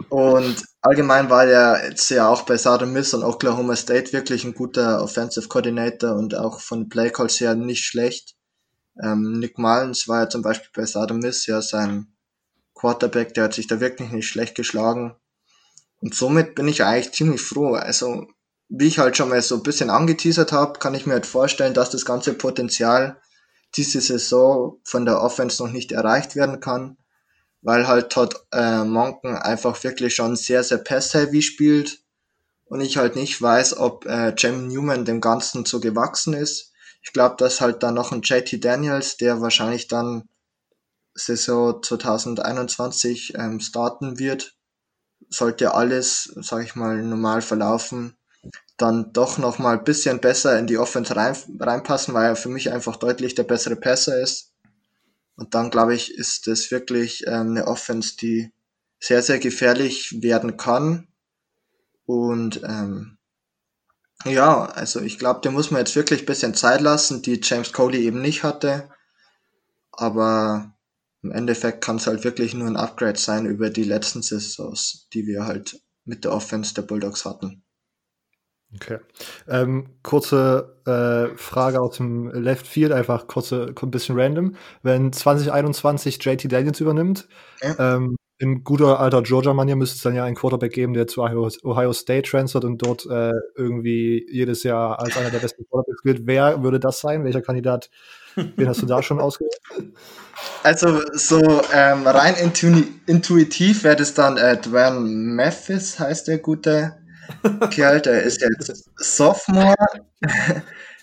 und 0.10 0.64
allgemein 0.82 1.30
war 1.30 1.46
er 1.46 1.90
jetzt 1.90 2.10
ja 2.10 2.28
auch 2.28 2.42
bei 2.42 2.58
Southern 2.58 2.92
Miss 2.92 3.14
und 3.14 3.24
Oklahoma 3.24 3.78
State 3.78 4.12
wirklich 4.12 4.44
ein 4.44 4.54
guter 4.54 5.02
Offensive 5.02 5.48
Coordinator 5.48 6.16
und 6.16 6.36
auch 6.36 6.60
von 6.60 6.90
Play 6.90 7.10
Calls 7.10 7.40
her 7.40 7.56
nicht 7.56 7.86
schlecht. 7.86 8.36
Ähm, 9.02 9.40
Nick 9.40 9.58
Mullins 9.58 10.10
war 10.10 10.24
ja 10.24 10.30
zum 10.30 10.42
Beispiel 10.42 10.70
bei 10.76 10.86
Southern 10.86 11.20
Miss 11.20 11.46
ja 11.46 11.62
sein 11.62 12.14
Quarterback, 12.80 13.34
der 13.34 13.46
hat 13.46 13.54
sich 13.54 13.68
da 13.68 13.82
wirklich 13.82 14.10
nicht 14.12 14.28
schlecht 14.28 14.56
geschlagen. 14.56 15.16
Und 16.02 16.16
somit 16.16 16.56
bin 16.56 16.68
ich 16.68 16.84
eigentlich 16.84 17.12
ziemlich 17.14 17.42
froh. 17.42 17.74
Also, 17.74 18.28
wie 18.70 18.88
ich 18.88 19.00
halt 19.00 19.18
schon 19.18 19.30
mal 19.30 19.42
so 19.42 19.56
ein 19.56 19.64
bisschen 19.64 19.90
angeteasert 19.90 20.54
habe, 20.54 20.80
kann 20.80 20.96
ich 20.96 21.06
mir 21.06 21.14
halt 21.14 21.26
vorstellen, 21.26 21.74
dass 21.74 21.90
das 21.90 22.06
ganze 22.06 22.34
Potenzial 22.34 23.20
diese 23.76 24.00
Saison 24.00 24.80
von 24.84 25.06
der 25.06 25.22
Offense 25.22 25.62
noch 25.62 25.72
nicht 25.72 25.92
erreicht 25.92 26.36
werden 26.36 26.62
kann, 26.62 26.98
weil 27.62 27.88
halt 27.88 28.12
Todd 28.12 28.36
äh, 28.54 28.84
Monken 28.84 29.36
einfach 29.36 29.84
wirklich 29.84 30.16
schon 30.16 30.38
sehr, 30.38 30.64
sehr 30.64 30.78
pass-heavy 30.78 31.42
spielt 31.42 32.00
und 32.66 32.80
ich 32.80 32.98
halt 32.98 33.16
nicht 33.16 33.42
weiß, 33.42 33.78
ob 33.78 34.06
äh, 34.06 34.34
Jem 34.38 34.68
Newman 34.68 35.04
dem 35.04 35.20
Ganzen 35.20 35.66
so 35.66 35.80
gewachsen 35.82 36.34
ist. 36.34 36.72
Ich 37.02 37.12
glaube, 37.12 37.36
dass 37.38 37.60
halt 37.60 37.84
dann 37.84 37.96
noch 37.96 38.12
ein 38.12 38.22
JT 38.22 38.64
Daniels, 38.64 39.18
der 39.18 39.42
wahrscheinlich 39.42 39.88
dann 39.88 40.29
Saison 41.14 41.82
2021 41.82 43.34
ähm, 43.36 43.60
starten 43.60 44.20
wird, 44.20 44.56
sollte 45.30 45.74
alles, 45.74 46.32
sage 46.36 46.64
ich 46.64 46.76
mal, 46.76 47.02
normal 47.02 47.42
verlaufen, 47.42 48.18
dann 48.78 49.12
doch 49.12 49.38
noch 49.38 49.60
mal 49.60 49.78
ein 49.78 49.84
bisschen 49.84 50.22
besser 50.22 50.58
in 50.58 50.68
die 50.68 50.78
Offense 50.78 51.16
rein, 51.16 51.36
reinpassen, 51.60 52.14
weil 52.14 52.30
er 52.30 52.36
für 52.36 52.50
mich 52.50 52.72
einfach 52.72 52.96
deutlich 52.96 53.36
der 53.36 53.44
bessere 53.44 53.76
Passer 53.76 54.20
ist. 54.22 54.54
Und 55.36 55.54
dann 55.56 55.70
glaube 55.70 55.96
ich, 55.96 56.14
ist 56.14 56.48
das 56.48 56.72
wirklich 56.72 57.26
ähm, 57.28 57.52
eine 57.52 57.68
Offense, 57.68 58.16
die 58.18 58.52
sehr, 59.00 59.22
sehr 59.22 59.40
gefährlich 59.40 60.22
werden 60.22 60.58
kann. 60.58 61.08
Und 62.06 62.62
ähm, 62.64 63.18
ja, 64.26 64.66
also 64.66 65.00
ich 65.02 65.18
glaube, 65.18 65.42
der 65.42 65.52
muss 65.52 65.72
man 65.72 65.80
jetzt 65.80 65.96
wirklich 65.96 66.24
ein 66.24 66.26
bisschen 66.26 66.56
Zeit 66.56 66.82
lassen, 66.82 67.22
die 67.22 67.40
James 67.42 67.72
Coley 67.72 68.04
eben 68.04 68.22
nicht 68.22 68.44
hatte. 68.44 68.90
Aber 69.92 70.74
im 71.22 71.32
Endeffekt 71.32 71.82
kann 71.82 71.98
es 71.98 72.08
halt 72.08 72.24
wirklich 72.24 72.54
nur 72.54 72.68
ein 72.68 72.78
Upgrade 72.78 73.20
sein 73.20 73.46
über 73.46 73.70
die 73.70 73.84
letzten 73.84 74.22
Saisons, 74.22 75.08
die 75.14 75.28
wir 75.28 75.46
halt 75.46 75.82
mit 76.06 76.24
der 76.24 76.34
Offense 76.34 76.74
der 76.74 76.84
Bulldogs 76.84 77.26
hatten. 77.26 77.64
Okay. 78.76 79.00
Ähm, 79.48 79.88
kurze 80.04 80.76
äh, 80.86 81.36
Frage 81.36 81.82
aus 81.82 81.98
dem 81.98 82.30
Left 82.30 82.68
Field, 82.68 82.92
einfach 82.92 83.26
kurze, 83.28 83.74
ein 83.82 83.92
bisschen 83.92 84.20
random. 84.20 84.56
Wenn 84.84 85.12
2021 85.12 86.24
JT 86.24 86.52
Daniels 86.52 86.80
übernimmt, 86.80 87.28
ja. 87.62 87.96
ähm, 87.96 88.16
in 88.40 88.64
guter 88.64 89.00
alter 89.00 89.22
Georgia-Manier 89.22 89.76
müsste 89.76 89.98
es 89.98 90.02
dann 90.02 90.16
ja 90.16 90.24
einen 90.24 90.36
Quarterback 90.36 90.72
geben, 90.72 90.94
der 90.94 91.08
zu 91.08 91.22
Ohio, 91.22 91.94
State 91.94 92.30
transfert 92.30 92.64
und 92.64 92.78
dort 92.80 93.06
äh, 93.06 93.34
irgendwie 93.56 94.26
jedes 94.32 94.64
Jahr 94.64 95.00
als 95.00 95.18
einer 95.18 95.30
der 95.30 95.40
besten 95.40 95.66
Quarterbacks 95.70 96.02
gilt. 96.04 96.22
Wer 96.26 96.64
würde 96.64 96.80
das 96.80 97.02
sein? 97.02 97.26
Welcher 97.26 97.42
Kandidat? 97.42 97.90
Wen 98.36 98.70
hast 98.70 98.82
du 98.82 98.86
da 98.86 99.04
schon 99.04 99.20
ausgewählt? 99.20 99.60
Also 100.64 101.02
so 101.12 101.42
ähm, 101.74 102.08
rein 102.08 102.34
intu 102.36 102.82
intuitiv 103.08 103.84
wäre 103.84 103.98
das 103.98 104.14
dann 104.14 104.38
äh, 104.38 104.56
Dwayne 104.56 105.02
Memphis, 105.02 106.00
heißt 106.00 106.30
der 106.30 106.38
gute 106.38 106.96
Kerl, 107.72 108.00
der 108.00 108.24
ist 108.24 108.42
jetzt 108.42 108.90
Sophomore. 108.96 109.76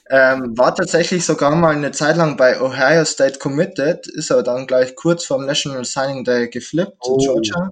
Ähm, 0.09 0.57
war 0.57 0.75
tatsächlich 0.75 1.25
sogar 1.25 1.55
mal 1.57 1.75
eine 1.75 1.91
Zeit 1.91 2.17
lang 2.17 2.37
bei 2.37 2.61
Ohio 2.61 3.05
State 3.05 3.39
committed, 3.39 4.07
ist 4.07 4.31
aber 4.31 4.43
dann 4.43 4.67
gleich 4.67 4.95
kurz 4.95 5.25
vorm 5.25 5.47
National 5.47 5.85
Signing 5.85 6.25
Day 6.25 6.49
geflippt 6.49 6.97
oh. 7.01 7.19
zu 7.19 7.27
Georgia. 7.27 7.71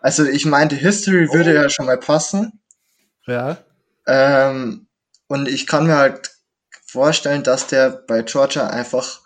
Also 0.00 0.24
ich 0.24 0.46
meinte, 0.46 0.76
History 0.76 1.28
oh. 1.28 1.34
würde 1.34 1.54
ja 1.54 1.68
schon 1.68 1.86
mal 1.86 1.98
passen. 1.98 2.60
Ja. 3.26 3.58
Ähm, 4.06 4.86
und 5.28 5.48
ich 5.48 5.66
kann 5.66 5.86
mir 5.86 5.96
halt 5.96 6.30
vorstellen, 6.86 7.42
dass 7.42 7.66
der 7.66 7.90
bei 7.90 8.22
Georgia 8.22 8.66
einfach, 8.66 9.20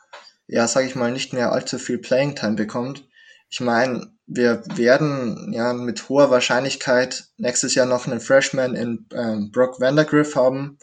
ja, 0.48 0.66
sag 0.66 0.84
ich 0.84 0.96
mal, 0.96 1.12
nicht 1.12 1.32
mehr 1.32 1.52
allzu 1.52 1.78
viel 1.78 1.98
Playing 1.98 2.34
Time 2.34 2.54
bekommt. 2.54 3.06
Ich 3.48 3.60
meine, 3.60 4.08
wir 4.26 4.62
werden 4.74 5.52
ja 5.52 5.72
mit 5.72 6.08
hoher 6.08 6.30
Wahrscheinlichkeit 6.30 7.26
nächstes 7.36 7.74
Jahr 7.74 7.86
noch 7.86 8.06
einen 8.06 8.20
Freshman 8.20 8.74
in 8.74 9.06
ähm, 9.14 9.50
Brock 9.52 9.80
Vandergriff 9.80 10.34
haben, 10.34 10.78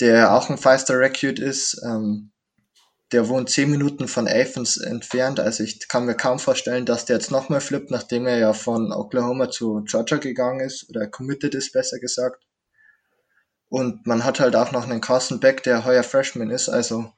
der 0.00 0.34
auch 0.34 0.50
ein 0.50 0.58
Five-Star 0.58 0.98
Recruit 0.98 1.38
ist. 1.38 1.80
Ähm, 1.84 2.32
der 3.12 3.28
wohnt 3.28 3.50
zehn 3.50 3.70
Minuten 3.70 4.08
von 4.08 4.26
Athens 4.26 4.78
entfernt, 4.78 5.38
also 5.38 5.62
ich 5.62 5.86
kann 5.88 6.06
mir 6.06 6.16
kaum 6.16 6.40
vorstellen, 6.40 6.86
dass 6.86 7.04
der 7.04 7.16
jetzt 7.16 7.30
nochmal 7.30 7.60
flippt, 7.60 7.90
nachdem 7.92 8.26
er 8.26 8.38
ja 8.38 8.52
von 8.52 8.92
Oklahoma 8.92 9.48
zu 9.48 9.84
Georgia 9.84 10.16
gegangen 10.16 10.60
ist, 10.60 10.90
oder 10.90 11.06
committed 11.06 11.54
ist, 11.54 11.72
besser 11.72 12.00
gesagt. 12.00 12.44
Und 13.68 14.06
man 14.06 14.24
hat 14.24 14.40
halt 14.40 14.56
auch 14.56 14.72
noch 14.72 14.84
einen 14.84 15.00
Carson 15.00 15.38
Beck, 15.38 15.62
der 15.62 15.84
heuer 15.84 16.02
Freshman 16.02 16.50
ist, 16.50 16.68
also 16.68 17.12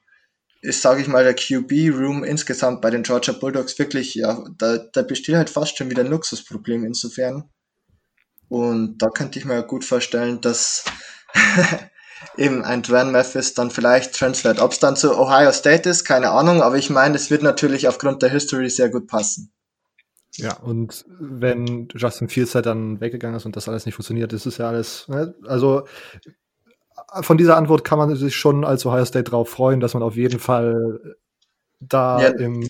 ist, 0.61 0.81
sage 0.81 1.01
ich 1.01 1.07
mal, 1.07 1.23
der 1.23 1.35
QB-Room 1.35 2.23
insgesamt 2.23 2.81
bei 2.81 2.89
den 2.89 3.03
Georgia 3.03 3.33
Bulldogs 3.33 3.79
wirklich, 3.79 4.13
ja, 4.15 4.43
da, 4.57 4.77
da 4.77 5.01
besteht 5.01 5.35
halt 5.35 5.49
fast 5.49 5.77
schon 5.77 5.89
wieder 5.89 6.03
ein 6.03 6.09
Luxusproblem 6.09 6.83
insofern. 6.83 7.49
Und 8.49 8.97
da 8.97 9.07
könnte 9.07 9.39
ich 9.39 9.45
mir 9.45 9.63
gut 9.63 9.85
vorstellen, 9.85 10.41
dass 10.41 10.83
eben 12.37 12.63
ein 12.63 12.81
Dwan 12.81 13.11
Memphis 13.11 13.53
dann 13.53 13.71
vielleicht 13.71 14.15
transfert. 14.15 14.59
Ob 14.59 14.71
es 14.71 14.79
dann 14.79 14.95
zu 14.95 15.17
Ohio 15.17 15.51
State 15.51 15.89
ist, 15.89 16.05
keine 16.05 16.31
Ahnung, 16.31 16.61
aber 16.61 16.77
ich 16.77 16.89
meine, 16.89 17.15
es 17.15 17.31
wird 17.31 17.43
natürlich 17.43 17.87
aufgrund 17.87 18.21
der 18.21 18.29
History 18.29 18.69
sehr 18.69 18.89
gut 18.89 19.07
passen. 19.07 19.51
Ja, 20.35 20.57
und 20.57 21.05
wenn 21.19 21.89
Justin 21.95 22.29
Fields 22.29 22.55
halt 22.55 22.65
dann 22.65 23.01
weggegangen 23.01 23.35
ist 23.35 23.45
und 23.45 23.55
das 23.55 23.67
alles 23.67 23.85
nicht 23.85 23.95
funktioniert, 23.95 24.31
ist 24.31 24.45
es 24.45 24.57
ja 24.57 24.69
alles, 24.69 25.07
ne? 25.07 25.33
also 25.45 25.85
von 27.21 27.37
dieser 27.37 27.57
Antwort 27.57 27.83
kann 27.83 27.97
man 27.97 28.15
sich 28.15 28.35
schon 28.35 28.63
als 28.63 28.85
Ohio 28.85 29.05
State 29.05 29.29
drauf 29.29 29.49
freuen, 29.49 29.79
dass 29.79 29.93
man 29.93 30.03
auf 30.03 30.15
jeden 30.15 30.39
Fall 30.39 31.17
da 31.79 32.21
ja. 32.21 32.27
im, 32.29 32.67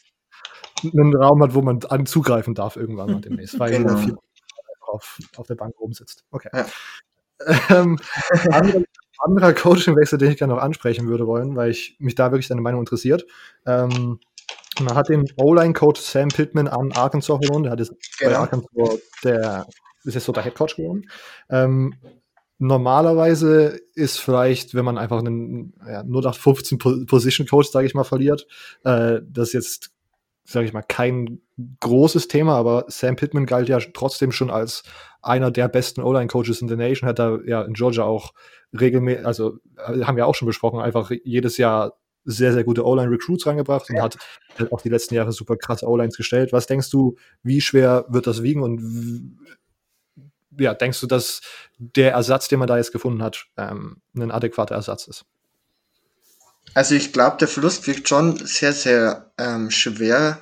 einen 0.84 1.16
Raum 1.16 1.44
hat, 1.44 1.54
wo 1.54 1.62
man 1.62 1.80
an 1.90 2.06
zugreifen 2.06 2.56
darf 2.56 2.76
irgendwann 2.76 3.12
mal 3.12 3.22
demnächst, 3.22 3.60
weil 3.60 3.72
genau. 3.72 3.98
viel 3.98 4.16
auf, 4.82 5.20
auf 5.38 5.48
der 5.48 5.56
Bank 5.56 5.74
oben 5.80 5.94
sitzt. 5.94 6.24
Okay. 6.32 6.50
Ja. 6.54 6.66
Ähm, 7.70 7.98
andere, 8.52 8.84
anderer 9.20 9.54
Coachingwechsel, 9.54 10.18
den 10.18 10.32
ich 10.32 10.38
gerne 10.38 10.54
noch 10.54 10.62
ansprechen 10.62 11.08
würde 11.08 11.28
wollen, 11.28 11.56
weil 11.56 11.72
ich 11.72 11.96
mich 12.00 12.16
da 12.16 12.32
wirklich 12.32 12.48
deine 12.48 12.62
Meinung 12.62 12.82
interessiert. 12.82 13.26
Ähm, 13.66 14.20
man 14.82 14.96
hat 14.96 15.10
den 15.10 15.26
O-Line-Coach 15.36 16.00
Sam 16.00 16.30
Pittman 16.30 16.68
an 16.68 16.92
Arkansas 16.94 17.38
verloren. 17.38 17.64
Der 17.64 17.72
hat 17.74 17.80
jetzt 17.80 17.94
genau. 18.18 18.32
bei 18.32 18.38
Arkansas 18.38 19.00
der 19.24 19.66
ist 20.06 20.14
jetzt 20.14 20.26
so 20.26 20.32
der 20.32 20.44
Head 20.44 20.56
Coach 20.56 20.78
geworden. 20.78 21.10
Ähm, 21.50 21.96
Normalerweise 22.62 23.80
ist 23.96 24.20
vielleicht, 24.20 24.76
wenn 24.76 24.84
man 24.84 24.98
einfach 24.98 25.20
einen 25.20 25.74
ja, 25.88 26.02
0815 26.02 27.06
Position 27.06 27.48
Coach, 27.48 27.70
sage 27.70 27.88
ich 27.88 27.94
mal, 27.94 28.04
verliert, 28.04 28.48
äh, 28.84 29.22
das 29.26 29.54
jetzt, 29.54 29.92
sage 30.50 30.66
ich 30.66 30.74
mal, 30.74 30.82
kein 30.82 31.42
großes 31.80 32.28
Thema, 32.28 32.56
aber 32.56 32.86
Sam 32.88 33.16
Pittman 33.16 33.46
galt 33.46 33.70
ja 33.70 33.80
trotzdem 33.94 34.32
schon 34.32 34.50
als 34.50 34.84
einer 35.22 35.52
der 35.52 35.68
besten 35.68 36.02
O-Line-Coaches 36.02 36.62
in 36.62 36.68
der 36.68 36.78
Nation, 36.78 37.08
hat 37.08 37.20
da 37.20 37.38
ja 37.46 37.62
in 37.62 37.74
Georgia 37.74 38.04
auch 38.04 38.34
regelmäßig, 38.78 39.26
also 39.26 39.58
äh, 39.78 40.02
haben 40.04 40.18
wir 40.18 40.26
auch 40.26 40.34
schon 40.34 40.48
besprochen, 40.48 40.80
einfach 40.80 41.12
jedes 41.24 41.58
Jahr 41.58 42.00
sehr, 42.26 42.52
sehr 42.52 42.64
gute 42.64 42.84
O-Line-Recruits 42.84 43.46
reingebracht 43.46 43.90
ja. 43.90 43.96
und 43.96 44.02
hat 44.02 44.18
halt 44.58 44.72
auch 44.72 44.82
die 44.82 44.90
letzten 44.90 45.14
Jahre 45.14 45.32
super 45.34 45.56
krasse 45.56 45.88
O-Lines 45.88 46.18
gestellt. 46.18 46.52
Was 46.52 46.66
denkst 46.66 46.90
du, 46.90 47.16
wie 47.44 47.62
schwer 47.62 48.06
wird 48.10 48.26
das 48.26 48.42
wiegen 48.42 48.64
und 48.64 49.38
ja, 50.58 50.74
denkst 50.74 51.00
du, 51.00 51.08
dass 51.08 51.42
der 51.78 52.14
Ersatz, 52.14 52.48
den 52.48 52.60
man 52.60 52.68
da 52.68 52.78
jetzt 52.78 52.92
gefunden 52.92 53.22
hat, 53.22 53.46
ähm, 53.56 54.02
ein 54.16 54.32
adäquater 54.32 54.76
Ersatz 54.76 55.08
ist? 55.08 55.26
Also 56.74 56.96
ich 56.96 57.14
glaube, 57.14 57.38
der 57.38 57.48
Verlust 57.48 57.88
wiegt 57.88 58.08
schon 58.08 58.38
sehr, 58.46 58.74
sehr 58.74 59.32
ähm, 59.38 59.72
schwer, 59.72 60.40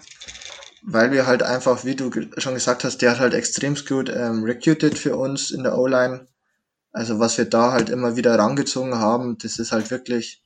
weil 0.83 1.11
wir 1.11 1.25
halt 1.25 1.43
einfach, 1.43 1.83
wie 1.85 1.95
du 1.95 2.11
schon 2.37 2.53
gesagt 2.53 2.83
hast, 2.83 3.01
der 3.01 3.11
hat 3.11 3.19
halt 3.19 3.33
extrem 3.33 3.75
gut 3.75 4.09
ähm, 4.09 4.43
recruited 4.43 4.97
für 4.97 5.15
uns 5.15 5.51
in 5.51 5.63
der 5.63 5.77
O-Line. 5.77 6.27
Also 6.91 7.19
was 7.19 7.37
wir 7.37 7.45
da 7.45 7.71
halt 7.71 7.89
immer 7.89 8.15
wieder 8.15 8.37
rangezogen 8.37 8.95
haben, 8.95 9.37
das 9.37 9.59
ist 9.59 9.71
halt 9.71 9.91
wirklich, 9.91 10.43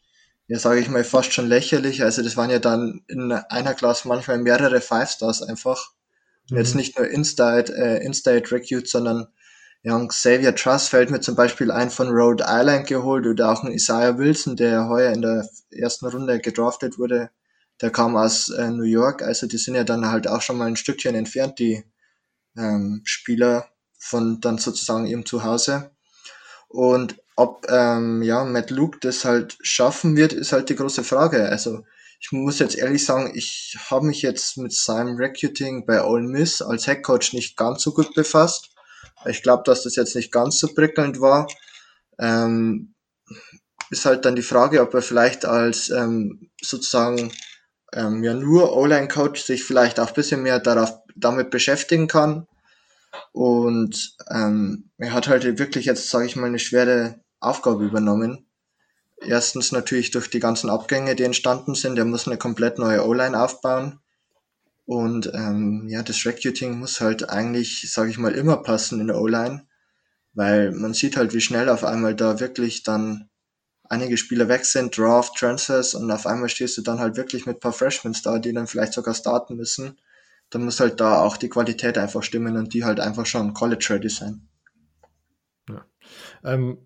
ja 0.47 0.59
sage 0.59 0.79
ich 0.79 0.89
mal, 0.89 1.03
fast 1.03 1.33
schon 1.33 1.47
lächerlich. 1.47 2.03
Also 2.03 2.21
das 2.23 2.37
waren 2.37 2.49
ja 2.49 2.59
dann 2.59 3.01
in 3.07 3.31
einer 3.31 3.73
Klasse 3.73 4.07
manchmal 4.07 4.37
mehrere 4.37 4.81
Five 4.81 5.09
Stars 5.09 5.41
einfach. 5.41 5.91
Mhm. 6.49 6.57
Jetzt 6.57 6.75
nicht 6.75 6.97
nur 6.97 7.07
In-State, 7.07 7.73
äh, 7.73 8.03
In-State 8.03 8.51
Recruit, 8.51 8.87
sondern 8.87 9.27
ja, 9.83 9.95
und 9.95 10.09
Xavier 10.09 10.55
Truss 10.55 10.89
fällt 10.89 11.09
mir 11.09 11.21
zum 11.21 11.35
Beispiel 11.35 11.71
ein 11.71 11.89
von 11.89 12.09
Rhode 12.09 12.45
Island 12.47 12.87
geholt 12.87 13.25
oder 13.25 13.51
auch 13.51 13.63
ein 13.63 13.71
Isaiah 13.71 14.17
Wilson, 14.17 14.55
der 14.55 14.87
heuer 14.87 15.11
in 15.11 15.23
der 15.23 15.49
ersten 15.71 16.05
Runde 16.05 16.39
gedraftet 16.39 16.99
wurde. 16.99 17.31
Der 17.81 17.89
kam 17.89 18.15
aus 18.15 18.49
äh, 18.49 18.69
New 18.69 18.83
York, 18.83 19.23
also 19.23 19.47
die 19.47 19.57
sind 19.57 19.73
ja 19.73 19.83
dann 19.83 20.05
halt 20.05 20.27
auch 20.27 20.41
schon 20.41 20.57
mal 20.57 20.67
ein 20.67 20.75
Stückchen 20.75 21.15
entfernt, 21.15 21.57
die 21.57 21.83
ähm, 22.55 23.01
Spieler 23.05 23.69
von 23.97 24.39
dann 24.39 24.59
sozusagen 24.59 25.07
ihrem 25.07 25.25
Zuhause. 25.25 25.89
Und 26.67 27.17
ob 27.35 27.65
ähm, 27.69 28.21
ja 28.21 28.43
Matt 28.43 28.69
Luke 28.69 28.99
das 29.01 29.25
halt 29.25 29.57
schaffen 29.61 30.15
wird, 30.15 30.31
ist 30.33 30.51
halt 30.51 30.69
die 30.69 30.75
große 30.75 31.03
Frage. 31.03 31.49
Also 31.49 31.83
ich 32.19 32.31
muss 32.31 32.59
jetzt 32.59 32.77
ehrlich 32.77 33.03
sagen, 33.03 33.31
ich 33.33 33.75
habe 33.89 34.05
mich 34.05 34.21
jetzt 34.21 34.57
mit 34.57 34.73
seinem 34.73 35.15
Recruiting 35.15 35.87
bei 35.87 36.03
Ole 36.03 36.27
Miss 36.27 36.61
als 36.61 36.85
Headcoach 36.85 37.33
nicht 37.33 37.57
ganz 37.57 37.81
so 37.81 37.93
gut 37.93 38.13
befasst. 38.13 38.70
Ich 39.25 39.43
glaube, 39.43 39.63
dass 39.65 39.83
das 39.83 39.95
jetzt 39.95 40.15
nicht 40.15 40.31
ganz 40.31 40.59
so 40.59 40.67
prickelnd 40.73 41.21
war. 41.21 41.47
Ähm, 42.19 42.93
ist 43.89 44.05
halt 44.05 44.25
dann 44.25 44.35
die 44.35 44.41
Frage, 44.41 44.81
ob 44.81 44.93
er 44.93 45.01
vielleicht 45.01 45.45
als 45.45 45.89
ähm, 45.89 46.49
sozusagen 46.61 47.31
ähm, 47.93 48.23
ja 48.23 48.33
nur 48.33 48.75
O-Line-Coach 48.75 49.41
sich 49.41 49.63
vielleicht 49.63 49.99
auch 49.99 50.09
ein 50.09 50.13
bisschen 50.13 50.43
mehr 50.43 50.59
darauf, 50.59 50.93
damit 51.15 51.49
beschäftigen 51.49 52.07
kann. 52.07 52.47
Und 53.33 54.15
ähm, 54.29 54.89
er 54.97 55.13
hat 55.13 55.27
halt 55.27 55.59
wirklich 55.59 55.85
jetzt, 55.85 56.09
sage 56.09 56.25
ich 56.25 56.35
mal, 56.35 56.47
eine 56.47 56.59
schwere 56.59 57.19
Aufgabe 57.39 57.85
übernommen. 57.85 58.47
Erstens 59.17 59.71
natürlich 59.71 60.11
durch 60.11 60.29
die 60.29 60.39
ganzen 60.39 60.69
Abgänge, 60.69 61.15
die 61.15 61.23
entstanden 61.23 61.75
sind. 61.75 61.97
Er 61.97 62.05
muss 62.05 62.27
eine 62.27 62.37
komplett 62.37 62.79
neue 62.79 63.05
O-Line 63.05 63.39
aufbauen. 63.39 63.99
Und 64.91 65.31
ähm, 65.33 65.87
ja, 65.87 66.03
das 66.03 66.25
Recruiting 66.25 66.77
muss 66.77 66.99
halt 66.99 67.29
eigentlich, 67.29 67.89
sage 67.89 68.09
ich 68.09 68.17
mal, 68.17 68.33
immer 68.33 68.57
passen 68.57 68.99
in 68.99 69.07
der 69.07 69.21
O-Line. 69.21 69.65
Weil 70.33 70.73
man 70.73 70.93
sieht 70.93 71.15
halt, 71.15 71.33
wie 71.33 71.39
schnell 71.39 71.69
auf 71.69 71.85
einmal 71.85 72.13
da 72.13 72.41
wirklich 72.41 72.83
dann 72.83 73.29
einige 73.85 74.17
Spieler 74.17 74.49
weg 74.49 74.65
sind, 74.65 74.97
Draft, 74.97 75.37
Transfers 75.37 75.95
und 75.95 76.11
auf 76.11 76.27
einmal 76.27 76.49
stehst 76.49 76.77
du 76.77 76.81
dann 76.81 76.99
halt 76.99 77.15
wirklich 77.15 77.45
mit 77.45 77.61
paar 77.61 77.71
Freshmen 77.71 78.13
da, 78.21 78.37
die 78.37 78.51
dann 78.51 78.67
vielleicht 78.67 78.91
sogar 78.91 79.13
starten 79.13 79.55
müssen. 79.55 79.97
Dann 80.49 80.65
muss 80.65 80.81
halt 80.81 80.99
da 80.99 81.21
auch 81.21 81.37
die 81.37 81.47
Qualität 81.47 81.97
einfach 81.97 82.23
stimmen 82.23 82.57
und 82.57 82.73
die 82.73 82.83
halt 82.83 82.99
einfach 82.99 83.25
schon 83.25 83.53
College-ready 83.53 84.09
sein. 84.09 84.49
Ja. 85.69 85.85
Ähm, 86.43 86.79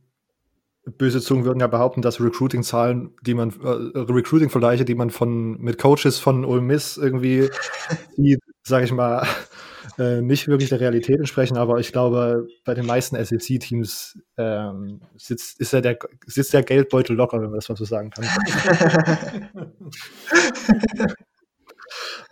böse 0.86 1.22
Zungen 1.22 1.46
würden 1.46 1.60
ja 1.60 1.68
behaupten, 1.68 2.02
dass 2.02 2.22
Recruiting-Zahlen, 2.22 3.16
die 3.22 3.34
man, 3.34 3.50
äh, 3.50 4.00
Recruiting-Vergleiche, 4.00 4.86
die 4.86 4.96
man 4.96 5.10
von 5.10 5.60
mit 5.60 5.78
Coaches 5.78 6.20
von 6.20 6.46
Ole 6.46 6.62
Miss 6.62 6.98
irgendwie 6.98 7.50
sieht, 8.16 8.42
sage 8.64 8.86
ich 8.86 8.92
mal, 8.92 9.28
äh, 9.98 10.22
nicht 10.22 10.48
wirklich 10.48 10.70
der 10.70 10.80
Realität 10.80 11.18
entsprechen, 11.18 11.58
aber 11.58 11.80
ich 11.80 11.92
glaube, 11.92 12.48
bei 12.64 12.74
den 12.74 12.86
meisten 12.86 13.16
SEC-Teams 13.24 14.20
ähm, 14.38 15.02
sitzt, 15.18 15.60
ist 15.60 15.74
ja 15.74 15.82
der, 15.82 15.98
sitzt 16.26 16.54
der 16.54 16.64
Geldbeutel 16.64 17.16
locker, 17.16 17.42
wenn 17.42 17.50
man 17.50 17.56
das 17.56 17.70
mal 17.70 17.76
so 17.76 17.86
sagen 17.86 18.12
kann. 18.12 18.26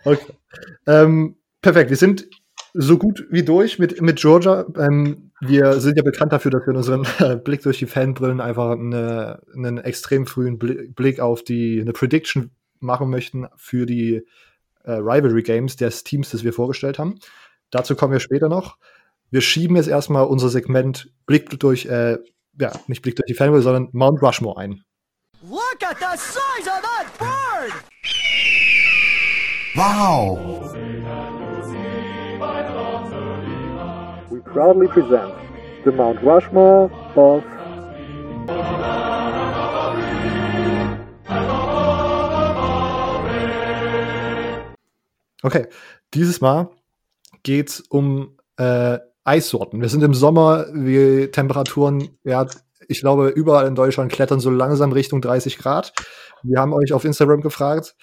okay. 0.04 0.32
Ähm, 0.86 1.36
perfekt, 1.60 1.90
wir 1.90 1.96
sind 1.96 2.28
so 2.74 2.98
gut 2.98 3.26
wie 3.30 3.44
durch 3.44 3.78
mit, 3.78 4.00
mit 4.00 4.16
Georgia. 4.16 4.66
Ähm, 4.78 5.23
wir 5.40 5.80
sind 5.80 5.96
ja 5.96 6.02
bekannt 6.02 6.32
dafür, 6.32 6.50
dass 6.50 6.66
wir 6.66 6.70
in 6.70 6.76
unserem 6.76 7.42
Blick 7.44 7.62
durch 7.62 7.78
die 7.78 7.86
Fanbrillen 7.86 8.40
einfach 8.40 8.72
eine, 8.72 9.40
einen 9.54 9.78
extrem 9.78 10.26
frühen 10.26 10.58
Blick 10.58 11.20
auf 11.20 11.42
die, 11.42 11.80
eine 11.80 11.92
Prediction 11.92 12.50
machen 12.80 13.10
möchten 13.10 13.46
für 13.56 13.86
die 13.86 14.22
äh, 14.84 14.92
Rivalry 14.92 15.42
Games 15.42 15.76
des 15.76 16.04
Teams, 16.04 16.30
das 16.30 16.44
wir 16.44 16.52
vorgestellt 16.52 16.98
haben. 16.98 17.18
Dazu 17.70 17.96
kommen 17.96 18.12
wir 18.12 18.20
später 18.20 18.48
noch. 18.48 18.76
Wir 19.30 19.40
schieben 19.40 19.76
jetzt 19.76 19.88
erstmal 19.88 20.26
unser 20.26 20.48
Segment 20.48 21.10
Blick 21.26 21.58
durch, 21.58 21.86
äh, 21.86 22.18
ja, 22.60 22.72
nicht 22.86 23.02
Blick 23.02 23.16
durch 23.16 23.26
die 23.26 23.34
Fanbrillen, 23.34 23.64
sondern 23.64 23.88
Mount 23.92 24.22
Rushmore 24.22 24.60
ein. 24.60 24.84
Look 25.42 25.82
at 25.82 25.98
the 25.98 26.16
size 26.16 26.68
of 26.68 26.80
that 26.82 27.18
bird! 27.18 27.72
Wow! 29.74 30.73
Proudly 34.54 34.86
present 34.86 35.34
the 35.84 35.90
Mount 35.90 36.22
Rushmore 36.22 36.88
of 37.16 37.42
Okay, 45.42 45.66
dieses 46.14 46.40
Mal 46.40 46.70
geht 47.42 47.68
es 47.68 47.80
um 47.80 48.38
äh, 48.56 48.98
Eissorten. 49.24 49.80
Wir 49.82 49.88
sind 49.90 50.02
im 50.02 50.14
Sommer, 50.14 50.66
die 50.72 51.28
Temperaturen, 51.30 52.16
ja, 52.22 52.46
ich 52.88 53.00
glaube, 53.00 53.28
überall 53.28 53.66
in 53.66 53.74
Deutschland 53.74 54.10
klettern 54.10 54.40
so 54.40 54.50
langsam 54.50 54.92
Richtung 54.92 55.20
30 55.20 55.58
Grad. 55.58 55.92
Wir 56.42 56.60
haben 56.60 56.72
euch 56.72 56.92
auf 56.94 57.04
Instagram 57.04 57.42
gefragt, 57.42 57.96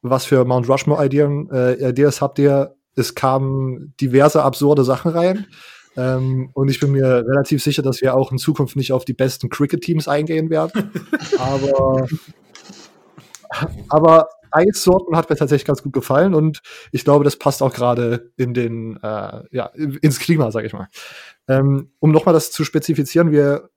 was 0.00 0.24
für 0.24 0.44
Mount 0.44 0.68
Rushmore-Ideen 0.68 1.50
äh, 1.50 1.90
Ideas 1.90 2.22
habt 2.22 2.38
ihr. 2.38 2.76
Es 2.94 3.14
kamen 3.14 3.94
diverse 4.00 4.42
absurde 4.42 4.84
Sachen 4.84 5.10
rein. 5.10 5.46
Ähm, 5.96 6.50
und 6.54 6.68
ich 6.68 6.80
bin 6.80 6.92
mir 6.92 7.24
relativ 7.26 7.62
sicher, 7.62 7.82
dass 7.82 8.00
wir 8.00 8.14
auch 8.14 8.32
in 8.32 8.38
Zukunft 8.38 8.76
nicht 8.76 8.92
auf 8.92 9.04
die 9.04 9.14
besten 9.14 9.48
Cricket-Teams 9.48 10.08
eingehen 10.08 10.50
werden. 10.50 10.92
aber, 11.38 12.06
aber 13.88 14.28
Eissorten 14.50 15.16
hat 15.16 15.28
mir 15.30 15.36
tatsächlich 15.36 15.66
ganz 15.66 15.82
gut 15.82 15.92
gefallen 15.92 16.34
und 16.34 16.60
ich 16.92 17.04
glaube, 17.04 17.24
das 17.24 17.36
passt 17.36 17.62
auch 17.62 17.72
gerade 17.72 18.32
in 18.36 18.54
den, 18.54 18.96
äh, 19.02 19.42
ja, 19.50 19.66
ins 19.74 20.18
Klima, 20.18 20.50
sage 20.50 20.66
ich 20.66 20.72
mal. 20.72 20.88
Ähm, 21.48 21.90
um 21.98 22.12
nochmal 22.12 22.34
das 22.34 22.50
zu 22.50 22.64
spezifizieren, 22.64 23.32
wir 23.32 23.70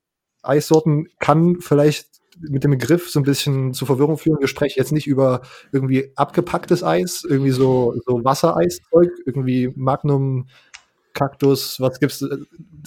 Eissorten 0.44 1.08
kann 1.20 1.60
vielleicht 1.60 2.08
mit 2.40 2.64
dem 2.64 2.72
Begriff 2.72 3.10
so 3.10 3.20
ein 3.20 3.24
bisschen 3.24 3.74
zur 3.74 3.88
Verwirrung 3.88 4.18
führen. 4.18 4.40
Wir 4.40 4.48
sprechen 4.48 4.80
jetzt 4.80 4.92
nicht 4.92 5.08
über 5.08 5.42
irgendwie 5.72 6.12
abgepacktes 6.16 6.84
Eis, 6.84 7.24
irgendwie 7.28 7.52
so, 7.52 7.94
so 8.06 8.24
Wassereiszeug, 8.24 9.10
irgendwie 9.26 9.72
Magnum 9.76 10.48
Kaktus, 11.14 11.80
was 11.80 12.00
gibt's, 12.00 12.22
äh, 12.22 12.38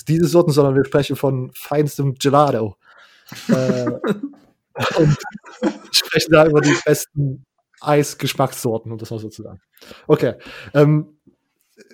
diese 0.09 0.27
Sorten, 0.27 0.53
sondern 0.53 0.75
wir 0.75 0.85
sprechen 0.85 1.17
von 1.17 1.51
feinstem 1.55 2.15
Gelato. 2.15 2.77
äh, 3.49 3.91
und 4.99 5.17
sprechen 5.93 6.33
da 6.33 6.47
über 6.47 6.61
die 6.61 6.77
besten 6.85 7.45
Eisgeschmackssorten, 7.81 8.91
um 8.93 8.99
das 8.99 9.11
mal 9.11 9.19
so 9.19 9.29
zu 9.29 9.43
sagen. 9.43 9.61
Okay. 10.07 10.35
Ähm, 10.73 11.19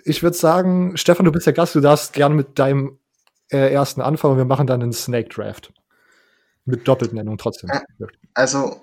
ich 0.04 0.22
würde 0.22 0.36
sagen, 0.36 0.96
Stefan, 0.96 1.24
du 1.24 1.32
bist 1.32 1.46
der 1.46 1.52
Gast, 1.52 1.74
du 1.74 1.80
darfst 1.80 2.12
gerne 2.12 2.34
mit 2.34 2.58
deinem 2.58 2.98
äh, 3.50 3.72
ersten 3.72 4.00
anfangen 4.00 4.32
und 4.32 4.38
wir 4.38 4.44
machen 4.44 4.66
dann 4.66 4.82
einen 4.82 4.92
Snake 4.92 5.28
Draft. 5.28 5.72
Mit 6.64 6.86
Doppeltnennung 6.86 7.38
trotzdem. 7.38 7.70
Also, 8.34 8.82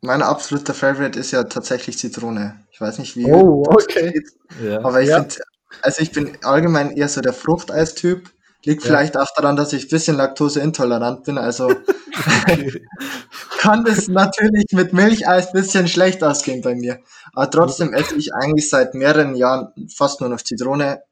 mein 0.00 0.22
absoluter 0.22 0.74
Favorite 0.74 1.18
ist 1.18 1.30
ja 1.30 1.44
tatsächlich 1.44 1.98
Zitrone. 1.98 2.64
Ich 2.72 2.80
weiß 2.80 2.98
nicht, 2.98 3.16
wie. 3.16 3.26
Oh, 3.26 3.62
okay. 3.66 4.22
Ja. 4.62 4.78
Aber 4.78 5.02
ich 5.02 5.10
ja. 5.10 5.18
finde 5.20 5.36
also 5.82 6.02
ich 6.02 6.12
bin 6.12 6.36
allgemein 6.42 6.96
eher 6.96 7.08
so 7.08 7.20
der 7.20 7.32
Fruchteistyp. 7.32 8.30
Liegt 8.64 8.82
ja. 8.82 8.88
vielleicht 8.88 9.16
auch 9.16 9.28
daran, 9.34 9.56
dass 9.56 9.72
ich 9.72 9.84
ein 9.84 9.88
bisschen 9.88 10.16
laktoseintolerant 10.16 11.24
bin. 11.24 11.38
Also 11.38 11.68
kann 13.58 13.84
das 13.84 14.08
natürlich 14.08 14.66
mit 14.72 14.92
Milcheis 14.92 15.46
ein 15.46 15.52
bisschen 15.52 15.88
schlecht 15.88 16.22
ausgehen 16.22 16.60
bei 16.60 16.74
mir. 16.74 16.98
Aber 17.32 17.50
trotzdem 17.50 17.94
esse 17.94 18.16
ich 18.16 18.34
eigentlich 18.34 18.68
seit 18.68 18.94
mehreren 18.94 19.34
Jahren 19.34 19.72
fast 19.94 20.20
nur 20.20 20.28
noch 20.28 20.42
Zitrone. 20.42 21.02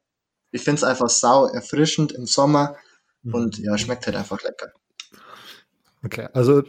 Ich 0.51 0.63
finde 0.63 0.77
es 0.77 0.83
einfach 0.83 1.09
sau 1.09 1.47
erfrischend 1.47 2.11
im 2.11 2.27
Sommer 2.27 2.75
mhm. 3.23 3.33
und 3.33 3.57
ja, 3.57 3.77
schmeckt 3.79 4.05
halt 4.05 4.15
einfach 4.15 4.43
lecker. 4.43 4.71
Okay, 6.03 6.29
also 6.33 6.63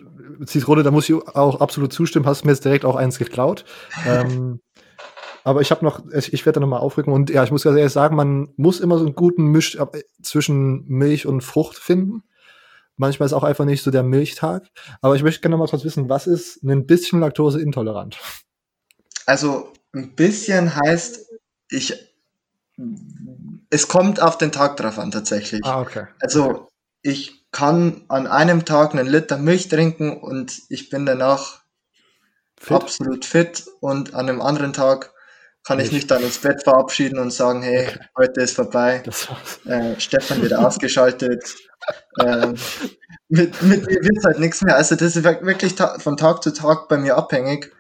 Zitrone, 0.45 0.83
da 0.83 0.91
muss 0.91 1.09
ich 1.09 1.15
auch 1.15 1.61
absolut 1.61 1.93
zustimmen, 1.93 2.27
hast 2.27 2.45
mir 2.45 2.53
jetzt 2.53 2.65
direkt 2.65 2.85
auch 2.85 2.97
eins 2.97 3.19
geklaut. 3.19 3.65
ähm, 4.07 4.61
aber 5.45 5.61
ich 5.61 5.71
habe 5.71 5.85
noch, 5.85 6.03
ich 6.13 6.47
werde 6.47 6.59
da 6.59 6.61
nochmal 6.61 6.81
aufrücken 6.81 7.13
und 7.13 7.31
ja, 7.31 7.45
ich 7.45 7.51
muss 7.51 7.65
ganz 7.65 7.77
ehrlich 7.77 7.93
sagen, 7.93 8.17
man 8.17 8.53
muss 8.57 8.81
immer 8.81 8.99
so 8.99 9.05
einen 9.05 9.15
guten 9.15 9.45
Misch 9.45 9.77
äh, 9.77 9.87
zwischen 10.23 10.87
Milch 10.87 11.27
und 11.27 11.43
Frucht 11.43 11.77
finden. 11.77 12.23
Manchmal 12.97 13.27
ist 13.27 13.33
auch 13.33 13.45
einfach 13.45 13.65
nicht 13.65 13.83
so 13.83 13.91
der 13.91 14.03
Milchtag. 14.03 14.65
Aber 15.01 15.17
ich 15.17 15.23
möchte 15.23 15.41
gerne 15.41 15.57
mal 15.57 15.69
kurz 15.69 15.85
wissen, 15.85 16.11
was 16.11 16.27
ist 16.27 16.63
ein 16.63 16.87
bisschen 16.87 17.21
laktoseintolerant? 17.21 18.19
Also 19.25 19.73
ein 19.95 20.15
bisschen 20.15 20.75
heißt, 20.75 21.31
ich, 21.71 21.95
es 23.71 23.89
kommt 23.89 24.21
auf 24.21 24.37
den 24.37 24.53
Tag 24.53 24.77
drauf 24.77 24.99
an 24.99 25.11
tatsächlich. 25.11 25.65
Ah, 25.65 25.81
okay. 25.81 26.09
Also 26.21 26.69
ich 27.01 27.47
kann 27.53 28.03
an 28.09 28.27
einem 28.27 28.65
Tag 28.65 28.95
einen 28.95 29.09
Liter 29.09 29.39
Milch 29.39 29.69
trinken 29.69 30.21
und 30.21 30.61
ich 30.69 30.91
bin 30.91 31.07
danach 31.07 31.63
fit? 32.59 32.77
absolut 32.77 33.25
fit 33.25 33.65
und 33.81 34.15
an 34.15 34.29
einem 34.29 34.41
anderen 34.41 34.73
Tag 34.73 35.13
kann 35.65 35.81
ich 35.81 35.93
mich 35.93 36.07
dann 36.07 36.23
ins 36.23 36.39
Bett 36.39 36.63
verabschieden 36.63 37.19
und 37.19 37.33
sagen, 37.33 37.63
hey, 37.63 37.89
heute 38.17 38.41
ist 38.41 38.57
vorbei. 38.57 39.03
Äh, 39.67 39.99
Stefan 39.99 40.43
wird 40.43 40.55
ausgeschaltet. 40.55 41.55
ähm, 42.21 42.55
mit, 43.29 43.63
mit 43.63 43.87
mir 43.87 44.03
wird 44.03 44.25
halt 44.25 44.39
nichts 44.39 44.63
mehr. 44.63 44.77
Also 44.77 44.97
das 44.97 45.17
ist 45.17 45.25
wirklich 45.25 45.75
ta 45.75 45.99
von 45.99 46.17
Tag 46.17 46.43
zu 46.43 46.53
Tag 46.53 46.89
bei 46.89 46.97
mir 46.97 47.17
abhängig. 47.17 47.73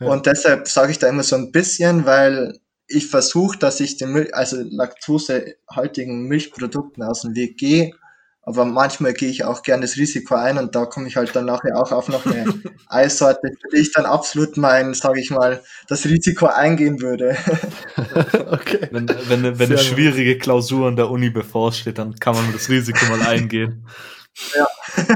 Ja. 0.00 0.08
Und 0.08 0.26
deshalb 0.26 0.68
sage 0.68 0.92
ich 0.92 0.98
da 0.98 1.08
immer 1.08 1.22
so 1.22 1.36
ein 1.36 1.52
bisschen, 1.52 2.04
weil 2.06 2.58
ich 2.86 3.08
versuche, 3.08 3.58
dass 3.58 3.80
ich 3.80 3.96
den 3.96 4.12
Milch, 4.12 4.34
also 4.34 4.56
laktosehaltigen 4.60 6.24
Milchprodukten 6.28 7.02
aus 7.02 7.22
dem 7.22 7.34
Weg 7.34 7.56
gehe 7.56 7.92
aber 8.44 8.64
manchmal 8.64 9.12
gehe 9.12 9.28
ich 9.28 9.44
auch 9.44 9.62
gerne 9.62 9.82
das 9.82 9.96
Risiko 9.96 10.34
ein 10.34 10.58
und 10.58 10.74
da 10.74 10.84
komme 10.84 11.06
ich 11.06 11.16
halt 11.16 11.34
dann 11.34 11.44
nachher 11.44 11.76
auch 11.76 11.92
auf 11.92 12.08
noch 12.08 12.26
eine 12.26 12.44
Eissorte, 12.88 13.52
für 13.60 13.68
die 13.76 13.82
ich 13.82 13.92
dann 13.92 14.04
absolut 14.04 14.56
mein, 14.56 14.94
sage 14.94 15.20
ich 15.20 15.30
mal, 15.30 15.62
das 15.88 16.04
Risiko 16.04 16.46
eingehen 16.46 17.00
würde. 17.00 17.36
okay. 18.50 18.88
Wenn, 18.90 19.08
wenn, 19.08 19.58
wenn 19.58 19.70
eine 19.70 19.78
schwierige 19.78 20.38
Klausur 20.38 20.88
an 20.88 20.96
der 20.96 21.08
Uni 21.08 21.30
bevorsteht, 21.30 21.98
dann 21.98 22.16
kann 22.16 22.34
man 22.34 22.52
das 22.52 22.68
Risiko 22.68 23.06
mal 23.06 23.22
eingehen. 23.22 23.86
Ja. 24.56 24.66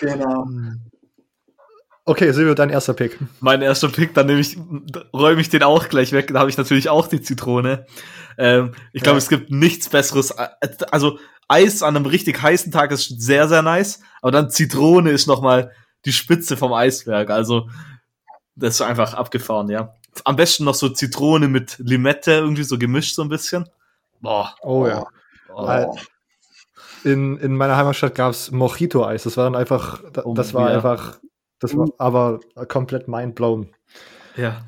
genau. 0.00 0.46
Okay, 2.06 2.32
Silvio, 2.32 2.54
dein 2.54 2.68
erster 2.68 2.92
Pick. 2.92 3.18
Mein 3.40 3.62
erster 3.62 3.88
Pick, 3.88 4.12
dann 4.12 4.26
nehme 4.26 4.40
ich, 4.40 4.58
räume 5.14 5.40
ich 5.40 5.48
den 5.48 5.62
auch 5.62 5.88
gleich 5.88 6.12
weg. 6.12 6.30
Da 6.32 6.40
habe 6.40 6.50
ich 6.50 6.58
natürlich 6.58 6.90
auch 6.90 7.06
die 7.06 7.22
Zitrone. 7.22 7.86
Ähm, 8.36 8.72
ich 8.92 9.02
glaube, 9.02 9.16
ja. 9.16 9.22
es 9.22 9.30
gibt 9.30 9.50
nichts 9.50 9.88
Besseres. 9.88 10.32
Also 10.32 11.18
Eis 11.48 11.82
an 11.82 11.96
einem 11.96 12.04
richtig 12.04 12.42
heißen 12.42 12.72
Tag 12.72 12.90
ist 12.90 13.08
sehr, 13.20 13.48
sehr 13.48 13.62
nice. 13.62 14.00
Aber 14.20 14.32
dann 14.32 14.50
Zitrone 14.50 15.10
ist 15.10 15.26
noch 15.26 15.40
mal 15.40 15.72
die 16.04 16.12
Spitze 16.12 16.58
vom 16.58 16.74
Eisberg. 16.74 17.30
Also 17.30 17.70
das 18.54 18.74
ist 18.74 18.80
einfach 18.82 19.14
abgefahren, 19.14 19.70
ja. 19.70 19.94
Am 20.24 20.36
besten 20.36 20.64
noch 20.64 20.74
so 20.74 20.90
Zitrone 20.90 21.48
mit 21.48 21.78
Limette, 21.78 22.32
irgendwie 22.32 22.64
so 22.64 22.78
gemischt 22.78 23.14
so 23.14 23.22
ein 23.22 23.30
bisschen. 23.30 23.68
Boah. 24.20 24.54
Oh 24.60 24.86
ja. 24.86 25.06
Oh. 25.54 25.96
In, 27.02 27.38
in 27.38 27.56
meiner 27.56 27.76
Heimatstadt 27.76 28.14
gab 28.14 28.32
es 28.32 28.50
Mojito-Eis. 28.50 29.24
Das 29.24 29.36
war 29.36 29.44
dann 29.44 29.56
einfach, 29.56 30.02
das 30.34 30.54
war 30.54 30.70
ja. 30.70 30.76
einfach 30.76 31.18
das 31.64 31.74
war 31.74 31.88
aber 31.96 32.40
komplett 32.68 33.08
mindblown. 33.08 33.74
Ja. 34.36 34.66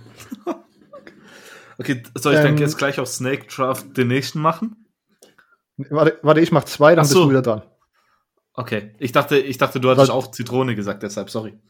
okay, 1.79 2.03
soll 2.15 2.33
ich 2.33 2.39
ähm, 2.39 2.47
dann 2.47 2.57
jetzt 2.57 2.79
gleich 2.79 2.99
auf 2.99 3.09
Snake 3.09 3.49
Draft 3.55 3.95
den 3.99 4.09
nächsten 4.09 4.41
machen? 4.41 4.87
Warte, 5.77 6.19
warte 6.23 6.41
ich 6.41 6.53
mach 6.53 6.65
zwei, 6.65 6.95
dann 6.95 7.05
so. 7.05 7.15
bist 7.15 7.25
du 7.25 7.31
wieder 7.31 7.43
dran. 7.43 7.63
Okay, 8.55 8.95
ich 8.99 9.13
dachte, 9.13 9.37
ich 9.37 9.59
dachte, 9.59 9.79
du 9.79 9.91
hattest 9.91 10.09
Was? 10.09 10.15
auch 10.15 10.31
Zitrone 10.31 10.75
gesagt, 10.75 11.03
deshalb, 11.03 11.29
sorry. 11.29 11.61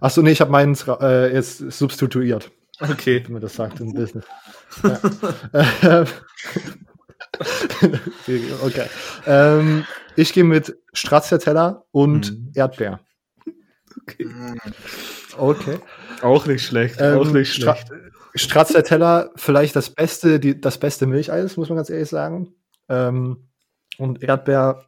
Achso, 0.00 0.22
nee, 0.22 0.30
ich 0.30 0.40
habe 0.40 0.50
meinen 0.50 0.74
äh, 1.02 1.34
jetzt 1.34 1.58
substituiert. 1.58 2.50
Okay. 2.80 3.22
Wenn 3.22 3.34
man 3.34 3.42
das 3.42 3.56
sagt 3.56 3.78
im 3.80 3.92
Business. 3.92 4.24
Ja. 4.82 4.98
okay. 8.62 8.86
Ähm, 9.26 9.84
ich 10.16 10.32
gehe 10.32 10.44
mit 10.44 10.78
Stracciatella 10.94 11.84
und 11.90 12.30
mhm. 12.30 12.52
Erdbeer. 12.54 13.00
Okay. 13.96 14.28
Okay. 15.36 15.78
Auch 16.22 16.46
nicht 16.46 16.64
schlecht. 16.64 16.96
Ähm, 16.98 17.18
auch 17.18 17.30
nicht 17.30 17.52
schlecht. 17.52 17.86
Stra 17.86 17.96
Stracciatella, 18.34 19.30
vielleicht 19.36 19.74
das 19.74 19.90
beste, 19.90 20.38
die, 20.38 20.60
das 20.60 20.78
beste 20.78 21.06
Milcheis, 21.06 21.56
muss 21.56 21.68
man 21.68 21.76
ganz 21.76 21.90
ehrlich 21.90 22.08
sagen. 22.08 22.54
Ähm, 22.88 23.48
und 23.98 24.22
Erdbeer, 24.22 24.84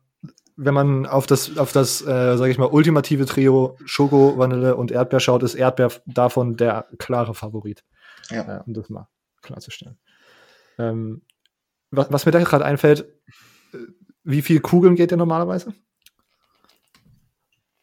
wenn 0.56 0.74
man 0.74 1.06
auf 1.06 1.26
das, 1.26 1.58
auf 1.58 1.72
das, 1.72 2.02
äh, 2.02 2.36
sage 2.36 2.50
ich 2.50 2.58
mal, 2.58 2.66
ultimative 2.66 3.26
Trio 3.26 3.76
Schoko, 3.84 4.38
Vanille 4.38 4.76
und 4.76 4.92
Erdbeer 4.92 5.20
schaut, 5.20 5.42
ist 5.42 5.54
Erdbeer 5.54 5.90
davon 6.06 6.56
der 6.56 6.86
klare 6.98 7.34
Favorit. 7.34 7.84
Ja. 8.30 8.58
Äh, 8.58 8.62
um 8.64 8.74
das 8.74 8.88
mal 8.88 9.08
klarzustellen. 9.42 9.98
Ähm, 10.78 11.22
was, 11.90 12.12
was, 12.12 12.26
mir 12.26 12.32
da 12.32 12.40
gerade 12.40 12.64
einfällt, 12.64 13.06
äh, 13.72 13.78
wie 14.24 14.42
viel 14.42 14.60
Kugeln 14.60 14.94
geht 14.94 15.10
der 15.10 15.18
normalerweise? 15.18 15.74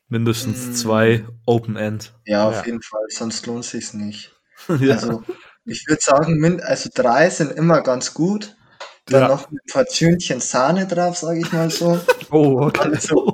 Mindestens 0.10 0.66
hm. 0.66 0.74
zwei 0.74 1.26
Open 1.46 1.76
End. 1.76 2.14
Ja, 2.26 2.48
auf 2.48 2.56
ja. 2.56 2.66
jeden 2.66 2.82
Fall, 2.82 3.04
sonst 3.10 3.46
lohnt 3.46 3.64
es 3.64 3.72
sich 3.72 3.94
nicht. 3.94 4.34
ja. 4.80 4.96
Also, 4.96 5.24
ich 5.66 5.86
würde 5.88 6.02
sagen, 6.02 6.62
also 6.62 6.90
drei 6.94 7.30
sind 7.30 7.52
immer 7.52 7.82
ganz 7.82 8.14
gut. 8.14 8.56
Dann 9.06 9.22
ja. 9.22 9.28
noch 9.28 9.50
ein 9.52 9.58
Portionchen 9.72 10.40
Sahne 10.40 10.86
drauf, 10.88 11.18
sage 11.18 11.40
ich 11.40 11.52
mal 11.52 11.70
so. 11.70 12.00
Oh, 12.32 12.62
okay. 12.62 12.92
Also, 12.94 13.34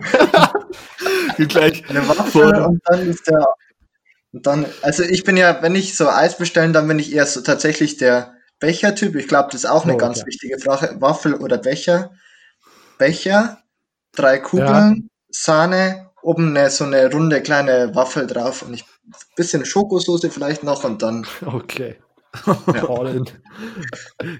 gleich 1.49 1.83
eine 1.89 2.07
Waffel 2.07 2.55
und 2.61 2.81
dann 2.85 3.09
ist 3.09 3.27
der. 3.27 3.45
Und 4.31 4.47
dann, 4.47 4.65
also 4.81 5.03
ich 5.03 5.25
bin 5.25 5.35
ja, 5.35 5.61
wenn 5.61 5.75
ich 5.75 5.97
so 5.97 6.07
Eis 6.09 6.37
bestellen, 6.37 6.71
dann 6.71 6.87
bin 6.87 6.99
ich 6.99 7.13
eher 7.13 7.25
so 7.25 7.41
tatsächlich 7.41 7.97
der 7.97 8.35
Bechertyp. 8.59 9.15
Ich 9.15 9.27
glaube, 9.27 9.49
das 9.51 9.65
ist 9.65 9.69
auch 9.69 9.83
eine 9.83 9.95
oh, 9.95 9.97
ganz 9.97 10.19
okay. 10.19 10.27
wichtige 10.27 10.59
Frage. 10.59 10.95
Waffel 11.01 11.33
oder 11.33 11.57
Becher? 11.57 12.11
Becher, 12.97 13.59
drei 14.13 14.39
Kugeln, 14.39 14.95
ja. 14.95 15.09
Sahne, 15.29 16.04
oben 16.25 16.57
eine, 16.57 16.69
so 16.69 16.83
eine 16.83 17.11
runde 17.11 17.41
kleine 17.41 17.93
Waffel 17.93 18.27
drauf 18.27 18.63
und 18.63 18.73
ich 18.73 18.85
bisschen 19.35 19.65
Schokosoße 19.65 20.31
vielleicht 20.31 20.63
noch 20.63 20.83
und 20.83 21.01
dann. 21.01 21.27
Okay. 21.45 21.95
Ja, 22.73 23.13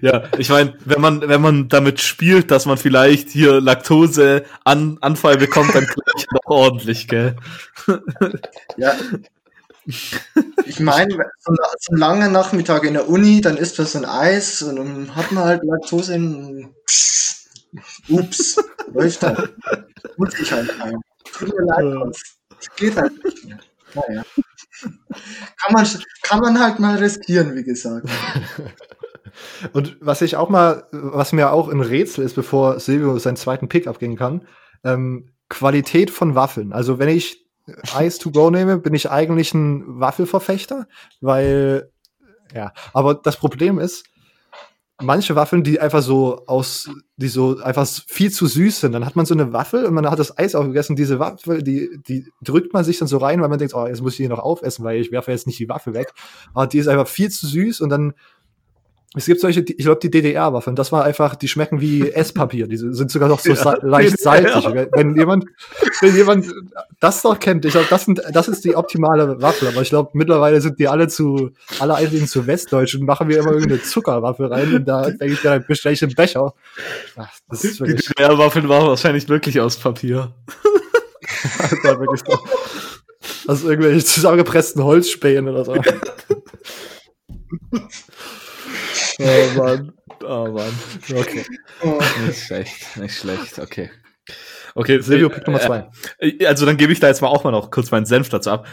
ja 0.02 0.24
ich 0.36 0.50
meine, 0.50 0.74
wenn 0.84 1.00
man, 1.00 1.28
wenn 1.28 1.40
man 1.40 1.68
damit 1.68 2.00
spielt, 2.00 2.50
dass 2.50 2.66
man 2.66 2.76
vielleicht 2.76 3.30
hier 3.30 3.60
Laktose 3.60 4.44
an, 4.64 4.98
Anfall 5.00 5.38
bekommt, 5.38 5.74
dann 5.74 5.86
gleich 5.86 6.26
noch 6.32 6.46
ordentlich, 6.46 7.08
gell? 7.08 7.36
Ja. 8.76 8.94
Ich 10.66 10.80
meine, 10.80 11.14
so, 11.38 11.54
so 11.78 11.94
ein 11.94 11.98
langer 11.98 12.28
Nachmittag 12.28 12.82
in 12.82 12.94
der 12.94 13.08
Uni, 13.08 13.40
dann 13.40 13.56
isst 13.56 13.78
man 13.78 13.86
so 13.86 13.98
ein 13.98 14.04
Eis 14.04 14.60
und 14.62 14.76
dann 14.76 15.14
hat 15.14 15.30
man 15.30 15.44
halt 15.44 15.62
Laktose 15.62 16.14
in. 16.14 16.74
Ups, 18.08 18.56
läuft 18.92 19.22
halt. 19.22 19.54
Muss 20.16 20.38
ich 20.40 20.50
halt 20.50 20.68
ein. 20.80 21.00
Tut 21.32 21.48
mir 21.48 21.64
leid, 21.64 22.14
das 22.50 22.76
geht 22.76 22.96
halt 22.96 23.24
nicht 23.24 23.44
mehr. 23.44 23.58
Naja. 23.94 24.24
Kann 24.82 25.72
man, 25.72 25.86
kann 26.22 26.40
man 26.40 26.60
halt 26.60 26.78
mal 26.78 26.96
riskieren, 26.96 27.54
wie 27.54 27.64
gesagt. 27.64 28.08
Und 29.72 29.96
was 30.00 30.22
ich 30.22 30.36
auch 30.36 30.48
mal, 30.48 30.86
was 30.92 31.32
mir 31.32 31.52
auch 31.52 31.68
ein 31.68 31.80
Rätsel 31.80 32.24
ist, 32.24 32.34
bevor 32.34 32.80
Silvio 32.80 33.18
seinen 33.18 33.36
zweiten 33.36 33.68
Pick 33.68 33.86
abgehen 33.86 34.16
kann, 34.16 34.46
ähm, 34.84 35.30
Qualität 35.48 36.10
von 36.10 36.34
Waffeln. 36.34 36.72
Also 36.72 36.98
wenn 36.98 37.08
ich 37.08 37.46
Ice 37.98 38.18
to 38.18 38.30
go 38.30 38.50
nehme, 38.50 38.78
bin 38.78 38.94
ich 38.94 39.10
eigentlich 39.10 39.52
ein 39.54 40.00
Waffelverfechter, 40.00 40.86
weil 41.20 41.90
ja, 42.54 42.72
aber 42.92 43.14
das 43.14 43.36
Problem 43.36 43.78
ist, 43.78 44.04
manche 45.00 45.36
Waffeln, 45.36 45.62
die 45.62 45.78
einfach 45.78 46.02
so 46.02 46.44
aus, 46.46 46.90
die 47.16 47.28
so 47.28 47.58
einfach 47.58 47.86
viel 48.06 48.30
zu 48.30 48.46
süß 48.46 48.80
sind. 48.80 48.92
Dann 48.92 49.04
hat 49.04 49.16
man 49.16 49.26
so 49.26 49.34
eine 49.34 49.52
Waffel 49.52 49.84
und 49.84 49.94
man 49.94 50.10
hat 50.10 50.18
das 50.18 50.38
Eis 50.38 50.54
aufgegessen. 50.54 50.96
Diese 50.96 51.18
Waffel, 51.18 51.62
die, 51.62 52.00
die 52.06 52.30
drückt 52.42 52.72
man 52.72 52.84
sich 52.84 52.98
dann 52.98 53.08
so 53.08 53.18
rein, 53.18 53.40
weil 53.40 53.48
man 53.48 53.58
denkt, 53.58 53.74
oh, 53.74 53.86
jetzt 53.86 54.00
muss 54.00 54.12
ich 54.12 54.18
die 54.18 54.28
noch 54.28 54.38
aufessen, 54.38 54.84
weil 54.84 55.00
ich 55.00 55.12
werfe 55.12 55.32
jetzt 55.32 55.46
nicht 55.46 55.58
die 55.58 55.68
Waffe 55.68 55.92
weg. 55.92 56.12
Aber 56.54 56.66
die 56.66 56.78
ist 56.78 56.88
einfach 56.88 57.08
viel 57.08 57.30
zu 57.30 57.46
süß 57.46 57.80
und 57.80 57.90
dann 57.90 58.14
es 59.16 59.24
gibt 59.24 59.40
solche, 59.40 59.60
ich 59.60 59.78
glaube, 59.78 59.98
die 60.02 60.10
DDR-Waffeln, 60.10 60.76
das 60.76 60.92
war 60.92 61.04
einfach, 61.04 61.36
die 61.36 61.48
schmecken 61.48 61.80
wie 61.80 62.10
Esspapier. 62.12 62.66
Die 62.66 62.76
sind 62.76 63.10
sogar 63.10 63.28
noch 63.28 63.40
so 63.40 63.52
ja, 63.52 63.78
leicht 63.80 64.20
salzig. 64.20 64.64
Ja. 64.64 64.86
Wenn 64.92 65.16
jemand, 65.16 65.46
wenn 66.02 66.14
jemand 66.14 66.46
das 67.00 67.24
noch 67.24 67.40
kennt, 67.40 67.64
ich 67.64 67.72
glaube, 67.72 67.86
das, 67.88 68.04
sind, 68.04 68.20
das 68.30 68.48
ist 68.48 68.64
die 68.64 68.76
optimale 68.76 69.40
Waffel. 69.40 69.68
Aber 69.68 69.80
ich 69.80 69.88
glaube, 69.88 70.10
mittlerweile 70.12 70.60
sind 70.60 70.78
die 70.78 70.88
alle 70.88 71.08
zu, 71.08 71.50
alle 71.78 71.94
eigentlich 71.94 72.28
zu 72.28 72.46
Westdeutsch 72.46 72.94
und 72.94 73.06
machen 73.06 73.28
wir 73.28 73.38
immer 73.38 73.52
irgendeine 73.52 73.82
Zuckerwaffe 73.82 74.50
rein 74.50 74.74
und 74.74 74.84
da 74.86 75.08
denke 75.08 75.32
ich, 75.32 75.40
dann 75.40 75.64
bestelle 75.66 75.94
ich 75.94 76.02
einen 76.02 76.14
Becher. 76.14 76.52
Ach, 77.16 77.30
das 77.48 77.64
ist 77.64 77.80
die 77.80 77.94
DDR-Waffeln 77.94 78.68
waren 78.68 78.86
wahrscheinlich 78.86 79.28
wirklich 79.30 79.60
aus 79.60 79.78
Papier. 79.78 80.34
das 81.58 81.72
war 81.84 82.00
wirklich 82.00 82.22
so. 82.26 82.38
Also 83.48 83.70
irgendwelche 83.70 84.04
zusammengepressten 84.04 84.84
Holzspähen 84.84 85.48
oder 85.48 85.64
so. 85.64 85.74
Oh 89.18 89.58
Mann. 89.58 89.92
Oh 90.24 90.48
Mann. 90.48 90.72
Okay. 91.10 91.44
Oh. 91.82 91.98
Nicht 92.26 92.46
schlecht, 92.46 92.96
nicht 92.96 93.16
schlecht, 93.16 93.58
okay. 93.58 93.90
Okay, 94.74 95.00
Silvio, 95.00 95.30
Pick 95.30 95.46
Nummer 95.46 95.60
zwei. 95.60 95.88
Äh, 96.18 96.44
also 96.46 96.66
dann 96.66 96.76
gebe 96.76 96.92
ich 96.92 97.00
da 97.00 97.08
jetzt 97.08 97.22
mal 97.22 97.28
auch 97.28 97.44
mal 97.44 97.50
noch 97.50 97.70
kurz 97.70 97.90
meinen 97.90 98.06
Senf 98.06 98.28
dazu 98.28 98.50
ab. 98.50 98.66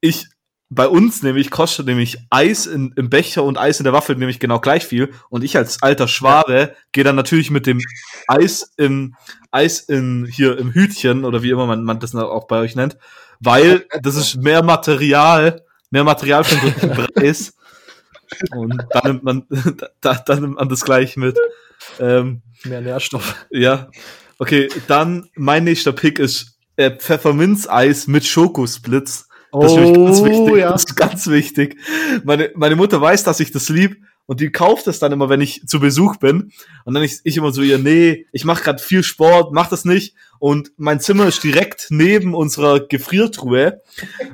Ich, 0.00 0.26
bei 0.68 0.86
uns 0.86 1.22
nämlich 1.22 1.50
kostet 1.50 1.86
nämlich 1.86 2.18
Eis 2.28 2.66
in, 2.66 2.92
im 2.96 3.08
Becher 3.08 3.44
und 3.44 3.56
Eis 3.56 3.80
in 3.80 3.84
der 3.84 3.92
Waffel 3.92 4.16
nämlich 4.16 4.40
genau 4.40 4.60
gleich 4.60 4.84
viel. 4.84 5.12
Und 5.30 5.44
ich 5.44 5.56
als 5.56 5.82
alter 5.82 6.08
Schwabe 6.08 6.74
gehe 6.92 7.04
dann 7.04 7.16
natürlich 7.16 7.50
mit 7.50 7.66
dem 7.66 7.80
Eis 8.28 8.72
im 8.76 9.14
Eis 9.50 9.80
in 9.80 10.26
hier 10.26 10.58
im 10.58 10.72
Hütchen 10.72 11.24
oder 11.24 11.42
wie 11.42 11.50
immer 11.50 11.66
man, 11.66 11.84
man 11.84 12.00
das 12.00 12.14
auch 12.14 12.46
bei 12.46 12.58
euch 12.58 12.74
nennt, 12.74 12.98
weil 13.40 13.86
das 14.02 14.16
ist 14.16 14.36
mehr 14.36 14.62
Material, 14.62 15.62
mehr 15.90 16.04
Material 16.04 16.44
für 16.44 16.70
den 16.70 16.90
Preis. 16.90 17.54
Und 18.54 18.84
dann 18.90 19.02
nimmt 19.04 19.24
man, 19.24 19.46
da, 20.00 20.14
dann 20.14 20.40
nimmt 20.40 20.56
man 20.56 20.68
das 20.68 20.84
gleich 20.84 21.16
mit. 21.16 21.38
Ähm, 22.00 22.42
Mehr 22.64 22.80
Nährstoff. 22.80 23.46
Ja. 23.50 23.90
Okay, 24.38 24.68
dann 24.88 25.28
mein 25.34 25.64
nächster 25.64 25.92
Pick 25.92 26.18
ist 26.18 26.58
äh, 26.76 26.90
Pfefferminzeis 26.90 28.06
mit 28.06 28.26
Schokosplitz. 28.26 29.28
Das 29.52 29.72
ist 29.72 29.78
oh, 29.78 30.04
ganz 30.04 30.22
wichtig. 30.24 30.56
Ja. 30.56 30.72
Das 30.72 30.84
ist 30.84 30.96
ganz 30.96 31.26
wichtig. 31.28 31.76
Meine, 32.24 32.50
meine 32.54 32.76
Mutter 32.76 33.00
weiß, 33.00 33.24
dass 33.24 33.40
ich 33.40 33.52
das 33.52 33.68
lieb 33.68 33.96
und 34.26 34.40
die 34.40 34.50
kauft 34.50 34.88
es 34.88 34.98
dann 34.98 35.12
immer, 35.12 35.28
wenn 35.28 35.40
ich 35.40 35.66
zu 35.66 35.80
Besuch 35.80 36.16
bin. 36.16 36.52
Und 36.84 36.94
dann 36.94 37.02
ich, 37.02 37.20
ich 37.22 37.36
immer 37.36 37.52
so 37.52 37.62
ihr, 37.62 37.78
nee, 37.78 38.26
ich 38.32 38.44
mache 38.44 38.64
gerade 38.64 38.82
viel 38.82 39.02
Sport, 39.02 39.52
mach 39.52 39.68
das 39.68 39.84
nicht. 39.84 40.14
Und 40.38 40.72
mein 40.76 41.00
Zimmer 41.00 41.26
ist 41.26 41.42
direkt 41.44 41.86
neben 41.90 42.34
unserer 42.34 42.80
Gefriertruhe. 42.80 43.80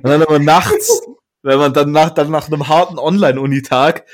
Und 0.03 0.05
dann 0.05 0.23
immer 0.23 0.39
nachts 0.39 1.03
wenn 1.43 1.59
man 1.59 1.75
dann 1.75 1.91
nach, 1.91 2.11
dann 2.11 2.31
nach 2.31 2.47
einem 2.47 2.69
harten 2.69 2.99
Online-Uni-Tag, 2.99 4.07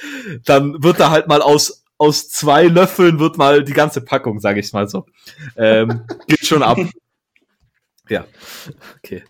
dann 0.44 0.82
wird 0.82 0.98
da 1.00 1.10
halt 1.10 1.28
mal 1.28 1.42
aus, 1.42 1.84
aus 1.98 2.28
zwei 2.28 2.64
Löffeln 2.64 3.18
wird 3.18 3.38
mal 3.38 3.64
die 3.64 3.72
ganze 3.72 4.00
Packung, 4.00 4.40
sage 4.40 4.60
ich 4.60 4.72
mal 4.72 4.88
so. 4.88 5.06
Ähm, 5.56 6.04
geht 6.26 6.46
schon 6.46 6.62
ab. 6.62 6.78
Ja, 8.08 8.24
okay. 8.96 9.22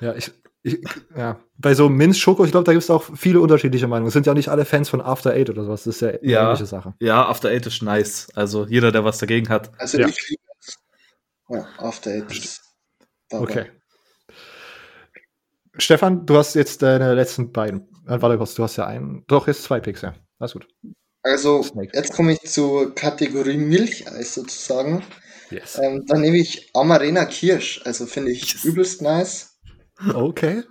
Ja, 0.00 0.14
ich, 0.14 0.30
ich, 0.62 0.78
ja, 1.16 1.38
bei 1.58 1.74
so 1.74 1.88
Minz 1.88 2.18
Schoko, 2.18 2.44
ich 2.44 2.50
glaube, 2.50 2.64
da 2.64 2.72
gibt 2.72 2.82
es 2.82 2.90
auch 2.90 3.04
viele 3.14 3.40
unterschiedliche 3.40 3.86
Meinungen. 3.86 4.08
Es 4.08 4.14
sind 4.14 4.26
ja 4.26 4.34
nicht 4.34 4.48
alle 4.48 4.64
Fans 4.64 4.88
von 4.88 5.00
After 5.00 5.30
Eight 5.30 5.50
oder 5.50 5.64
sowas. 5.64 5.84
Das 5.84 5.96
ist 5.96 6.00
ja 6.00 6.08
eine 6.08 6.18
ja, 6.22 6.46
ähnliche 6.46 6.66
Sache. 6.66 6.94
Ja, 7.00 7.26
After 7.26 7.48
Eight 7.48 7.66
ist 7.66 7.82
nice. 7.82 8.28
Also 8.34 8.66
jeder, 8.66 8.92
der 8.92 9.04
was 9.04 9.18
dagegen 9.18 9.48
hat. 9.48 9.70
Also 9.78 9.98
ja. 9.98 10.08
ich 10.08 10.28
liebe 10.28 10.42
es. 10.58 10.78
Ja, 11.48 11.66
After 11.78 12.10
Eight 12.10 12.30
ist. 12.32 12.62
Okay. 13.30 13.66
Stefan, 15.78 16.26
du 16.26 16.36
hast 16.36 16.54
jetzt 16.54 16.82
deine 16.82 17.14
letzten 17.14 17.52
beiden. 17.52 17.88
Äh, 18.06 18.20
warte 18.20 18.38
kurz, 18.38 18.54
du 18.54 18.62
hast 18.62 18.76
ja 18.76 18.86
einen. 18.86 19.24
Doch, 19.26 19.46
jetzt 19.46 19.62
zwei 19.62 19.80
Picks, 19.80 20.02
ja. 20.02 20.14
Alles 20.38 20.52
gut. 20.52 20.68
Also, 21.22 21.64
jetzt 21.92 22.12
komme 22.12 22.32
ich 22.32 22.40
zur 22.42 22.94
Kategorie 22.94 23.56
Milcheis 23.56 24.34
sozusagen. 24.34 25.02
Yes. 25.50 25.78
Ähm, 25.82 26.04
dann 26.06 26.20
nehme 26.20 26.38
ich 26.38 26.70
Amarena 26.74 27.24
Kirsch. 27.24 27.80
Also 27.84 28.06
finde 28.06 28.32
ich 28.32 28.52
yes. 28.52 28.64
übelst 28.64 29.02
nice. 29.02 29.58
Okay. 30.14 30.62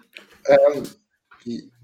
Ähm, 0.45 0.83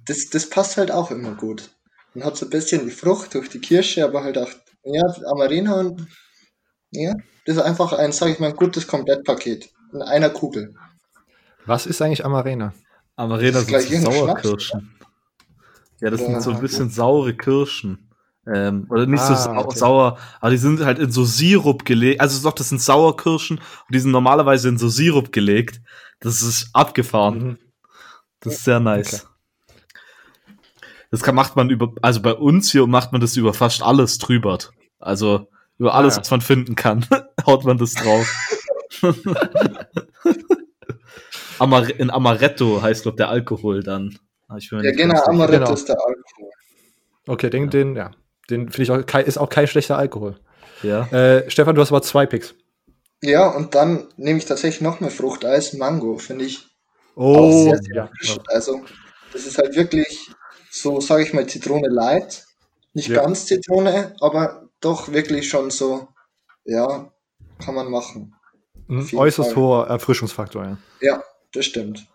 das, 0.06 0.30
das 0.30 0.50
passt 0.50 0.78
halt 0.78 0.92
auch 0.92 1.12
immer 1.12 1.36
gut. 1.36 1.72
Man 2.14 2.26
hat 2.26 2.38
so 2.38 2.46
ein 2.46 2.50
bisschen 2.50 2.86
die 2.86 2.92
Frucht 2.92 3.34
durch 3.34 3.50
die 3.50 3.60
Kirsche, 3.60 4.04
aber 4.04 4.24
halt 4.24 4.38
auch, 4.38 4.50
ja, 4.84 5.04
Amarena 5.26 5.80
und, 5.80 6.08
ja, 6.92 7.14
das 7.46 7.58
ist 7.58 7.62
einfach 7.62 7.94
ein, 7.94 8.12
sag 8.12 8.30
ich 8.30 8.40
mal, 8.40 8.54
gutes 8.54 8.88
Komplettpaket. 8.88 9.70
In 9.94 10.02
einer 10.02 10.30
Kugel. 10.30 10.74
Was 11.66 11.86
ist 11.86 12.02
eigentlich 12.02 12.24
Amarena? 12.24 12.74
Amarena 13.16 13.62
sind 13.62 14.04
so 14.04 14.12
Sauerkirschen. 14.12 14.96
Ja, 16.02 16.10
das 16.10 16.22
ja, 16.22 16.28
sind 16.28 16.42
so 16.42 16.52
ein 16.52 16.60
bisschen 16.60 16.86
gut. 16.88 16.96
saure 16.96 17.34
Kirschen. 17.34 18.10
Ähm, 18.48 18.88
oder 18.90 19.06
nicht 19.06 19.22
ah, 19.22 19.28
so 19.28 19.36
sau 19.36 19.58
okay. 19.60 19.78
sauer, 19.78 20.18
aber 20.40 20.50
die 20.50 20.58
sind 20.58 20.80
halt 20.84 20.98
in 20.98 21.12
so 21.12 21.24
Sirup 21.24 21.86
gelegt. 21.86 22.22
Also 22.22 22.42
doch, 22.42 22.56
das 22.56 22.70
sind 22.70 22.82
Sauerkirschen 22.82 23.58
und 23.60 23.96
die 23.96 24.00
sind 24.00 24.10
normalerweise 24.10 24.68
in 24.68 24.80
so 24.80 24.90
Sirup 24.90 25.32
gelegt. 25.32 25.80
Das 26.20 26.42
ist 26.42 26.70
abgefahren. 26.74 27.44
Mhm. 27.44 27.58
Das 28.40 28.56
ist 28.56 28.64
sehr 28.64 28.80
nice. 28.80 29.14
Okay. 29.14 29.24
Das 31.12 31.22
kann, 31.22 31.36
macht 31.36 31.56
man 31.56 31.70
über, 31.70 31.94
also 32.02 32.22
bei 32.22 32.34
uns 32.34 32.72
hier 32.72 32.88
macht 32.88 33.12
man 33.12 33.22
das 33.22 33.36
über 33.36 33.54
fast 33.54 33.84
alles 33.84 34.18
drüber. 34.18 34.58
Also 34.98 35.48
über 35.78 35.94
alles, 35.94 36.16
ah, 36.16 36.18
ja. 36.18 36.22
was 36.22 36.32
man 36.32 36.42
finden 36.42 36.76
kann, 36.76 37.06
haut 37.46 37.64
man 37.64 37.78
das 37.78 37.94
drauf. 37.94 38.34
Amar 41.62 41.88
in 42.00 42.10
Amaretto 42.10 42.82
heißt 42.82 43.06
doch 43.06 43.16
der 43.16 43.30
Alkohol 43.30 43.84
dann. 43.84 44.18
Ah, 44.48 44.58
ja, 44.60 44.92
genau, 44.92 45.22
Amaretto 45.24 45.60
genau. 45.60 45.74
ist 45.74 45.88
der 45.88 45.96
Alkohol. 45.96 46.52
Okay, 47.28 47.50
den, 47.52 47.64
ja. 47.66 47.70
den, 47.70 47.96
ja. 47.96 48.12
Den 48.50 48.72
finde 48.72 48.82
ich 48.82 48.92
auch, 48.92 49.20
ist 49.20 49.38
auch 49.38 49.50
kein 49.50 49.68
schlechter 49.68 49.96
Alkohol. 49.96 50.40
Ja. 50.82 51.06
Äh, 51.12 51.50
Stefan, 51.52 51.76
du 51.76 51.82
hast 51.82 51.92
aber 51.92 52.02
zwei 52.02 52.26
Picks. 52.26 52.56
Ja, 53.22 53.48
und 53.48 53.76
dann 53.76 54.08
nehme 54.18 54.40
ich 54.40 54.46
tatsächlich 54.46 54.82
noch 54.82 55.00
mehr 55.00 55.12
Fruchteis. 55.12 55.74
Mango, 55.74 56.18
finde 56.18 56.46
ich 56.46 56.68
oh, 57.16 57.36
auch 57.36 57.64
sehr, 57.64 57.78
sehr 57.78 57.96
ja. 57.96 58.08
frisch. 58.08 58.40
Also, 58.48 58.82
das 59.32 59.46
ist 59.46 59.60
halt 59.60 59.76
wirklich 59.76 60.32
so, 60.72 61.00
sage 61.00 61.22
ich 61.22 61.34
mal, 61.34 61.46
Zitrone 61.46 61.90
light. 61.90 62.44
Nicht 62.94 63.10
ja. 63.10 63.22
ganz 63.22 63.46
Zitrone, 63.46 64.16
aber 64.20 64.68
doch 64.82 65.12
wirklich 65.14 65.48
schon 65.48 65.70
so, 65.70 66.08
ja, 66.66 67.12
kann 67.64 67.76
man 67.76 67.92
machen. 67.92 68.34
Mhm, 68.88 69.10
äußerst 69.16 69.54
Fall. 69.54 69.62
hoher 69.62 69.88
Erfrischungsfaktor, 69.88 70.64
ja. 70.66 70.78
Ja, 71.00 71.24
das 71.54 71.66
stimmt. 71.66 72.08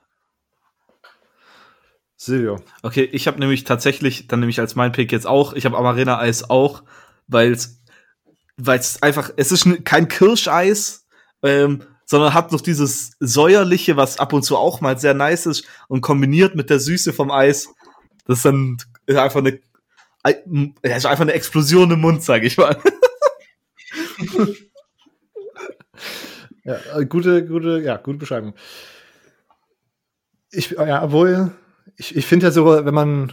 Silvio. 2.17 2.63
Okay, 2.83 3.09
ich 3.13 3.27
habe 3.27 3.39
nämlich 3.39 3.65
tatsächlich, 3.65 4.27
dann 4.27 4.41
nehme 4.41 4.51
ich 4.51 4.59
als 4.59 4.75
mein 4.75 4.93
Pick 4.93 5.13
jetzt 5.13 5.27
auch, 5.27 5.53
ich 5.53 5.67
habe 5.67 5.77
Amarena 5.77 6.19
Eis 6.19 6.49
auch, 6.49 6.83
weil 7.29 7.53
es 7.53 7.83
weil 8.57 8.79
es 8.79 9.03
einfach, 9.03 9.31
es 9.37 9.53
ist 9.53 9.85
kein 9.85 10.09
Kirscheis, 10.09 11.07
ähm, 11.43 11.83
sondern 12.05 12.35
hat 12.35 12.53
noch 12.53 12.61
dieses 12.61 13.17
säuerliche, 13.21 13.97
was 13.97 14.19
ab 14.19 14.33
und 14.33 14.43
zu 14.43 14.57
auch 14.57 14.81
mal 14.81 14.99
sehr 14.99 15.15
nice 15.15 15.47
ist 15.47 15.67
und 15.89 16.01
kombiniert 16.01 16.55
mit 16.55 16.71
der 16.71 16.81
Süße 16.81 17.13
vom 17.13 17.31
Eis, 17.31 17.69
das 18.27 18.39
ist 18.39 18.45
dann 18.45 18.79
einfach 19.09 19.41
eine, 19.41 19.61
ja, 20.25 20.97
ist 20.97 21.07
einfach 21.07 21.23
eine 21.23 21.35
Explosion 21.35 21.91
im 21.91 22.01
Mund, 22.01 22.23
sage 22.23 22.47
ich 22.47 22.57
mal. 22.57 22.81
ja, 26.65 26.79
gute, 27.09 27.45
gute, 27.45 27.81
ja, 27.81 27.97
gute 27.97 28.19
Beschreibung. 28.19 28.55
Ich, 30.57 30.71
ja, 30.71 31.03
obwohl, 31.03 31.53
ich, 31.97 32.17
ich 32.17 32.27
finde 32.27 32.47
ja 32.47 32.51
so, 32.51 32.67
wenn 32.67 32.95
man 32.95 33.33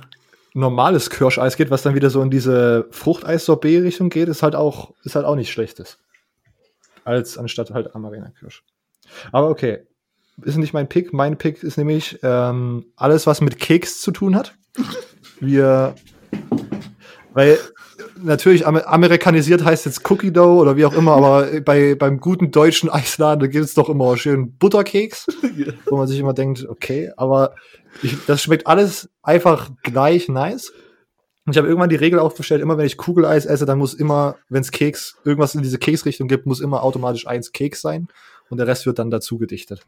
normales 0.53 1.09
Kirscheis 1.09 1.55
geht, 1.55 1.71
was 1.71 1.81
dann 1.81 1.95
wieder 1.95 2.09
so 2.09 2.21
in 2.21 2.29
diese 2.29 2.87
Fruchteis-Sorbet-Richtung 2.91 4.09
geht, 4.09 4.27
ist 4.27 4.43
halt 4.43 4.55
auch, 4.55 4.93
ist 5.03 5.15
halt 5.15 5.25
auch 5.25 5.35
nicht 5.35 5.51
schlechtes. 5.51 5.97
Als 7.05 7.37
anstatt 7.37 7.71
halt 7.71 7.95
Amarena-Kirsch. 7.95 8.63
Aber 9.31 9.49
okay. 9.49 9.79
Ist 10.41 10.57
nicht 10.57 10.73
mein 10.73 10.89
Pick. 10.89 11.13
Mein 11.13 11.37
Pick 11.37 11.63
ist 11.63 11.77
nämlich 11.77 12.19
ähm, 12.23 12.85
alles, 12.95 13.27
was 13.27 13.41
mit 13.41 13.59
Keks 13.59 14.01
zu 14.01 14.11
tun 14.11 14.35
hat. 14.35 14.55
Wir, 15.39 15.95
weil 17.33 17.59
natürlich 18.21 18.65
amerikanisiert 18.65 19.63
heißt 19.63 19.85
jetzt 19.85 20.09
Cookie 20.09 20.31
Dough 20.31 20.59
oder 20.59 20.77
wie 20.77 20.85
auch 20.85 20.93
immer, 20.93 21.13
aber 21.13 21.61
bei, 21.61 21.95
beim 21.95 22.19
guten 22.19 22.51
deutschen 22.51 22.89
Eisladen, 22.89 23.39
da 23.39 23.47
gibt 23.47 23.65
es 23.65 23.73
doch 23.73 23.89
immer 23.89 24.17
schön 24.17 24.57
Butterkeks, 24.57 25.27
wo 25.85 25.97
man 25.97 26.07
sich 26.07 26.19
immer 26.19 26.33
denkt, 26.33 26.67
okay, 26.67 27.11
aber 27.17 27.55
ich, 28.01 28.17
das 28.25 28.41
schmeckt 28.41 28.67
alles 28.67 29.09
einfach 29.21 29.69
gleich 29.83 30.29
nice. 30.29 30.71
Und 31.45 31.51
ich 31.51 31.57
habe 31.57 31.67
irgendwann 31.67 31.89
die 31.89 31.97
Regel 31.97 32.19
aufgestellt, 32.19 32.61
immer 32.61 32.77
wenn 32.77 32.85
ich 32.85 32.97
Kugeleis 32.97 33.45
esse, 33.45 33.65
dann 33.65 33.77
muss 33.77 33.93
immer, 33.93 34.37
wenn 34.47 34.61
es 34.61 34.71
Keks, 34.71 35.17
irgendwas 35.25 35.55
in 35.55 35.61
diese 35.61 35.77
Keksrichtung 35.77 36.27
gibt, 36.27 36.45
muss 36.45 36.61
immer 36.61 36.83
automatisch 36.83 37.27
eins 37.27 37.51
Keks 37.51 37.81
sein 37.81 38.07
und 38.49 38.57
der 38.57 38.67
Rest 38.67 38.85
wird 38.85 38.99
dann 38.99 39.11
dazu 39.11 39.37
gedichtet. 39.37 39.85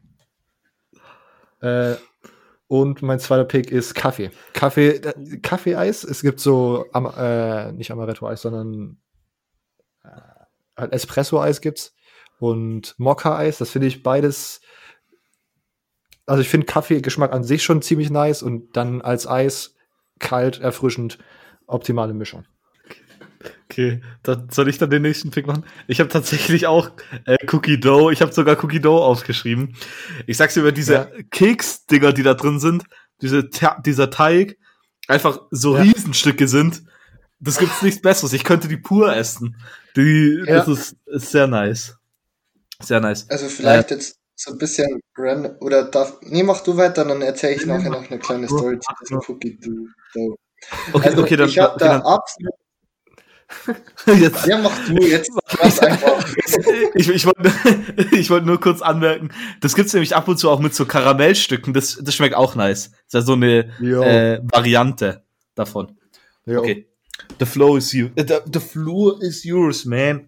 Äh, 1.61 1.95
und 2.68 3.01
mein 3.01 3.20
zweiter 3.20 3.45
Pick 3.45 3.72
ist 3.72 3.93
Kaffee. 3.93 4.32
Kaffee, 4.53 4.89
äh, 4.97 5.38
Kaffee-Eis. 5.38 6.03
Es 6.03 6.22
gibt 6.22 6.39
so, 6.39 6.86
am, 6.93 7.05
äh, 7.05 7.72
nicht 7.72 7.91
Amaretto-Eis, 7.91 8.41
sondern 8.41 8.97
äh, 10.03 10.09
halt 10.76 10.91
Espresso-Eis 10.91 11.61
gibt's. 11.61 11.95
Und 12.39 12.95
Mokka-Eis, 12.97 13.59
das 13.59 13.70
finde 13.70 13.88
ich 13.88 14.03
beides. 14.03 14.61
Also 16.26 16.41
ich 16.41 16.49
finde 16.49 16.66
Kaffeegeschmack 16.66 17.32
an 17.32 17.43
sich 17.43 17.63
schon 17.63 17.82
ziemlich 17.82 18.09
nice 18.09 18.41
und 18.41 18.76
dann 18.76 19.01
als 19.01 19.28
Eis 19.28 19.76
kalt, 20.20 20.59
erfrischend, 20.59 21.20
optimale 21.68 22.13
Mischung. 22.13 22.45
Okay, 23.76 23.99
dann 24.23 24.47
soll 24.51 24.69
ich 24.69 24.78
dann 24.78 24.89
den 24.89 25.01
nächsten 25.01 25.32
Pick 25.32 25.47
machen? 25.47 25.65
Ich 25.88 25.99
habe 25.99 26.07
tatsächlich 26.07 26.65
auch 26.65 26.91
äh, 27.26 27.36
Cookie 27.51 27.78
Dough. 27.78 28.09
Ich 28.09 28.21
habe 28.21 28.32
sogar 28.32 28.63
Cookie 28.63 28.80
Dough 28.80 29.03
aufgeschrieben. 29.03 29.76
Ich 30.28 30.38
sag's 30.38 30.53
dir 30.53 30.61
über 30.61 30.71
diese 30.71 30.93
ja. 30.93 31.07
Keks-Dinger, 31.30 32.13
die 32.13 32.23
da 32.23 32.36
drin 32.36 32.61
sind, 32.61 32.86
diese, 33.21 33.49
dieser 33.86 34.09
Teig, 34.09 34.57
einfach 35.09 35.41
so 35.51 35.76
ja. 35.76 35.82
Riesenstücke 35.82 36.47
sind. 36.47 36.84
Das 37.41 37.57
gibt's 37.57 37.82
nichts 37.82 38.01
Besseres. 38.01 38.32
Ich 38.32 38.45
könnte 38.45 38.69
die 38.69 38.78
pur 38.78 39.13
essen. 39.13 39.57
Die, 39.97 40.41
ja. 40.47 40.55
Das 40.55 40.69
ist, 40.69 40.95
ist 41.07 41.32
sehr 41.32 41.47
nice. 41.47 41.97
Sehr 42.82 43.01
nice. 43.01 43.30
Also 43.30 43.49
vielleicht 43.49 43.91
äh, 43.91 43.95
jetzt 43.95 44.17
so 44.36 44.53
ein 44.53 44.57
bisschen 44.57 45.01
random, 45.17 45.57
oder 45.59 45.84
darf, 45.84 46.19
nee, 46.21 46.43
mach 46.43 46.61
du 46.61 46.78
weiter, 46.78 47.03
dann 47.03 47.21
erzähle 47.21 47.55
ich 47.55 47.65
nachher 47.65 47.89
noch 47.89 48.09
eine 48.09 48.19
kleine 48.19 48.47
Story 48.47 48.80
zu 48.80 48.93
diesem 49.01 49.19
Cookie 49.28 49.59
Dough. 49.59 50.38
Okay, 50.93 51.09
also, 51.09 51.23
okay, 51.23 51.36
dann, 51.36 51.49
ich 51.49 51.59
habe 51.59 51.78
da 51.78 51.99
absolut 51.99 52.53
Jetzt. 54.08 54.46
Ja, 54.48 54.58
mach 54.58 54.78
du 54.88 54.96
jetzt. 55.06 55.32
Einfach. 55.60 56.26
ich, 56.96 57.10
ich 57.10 57.26
wollte 57.26 57.54
ich 58.12 58.30
wollt 58.30 58.46
nur 58.46 58.60
kurz 58.60 58.82
anmerken, 58.82 59.30
das 59.62 59.76
gibt's 59.76 59.93
nämlich 59.93 60.16
ab 60.16 60.28
und 60.28 60.38
zu 60.38 60.50
auch 60.50 60.60
mit 60.60 60.74
so 60.74 60.86
Karamellstücken. 60.86 61.74
Das, 61.74 62.00
das 62.02 62.16
schmeckt 62.16 62.36
auch 62.36 62.56
nice. 62.56 62.91
Das 62.91 62.98
ist 63.08 63.14
ja 63.14 63.22
so 63.22 63.34
eine 63.34 63.60
äh, 63.80 64.41
Variante 64.43 65.24
davon. 65.54 65.98
Jo. 66.46 66.60
Okay. 66.60 66.88
The 67.39 67.46
flow 67.46 67.78
is 67.78 67.91
you. 67.93 68.10
The, 68.18 68.39
the 68.52 68.60
floor 68.60 69.22
is 69.22 69.43
yours, 69.43 69.86
man. 69.86 70.26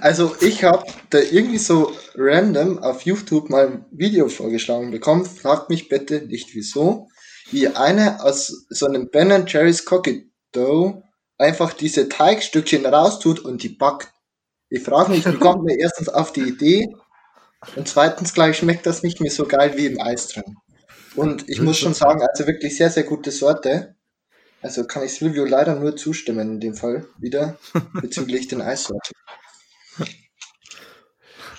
Also 0.00 0.34
ich 0.40 0.64
habe 0.64 0.84
da 1.10 1.18
irgendwie 1.18 1.58
so 1.58 1.92
random 2.14 2.78
auf 2.78 3.02
YouTube 3.02 3.50
mal 3.50 3.66
ein 3.66 3.84
Video 3.90 4.28
vorgeschlagen 4.28 4.90
bekommen. 4.90 5.26
Fragt 5.26 5.68
mich 5.68 5.88
bitte 5.88 6.22
nicht 6.22 6.54
wieso. 6.54 7.08
Wie 7.50 7.68
eine 7.68 8.22
aus 8.24 8.66
so 8.70 8.86
einem 8.86 9.10
Ben 9.10 9.46
Jerry's 9.46 9.84
Cookie 9.90 10.30
Dough 10.52 11.02
einfach 11.38 11.72
diese 11.72 12.08
Teigstückchen 12.08 12.86
raustut 12.86 13.40
und 13.40 13.62
die 13.62 13.68
backt. 13.68 14.12
Ich 14.68 14.82
frage 14.82 15.10
mich, 15.10 15.26
wie 15.26 15.36
kommt 15.36 15.64
mir 15.64 15.78
erstens 15.78 16.08
auf 16.08 16.32
die 16.32 16.42
Idee 16.42 16.88
und 17.74 17.88
zweitens 17.88 18.34
gleich 18.34 18.58
schmeckt 18.58 18.86
das 18.86 19.02
nicht 19.02 19.20
mehr 19.20 19.30
so 19.30 19.46
geil 19.46 19.76
wie 19.76 19.86
im 19.86 20.00
Eis 20.00 20.28
drin. 20.28 20.56
Und 21.14 21.48
ich 21.48 21.60
muss 21.60 21.78
schon 21.78 21.94
sagen, 21.94 22.22
also 22.22 22.46
wirklich 22.46 22.76
sehr, 22.76 22.90
sehr 22.90 23.04
gute 23.04 23.30
Sorte. 23.30 23.96
Also 24.62 24.86
kann 24.86 25.04
ich 25.04 25.14
Silvio 25.14 25.44
leider 25.44 25.74
nur 25.76 25.96
zustimmen 25.96 26.52
in 26.52 26.60
dem 26.60 26.74
Fall 26.74 27.06
wieder 27.18 27.58
bezüglich 27.94 28.48
den 28.48 28.60
Eissorten. 28.60 29.14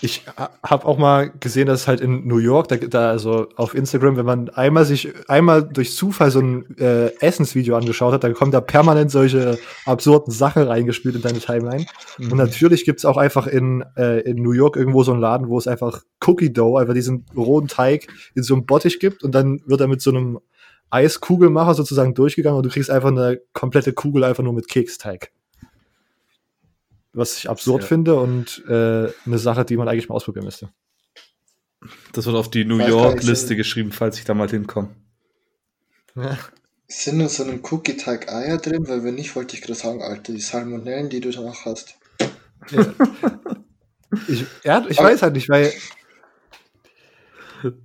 Ich 0.01 0.25
habe 0.63 0.85
auch 0.85 0.97
mal 0.97 1.31
gesehen, 1.39 1.67
dass 1.67 1.87
halt 1.87 2.01
in 2.01 2.27
New 2.27 2.37
York, 2.37 2.67
da, 2.67 2.77
da 2.77 3.09
also 3.09 3.47
auf 3.55 3.73
Instagram, 3.73 4.17
wenn 4.17 4.25
man 4.25 4.49
einmal 4.49 4.85
sich 4.85 5.09
einmal 5.27 5.63
durch 5.63 5.95
Zufall 5.95 6.31
so 6.31 6.39
ein 6.39 6.77
äh, 6.77 7.07
Essensvideo 7.19 7.75
angeschaut 7.75 8.13
hat, 8.13 8.23
dann 8.23 8.33
kommen 8.33 8.51
da 8.51 8.61
permanent 8.61 9.11
solche 9.11 9.57
absurden 9.85 10.31
Sachen 10.31 10.63
reingespielt 10.63 11.15
in 11.15 11.21
deine 11.21 11.39
Timeline. 11.39 11.85
Mhm. 12.17 12.31
Und 12.31 12.37
natürlich 12.37 12.85
gibt's 12.85 13.05
auch 13.05 13.17
einfach 13.17 13.47
in, 13.47 13.83
äh, 13.95 14.21
in 14.21 14.41
New 14.41 14.51
York 14.51 14.75
irgendwo 14.75 15.03
so 15.03 15.11
einen 15.11 15.21
Laden, 15.21 15.49
wo 15.49 15.57
es 15.57 15.67
einfach 15.67 16.01
Cookie 16.25 16.53
Dough, 16.53 16.77
einfach 16.79 16.93
diesen 16.93 17.25
rohen 17.35 17.67
Teig 17.67 18.07
in 18.35 18.43
so 18.43 18.53
einem 18.53 18.65
Bottich 18.65 18.99
gibt 18.99 19.23
und 19.23 19.33
dann 19.33 19.61
wird 19.65 19.81
er 19.81 19.87
mit 19.87 20.01
so 20.01 20.11
einem 20.11 20.39
Eiskugelmacher 20.89 21.73
sozusagen 21.73 22.13
durchgegangen 22.13 22.57
und 22.57 22.65
du 22.65 22.69
kriegst 22.69 22.89
einfach 22.89 23.09
eine 23.09 23.41
komplette 23.53 23.93
Kugel 23.93 24.23
einfach 24.23 24.43
nur 24.43 24.53
mit 24.53 24.67
Keksteig 24.69 25.31
was 27.17 27.37
ich 27.37 27.49
absurd 27.49 27.81
ja. 27.83 27.87
finde 27.87 28.15
und 28.15 28.63
äh, 28.67 29.11
eine 29.25 29.37
Sache, 29.37 29.65
die 29.65 29.77
man 29.77 29.87
eigentlich 29.87 30.09
mal 30.09 30.15
ausprobieren 30.15 30.45
müsste. 30.45 30.69
Das 32.13 32.25
wird 32.25 32.35
auf 32.35 32.49
die 32.49 32.65
New 32.65 32.79
York-Liste 32.79 33.55
geschrieben, 33.55 33.91
falls 33.91 34.17
ich 34.17 34.25
da 34.25 34.33
mal 34.33 34.49
hinkomme. 34.49 34.95
Ja. 36.15 36.37
Sind 36.87 37.19
in 37.19 37.29
so 37.29 37.43
einem 37.43 37.61
Cookie-Teig 37.63 38.31
Eier 38.31 38.57
drin? 38.57 38.87
Weil 38.87 39.03
wenn 39.03 39.15
nicht, 39.15 39.35
wollte 39.35 39.55
ich 39.55 39.61
gerade 39.61 39.77
sagen, 39.77 40.01
Alter, 40.01 40.33
die 40.33 40.39
Salmonellen, 40.39 41.09
die 41.09 41.19
du 41.19 41.31
danach 41.31 41.65
hast. 41.65 41.95
Ja. 42.71 42.93
Ich, 44.27 44.45
ja, 44.63 44.85
ich 44.87 44.97
weiß 44.97 45.21
halt 45.21 45.33
nicht, 45.33 45.49
weil 45.49 45.71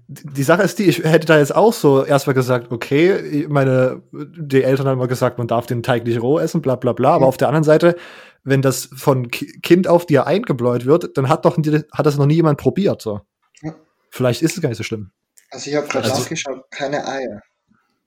die 0.08 0.42
Sache 0.42 0.62
ist 0.62 0.78
die, 0.78 0.84
ich 0.84 1.02
hätte 1.04 1.26
da 1.26 1.38
jetzt 1.38 1.54
auch 1.54 1.72
so 1.72 2.04
erstmal 2.04 2.34
gesagt, 2.34 2.70
okay, 2.72 3.46
meine, 3.48 4.02
die 4.12 4.62
Eltern 4.62 4.86
haben 4.86 4.98
immer 4.98 5.08
gesagt, 5.08 5.38
man 5.38 5.46
darf 5.48 5.66
den 5.66 5.82
Teig 5.82 6.04
nicht 6.04 6.20
roh 6.20 6.38
essen, 6.38 6.62
bla 6.62 6.76
bla 6.76 6.92
bla, 6.92 7.10
aber 7.14 7.24
Mhm. 7.24 7.28
auf 7.28 7.36
der 7.36 7.48
anderen 7.48 7.64
Seite, 7.64 7.96
wenn 8.44 8.60
das 8.62 8.88
von 8.96 9.28
Ki- 9.30 9.58
Kind 9.62 9.88
auf 9.88 10.04
dir 10.06 10.26
eingebläut 10.26 10.84
wird, 10.84 11.16
dann 11.16 11.28
hat 11.28 11.44
doch 11.44 11.56
hat 11.56 12.06
das 12.06 12.16
noch 12.18 12.26
nie 12.26 12.34
jemand 12.34 12.58
probiert, 12.58 13.00
so. 13.02 13.20
Ja. 13.62 13.74
Vielleicht 14.10 14.42
ist 14.42 14.56
es 14.56 14.62
gar 14.62 14.68
nicht 14.68 14.78
so 14.78 14.84
schlimm. 14.84 15.10
Also 15.50 15.70
ich 15.70 15.76
habe 15.76 15.86
gerade 15.88 16.04
Also- 16.10 16.20
nachgeschaut, 16.22 16.64
keine 16.70 17.06
Eier. 17.06 17.40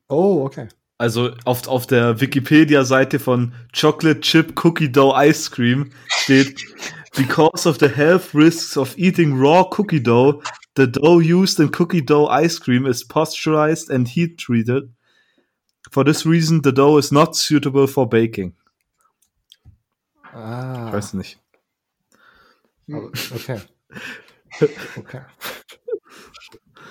Oh, 0.10 0.44
okay. 0.46 0.68
Also 0.98 1.32
auf, 1.44 1.68
auf 1.68 1.88
der 1.88 2.22
Wikipedia-Seite 2.22 3.20
von 3.20 3.54
Chocolate 3.78 4.22
Chip 4.22 4.64
Cookie 4.64 4.90
Dough 4.92 5.14
Ice 5.18 5.52
Cream 5.52 5.90
steht, 6.08 6.64
because 7.18 7.68
of 7.68 7.78
the 7.80 7.88
health 7.90 8.34
risks 8.34 8.78
of 8.78 8.98
eating 8.98 9.38
raw 9.38 9.64
cookie 9.78 10.02
dough, 10.02 10.42
the 10.76 10.88
dough 10.88 11.20
used 11.20 11.60
in 11.60 11.70
cookie 11.72 12.02
dough 12.04 12.28
ice 12.28 12.60
cream 12.60 12.86
is 12.86 13.04
pasteurized 13.04 13.90
and 13.90 14.08
heat 14.08 14.38
treated. 14.38 14.94
For 15.92 16.04
this 16.04 16.26
reason, 16.26 16.62
the 16.64 16.72
dough 16.74 16.98
is 16.98 17.12
not 17.12 17.36
suitable 17.36 17.88
for 17.88 18.08
baking. 18.10 18.54
Ah, 20.34 20.88
Ich 20.88 20.94
weiß 20.94 21.14
nicht. 21.14 21.40
aber- 22.90 23.12
okay. 23.36 23.60
okay. 24.98 25.22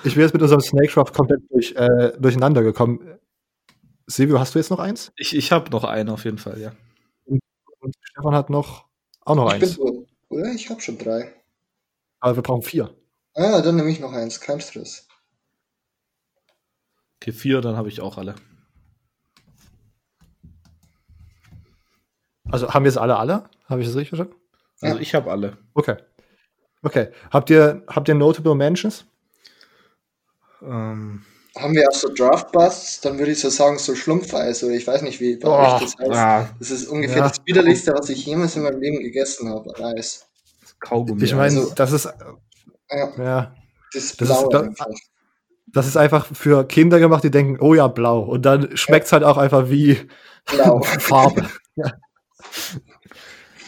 Ich 0.05 0.15
bin 0.15 0.23
jetzt 0.23 0.33
mit 0.35 0.43
unserem 0.43 0.61
Snake 0.61 0.89
Craft 0.89 1.13
komplett 1.15 1.41
durch, 1.51 1.73
äh, 1.77 2.13
durcheinander 2.19 2.63
gekommen. 2.63 3.19
Silvio, 4.07 4.39
hast 4.39 4.55
du 4.55 4.59
jetzt 4.59 4.71
noch 4.71 4.79
eins? 4.81 5.13
Ich, 5.17 5.35
ich 5.35 5.51
habe 5.51 5.71
noch 5.71 5.85
einen 5.85 6.11
auf 6.11 6.25
jeden 6.25 6.37
Fall, 6.39 6.61
ja. 6.61 6.73
Und 7.27 7.95
Stefan 8.01 8.35
hat 8.35 8.51
noch 8.51 8.87
auch 9.23 9.35
noch 9.35 9.47
Ich 9.55 9.61
bin 9.61 9.69
eins. 9.69 9.77
so, 9.77 10.07
oder? 10.29 10.53
Ich 10.55 10.69
habe 10.69 10.81
schon 10.81 10.99
drei. 10.99 11.33
Aber 12.21 12.37
wir 12.37 12.43
brauchen 12.43 12.63
vier. 12.63 12.95
Ah, 13.35 13.61
dann 13.61 13.77
nehme 13.77 13.91
ich 13.91 14.01
noch 14.01 14.13
eins, 14.13 14.41
kein 14.41 14.61
Stress. 14.61 15.07
Okay, 17.21 17.33
vier, 17.33 17.61
dann 17.61 17.77
habe 17.77 17.89
ich 17.89 18.01
auch 18.01 18.17
alle. 18.19 18.35
Also 22.51 22.73
haben 22.73 22.85
wir 22.85 22.91
jetzt 22.91 22.99
alle 22.99 23.17
alle? 23.17 23.45
Habe 23.69 23.81
ich 23.81 23.87
das 23.87 23.97
richtig 23.97 24.11
verstanden? 24.11 24.35
Also 24.81 24.97
Ja. 24.97 25.01
ich 25.03 25.15
habe 25.15 25.31
alle. 25.31 25.57
Okay. 25.75 25.97
Okay. 26.83 27.09
Habt 27.31 27.51
ihr, 27.51 27.83
habt 27.89 28.09
ihr 28.09 28.15
Notable 28.15 28.55
Mentions? 28.55 29.07
Ähm, 30.63 31.25
Haben 31.57 31.75
wir 31.75 31.89
auch 31.89 31.95
so 31.95 32.13
Draft-Busts, 32.13 33.01
dann 33.01 33.19
würde 33.19 33.33
ich 33.33 33.41
so 33.41 33.49
sagen, 33.49 33.79
so 33.79 33.95
Schlumpfeis 33.95 34.63
oder 34.65 34.75
ich 34.75 34.87
weiß 34.87 35.03
nicht, 35.03 35.21
wie 35.21 35.37
bei 35.37 35.49
Oh, 35.49 35.53
euch 35.77 35.81
das 35.83 35.97
heißt. 35.99 36.11
ah, 36.13 36.49
Das 36.59 36.71
ist 36.71 36.89
ungefähr 36.89 37.19
Ja. 37.19 37.29
das 37.29 37.39
widerlichste, 37.45 37.93
was 37.95 38.09
ich 38.11 38.27
jemals 38.27 38.57
in 38.57 38.63
meinem 38.65 38.81
Leben 38.81 38.99
gegessen 39.03 39.49
habe 39.49 39.73
Eis. 39.97 40.27
Kaugummi. 40.81 41.23
Ich 41.25 41.33
meine, 41.35 41.59
also- 41.61 41.73
das 41.75 41.93
ist 41.93 42.09
Ja, 42.91 43.09
ja, 43.23 43.55
das 43.93 44.05
ist 44.05 44.21
Das 44.21 44.29
ist 44.31 44.37
blau 44.41 44.49
da- 44.49 44.61
einfach. 44.63 44.87
das 45.67 45.87
ist 45.87 45.97
einfach 45.97 46.27
für 46.27 46.67
Kinder 46.69 46.99
gemacht, 47.01 47.25
die 47.25 47.31
denken, 47.31 47.59
oh 47.61 47.75
ja, 47.75 47.89
blau. 47.89 48.21
Und 48.21 48.43
dann 48.47 48.77
schmeckt's 48.77 49.13
halt 49.13 49.25
auch 49.25 49.37
einfach 49.39 49.71
wie 49.71 49.99
Blau. 50.47 50.81
Farbe. 50.99 51.49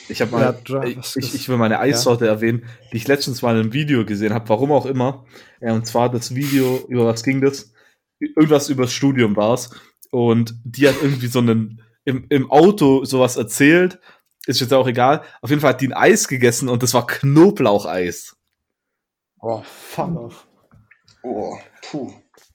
Ich 0.08 0.20
habe 0.20 0.30
Ja, 0.32 0.38
mal, 0.38 0.50
Dra- 0.64 0.84
ich, 1.16 1.34
ich, 1.34 1.48
will 1.48 1.56
meine 1.56 1.80
Eissorte 1.80 2.26
erwähnen, 2.28 2.66
die 2.92 2.98
ich 2.98 3.08
letztens 3.08 3.42
mal 3.42 3.54
in 3.56 3.62
einem 3.62 3.72
Video 3.72 4.04
gesehen 4.04 4.32
habe, 4.34 4.48
warum 4.48 4.70
auch 4.70 4.86
immer. 4.86 5.24
Ja, 5.60 5.72
und 5.72 5.86
zwar 5.86 6.10
das 6.10 6.34
Video, 6.34 6.84
über 6.88 7.06
was 7.06 7.24
ging 7.24 7.40
das? 7.40 7.72
Irgendwas 8.20 8.68
übers 8.68 8.92
Studium 8.92 9.34
war's. 9.36 9.70
Und 10.12 10.54
die 10.64 10.86
hat 10.88 10.94
irgendwie 11.02 11.26
so 11.26 11.40
einen, 11.40 11.82
im, 12.04 12.26
im 12.28 12.50
Auto 12.50 13.04
sowas 13.04 13.36
erzählt. 13.36 13.98
Ist 14.46 14.60
jetzt 14.60 14.72
auch 14.72 14.86
egal. 14.86 15.22
Auf 15.42 15.50
jeden 15.50 15.60
Fall 15.60 15.70
hat 15.70 15.80
die 15.80 15.88
ein 15.88 15.92
Eis 15.92 16.28
gegessen 16.28 16.68
und 16.68 16.84
das 16.84 16.94
war 16.94 17.04
Knoblaucheis. 17.06 18.35
Oh, 19.48 19.62
fuck 19.62 20.16
off. 20.16 20.48
Oh, 21.22 21.56
puh. 21.88 22.12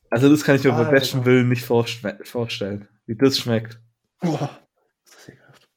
Also 0.09 0.27
das 0.27 0.43
kann 0.43 0.57
ich 0.57 0.63
mir 0.65 0.71
bei 0.71 0.79
Alter. 0.79 0.91
besten 0.91 1.23
Willen 1.23 1.47
nicht 1.47 1.63
vorstellen, 1.63 2.89
wie 3.05 3.15
das 3.15 3.37
schmeckt. 3.37 3.79
Boah. 4.19 4.49
Das 5.05 5.15
ist 5.15 5.29
ekelhaft. 5.29 5.69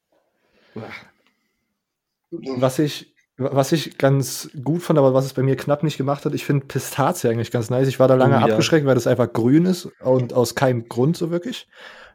Was 2.32 2.80
ich, 2.80 3.14
was 3.36 3.70
ich 3.70 3.96
ganz 3.96 4.50
gut 4.64 4.82
fand, 4.82 4.98
aber 4.98 5.14
was 5.14 5.24
es 5.24 5.34
bei 5.34 5.44
mir 5.44 5.54
knapp 5.54 5.84
nicht 5.84 5.98
gemacht 5.98 6.24
hat, 6.24 6.34
ich 6.34 6.44
finde 6.44 6.66
Pistazie 6.66 7.28
eigentlich 7.28 7.52
ganz 7.52 7.70
nice. 7.70 7.86
Ich 7.86 8.00
war 8.00 8.08
da 8.08 8.16
lange 8.16 8.34
Oh, 8.36 8.40
ja. 8.40 8.46
abgeschreckt, 8.46 8.84
weil 8.84 8.96
das 8.96 9.06
einfach 9.06 9.32
grün 9.32 9.66
ist 9.66 9.86
und 10.00 10.32
aus 10.32 10.56
keinem 10.56 10.88
Grund 10.88 11.16
so 11.16 11.30
wirklich. 11.30 11.68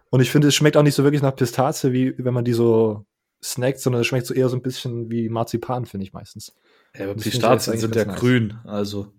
Und 0.10 0.20
ich 0.20 0.30
finde, 0.30 0.50
es 0.50 0.56
schmeckt 0.56 0.76
auch 0.76 0.84
nicht 0.84 0.96
so 0.96 1.06
wirklich 1.06 1.22
nach 1.22 1.38
Pistazie, 1.38 1.94
wie 1.94 2.16
wenn 2.18 2.34
man 2.34 2.44
die 2.44 2.52
so 2.52 3.06
snackt, 3.42 3.80
sondern 3.80 4.02
es 4.02 4.08
schmeckt 4.08 4.26
so 4.26 4.34
eher 4.34 4.50
so 4.50 4.58
ein 4.58 4.62
bisschen 4.62 5.10
wie 5.10 5.30
Marzipan, 5.30 5.86
finde 5.86 6.04
ich 6.04 6.12
meistens. 6.12 6.54
Ja, 6.96 7.06
aber 7.06 7.16
Pistazien 7.16 7.78
sind 7.78 7.96
ja 7.96 8.04
ganz 8.04 8.20
grün, 8.20 8.58
also. 8.66 9.14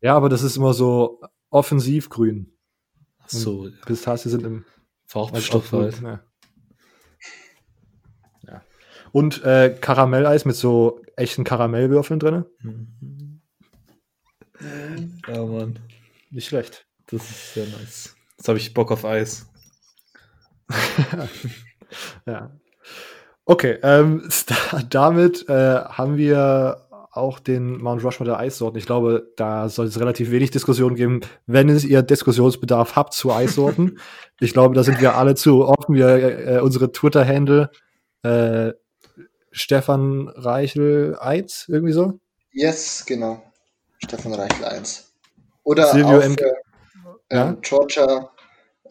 Ja, 0.00 0.16
aber 0.16 0.28
das 0.28 0.42
ist 0.42 0.56
immer 0.56 0.74
so 0.74 1.20
offensiv 1.50 2.10
grün. 2.10 2.56
Ach 3.18 3.28
so, 3.28 3.68
Pistazien 3.86 4.30
sind 4.30 4.44
im 4.44 4.64
auch 5.12 5.30
halt. 5.32 6.00
ja. 6.02 6.20
ja. 8.48 8.62
Und 9.12 9.44
äh, 9.44 9.76
Karamelleis 9.80 10.44
mit 10.44 10.56
so 10.56 11.00
echten 11.16 11.44
Karamellwürfeln 11.44 12.18
drin. 12.18 12.44
Mhm. 12.60 13.40
Ja, 15.28 15.44
Mann. 15.44 15.78
Nicht 16.30 16.48
schlecht. 16.48 16.86
Das 17.06 17.22
ist 17.22 17.54
sehr 17.54 17.66
nice. 17.66 18.16
Jetzt 18.36 18.48
habe 18.48 18.58
ich 18.58 18.74
Bock 18.74 18.90
auf 18.90 19.04
Eis. 19.04 19.46
Ja. 22.26 22.50
Okay, 23.46 23.78
ähm, 23.82 24.28
da, 24.46 24.82
damit 24.88 25.48
äh, 25.48 25.80
haben 25.84 26.16
wir 26.16 26.80
auch 27.10 27.38
den 27.38 27.78
Mount 27.80 28.02
Rushmore 28.02 28.30
der 28.30 28.40
Eissorten. 28.40 28.76
Ich 28.78 28.86
glaube, 28.86 29.32
da 29.36 29.68
soll 29.68 29.86
es 29.86 30.00
relativ 30.00 30.32
wenig 30.32 30.50
Diskussion 30.50 30.96
geben, 30.96 31.20
wenn 31.46 31.68
es 31.68 31.84
ihr 31.84 32.02
Diskussionsbedarf 32.02 32.96
habt 32.96 33.14
zu 33.14 33.32
Eissorten. 33.32 34.00
ich 34.40 34.52
glaube, 34.52 34.74
da 34.74 34.82
sind 34.82 35.00
wir 35.00 35.16
alle 35.16 35.36
zu 35.36 35.64
offen. 35.64 35.94
Wir, 35.94 36.08
äh, 36.08 36.60
unsere 36.60 36.90
Twitter-Handle 36.90 37.70
äh, 38.22 38.72
Stefan 39.52 40.28
Reichel 40.34 41.16
1, 41.20 41.66
irgendwie 41.68 41.92
so. 41.92 42.18
Yes, 42.50 43.04
genau. 43.06 43.42
Stefan 44.02 44.34
Reichel 44.34 44.64
1. 44.64 45.12
Oder 45.62 45.86
Silvio 45.86 46.18
auch 46.18 46.22
für 46.22 46.36
Ja? 47.30 47.48
ähm, 47.48 47.58
Georgia 47.62 48.30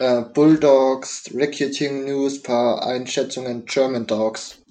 äh, 0.04 0.26
Bulldogs, 0.34 1.32
Recruiting 1.34 2.06
News, 2.06 2.42
paar 2.42 2.86
Einschätzungen 2.86 3.66
German 3.66 4.06
Dogs. 4.06 4.62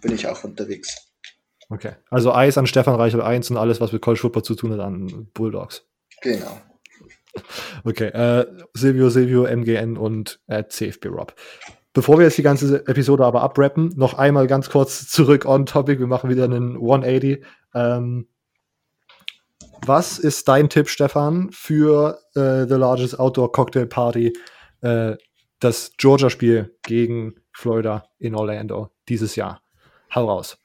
Bin 0.00 0.14
ich 0.14 0.26
auch 0.26 0.44
unterwegs. 0.44 0.96
Okay. 1.68 1.92
Also 2.10 2.32
Eis 2.32 2.56
an 2.56 2.66
Stefan 2.66 2.94
Reichel 2.94 3.20
1 3.20 3.50
und 3.50 3.58
alles, 3.58 3.80
was 3.80 3.92
mit 3.92 4.00
College 4.00 4.20
Football 4.20 4.44
zu 4.44 4.54
tun 4.54 4.72
hat, 4.72 4.80
an 4.80 5.28
Bulldogs. 5.34 5.84
Genau. 6.22 6.60
Okay, 7.84 8.06
äh, 8.06 8.46
Silvio, 8.74 9.10
Silvio, 9.10 9.44
MGN 9.44 9.96
und 9.96 10.40
äh, 10.48 10.64
CFB 10.66 11.06
Rob. 11.06 11.34
Bevor 11.92 12.18
wir 12.18 12.24
jetzt 12.24 12.38
die 12.38 12.42
ganze 12.42 12.84
Episode 12.88 13.24
aber 13.24 13.42
abrappen, 13.42 13.92
noch 13.94 14.14
einmal 14.14 14.48
ganz 14.48 14.70
kurz 14.70 15.08
zurück 15.08 15.44
on 15.44 15.64
topic. 15.64 16.00
Wir 16.00 16.08
machen 16.08 16.30
wieder 16.30 16.44
einen 16.44 16.74
180. 16.74 17.44
Ähm, 17.74 18.26
was 19.86 20.18
ist 20.18 20.48
dein 20.48 20.68
Tipp, 20.68 20.88
Stefan, 20.88 21.50
für 21.52 22.18
äh, 22.34 22.66
The 22.66 22.74
Largest 22.74 23.20
Outdoor 23.20 23.52
Cocktail 23.52 23.86
Party, 23.86 24.32
äh, 24.82 25.16
das 25.60 25.92
Georgia-Spiel 25.96 26.76
gegen 26.82 27.34
Florida 27.52 28.08
in 28.18 28.34
Orlando 28.34 28.90
dieses 29.08 29.36
Jahr? 29.36 29.62
Hau 30.14 30.26
raus. 30.26 30.56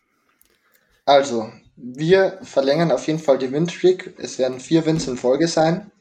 Also, 1.05 1.51
wir 1.76 2.39
verlängern 2.43 2.91
auf 2.91 3.07
jeden 3.07 3.20
Fall 3.20 3.38
die 3.38 3.51
Win-Streak. 3.51 4.16
Es 4.18 4.39
werden 4.39 4.59
vier 4.59 4.86
Wins 4.86 5.07
in 5.07 5.18
Folge 5.18 5.47
sein. 5.47 5.91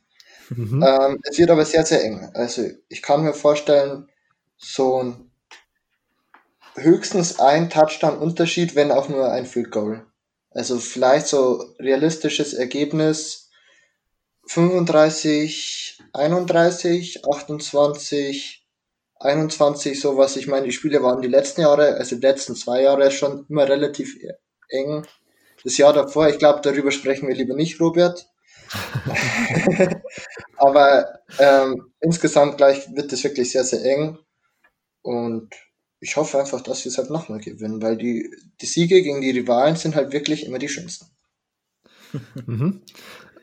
Mhm. 0.51 0.83
Ähm, 0.87 1.19
es 1.29 1.39
wird 1.39 1.51
aber 1.51 1.65
sehr, 1.65 1.85
sehr 1.85 2.05
eng. 2.05 2.31
Also, 2.35 2.69
ich 2.89 3.03
kann 3.03 3.25
mir 3.25 3.35
vorstellen, 3.35 4.09
so 4.57 5.03
ein 5.03 5.31
höchstens 6.75 7.39
ein 7.39 7.69
Touchdown-Unterschied, 7.69 8.75
wenn 8.75 8.93
auch 8.93 9.09
nur 9.09 9.31
ein 9.31 9.47
Field 9.47 9.71
Goal. 9.71 10.07
Also, 10.51 10.79
vielleicht 10.79 11.27
so 11.27 11.65
realistisches 11.79 12.55
Ergebnis 12.55 13.51
35, 14.47 15.92
31, 16.13 17.25
28, 17.25 18.67
21, 19.21 20.01
sowas. 20.01 20.37
Ich 20.37 20.47
meine, 20.47 20.67
die 20.67 20.73
Spiele 20.73 21.03
waren 21.03 21.23
die 21.23 21.29
letzten 21.29 21.63
Jahre, 21.63 21.95
also 21.95 22.17
die 22.17 22.23
letzten 22.23 22.55
zwei 22.55 22.83
Jahre 22.83 23.11
schon 23.11 23.47
immer 23.49 23.69
relativ 23.69 24.17
eng. 24.69 25.07
Das 25.65 25.77
Jahr 25.79 25.93
davor, 25.93 26.29
ich 26.29 26.39
glaube, 26.39 26.61
darüber 26.63 26.91
sprechen 26.91 27.29
wir 27.29 27.35
lieber 27.35 27.55
nicht, 27.55 27.81
Robert. 27.81 28.27
Aber 30.57 31.21
ähm, 31.39 31.93
insgesamt 32.01 32.57
gleich 32.57 32.95
wird 32.95 33.13
es 33.13 33.25
wirklich 33.25 33.51
sehr, 33.51 33.65
sehr 33.65 33.85
eng. 33.85 34.19
Und 35.03 35.51
ich 36.01 36.17
hoffe 36.17 36.39
einfach, 36.39 36.61
dass 36.61 36.85
wir 36.85 36.91
es 36.91 36.99
halt 36.99 37.11
nochmal 37.11 37.41
gewinnen, 37.41 37.81
weil 37.81 37.97
die, 37.97 38.29
die 38.61 38.67
Siege 38.67 39.03
gegen 39.03 39.21
die 39.21 39.31
Rivalen 39.31 39.77
sind 39.77 39.95
halt 39.95 40.13
wirklich 40.13 40.45
immer 40.47 40.59
die 40.59 40.69
schönsten. 40.69 41.07
Mhm. 42.47 42.83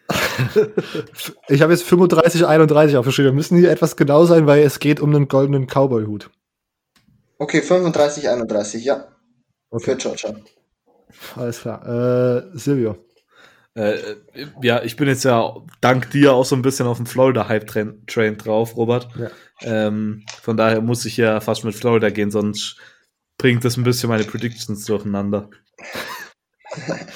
ich 1.47 1.61
habe 1.61 1.71
jetzt 1.71 1.83
35, 1.83 2.45
31 2.45 2.97
aufgeschrieben. 2.97 3.31
Wir 3.31 3.35
müssen 3.35 3.57
hier 3.57 3.71
etwas 3.71 3.95
genau 3.95 4.25
sein, 4.25 4.47
weil 4.47 4.63
es 4.63 4.79
geht 4.79 4.99
um 4.99 5.13
einen 5.13 5.27
goldenen 5.27 5.67
Cowboy-Hut. 5.67 6.29
Okay, 7.37 7.61
35, 7.61 8.29
31, 8.29 8.83
ja. 8.83 9.07
Okay. 9.69 9.91
Für 9.91 9.97
Georgia. 9.97 10.35
Alles 11.35 11.61
klar. 11.61 11.87
Äh, 11.87 12.57
Silvio. 12.57 12.97
Äh, 13.75 13.97
ja, 14.61 14.81
ich 14.83 14.95
bin 14.95 15.07
jetzt 15.07 15.23
ja 15.23 15.55
dank 15.79 16.09
dir 16.11 16.33
auch 16.33 16.45
so 16.45 16.55
ein 16.55 16.61
bisschen 16.61 16.87
auf 16.87 16.97
dem 16.97 17.05
Florida-Hype-Train 17.05 18.37
drauf, 18.37 18.75
Robert. 18.75 19.07
Ja. 19.17 19.29
Ähm, 19.61 20.25
von 20.41 20.57
daher 20.57 20.81
muss 20.81 21.05
ich 21.05 21.17
ja 21.17 21.39
fast 21.39 21.63
mit 21.63 21.75
Florida 21.75 22.09
gehen, 22.09 22.31
sonst 22.31 22.77
bringt 23.37 23.63
das 23.63 23.77
ein 23.77 23.83
bisschen 23.83 24.09
meine 24.09 24.23
Predictions 24.23 24.85
durcheinander. 24.85 25.49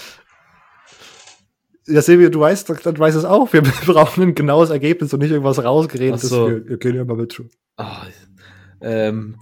Ja, 1.88 2.02
Silvio, 2.02 2.30
du 2.30 2.40
weißt, 2.40 2.70
du 2.70 3.00
weißt 3.00 3.18
es 3.18 3.26
auch. 3.26 3.52
Wir 3.52 3.62
brauchen 3.86 4.24
ein 4.24 4.36
genaues 4.36 4.70
Ergebnis 4.70 5.14
und 5.14 5.20
nicht 5.20 5.32
irgendwas 5.32 5.64
rausgeredet. 5.64 6.20
So. 6.20 6.50
Wir, 6.50 6.68
wir 6.68 6.78
gehen 6.78 6.96
ja 6.96 7.04
mal 7.04 7.18
mit. 7.18 7.42
Oh, 7.78 7.86
ähm, 8.84 9.38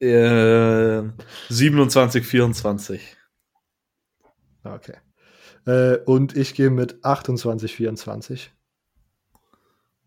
äh, 0.00 1.02
27, 1.50 2.26
24. 2.26 3.16
Okay. 4.64 4.96
Äh, 5.66 5.98
und 6.06 6.36
ich 6.36 6.54
gehe 6.54 6.70
mit 6.70 7.04
28, 7.04 7.74
24. 7.74 8.52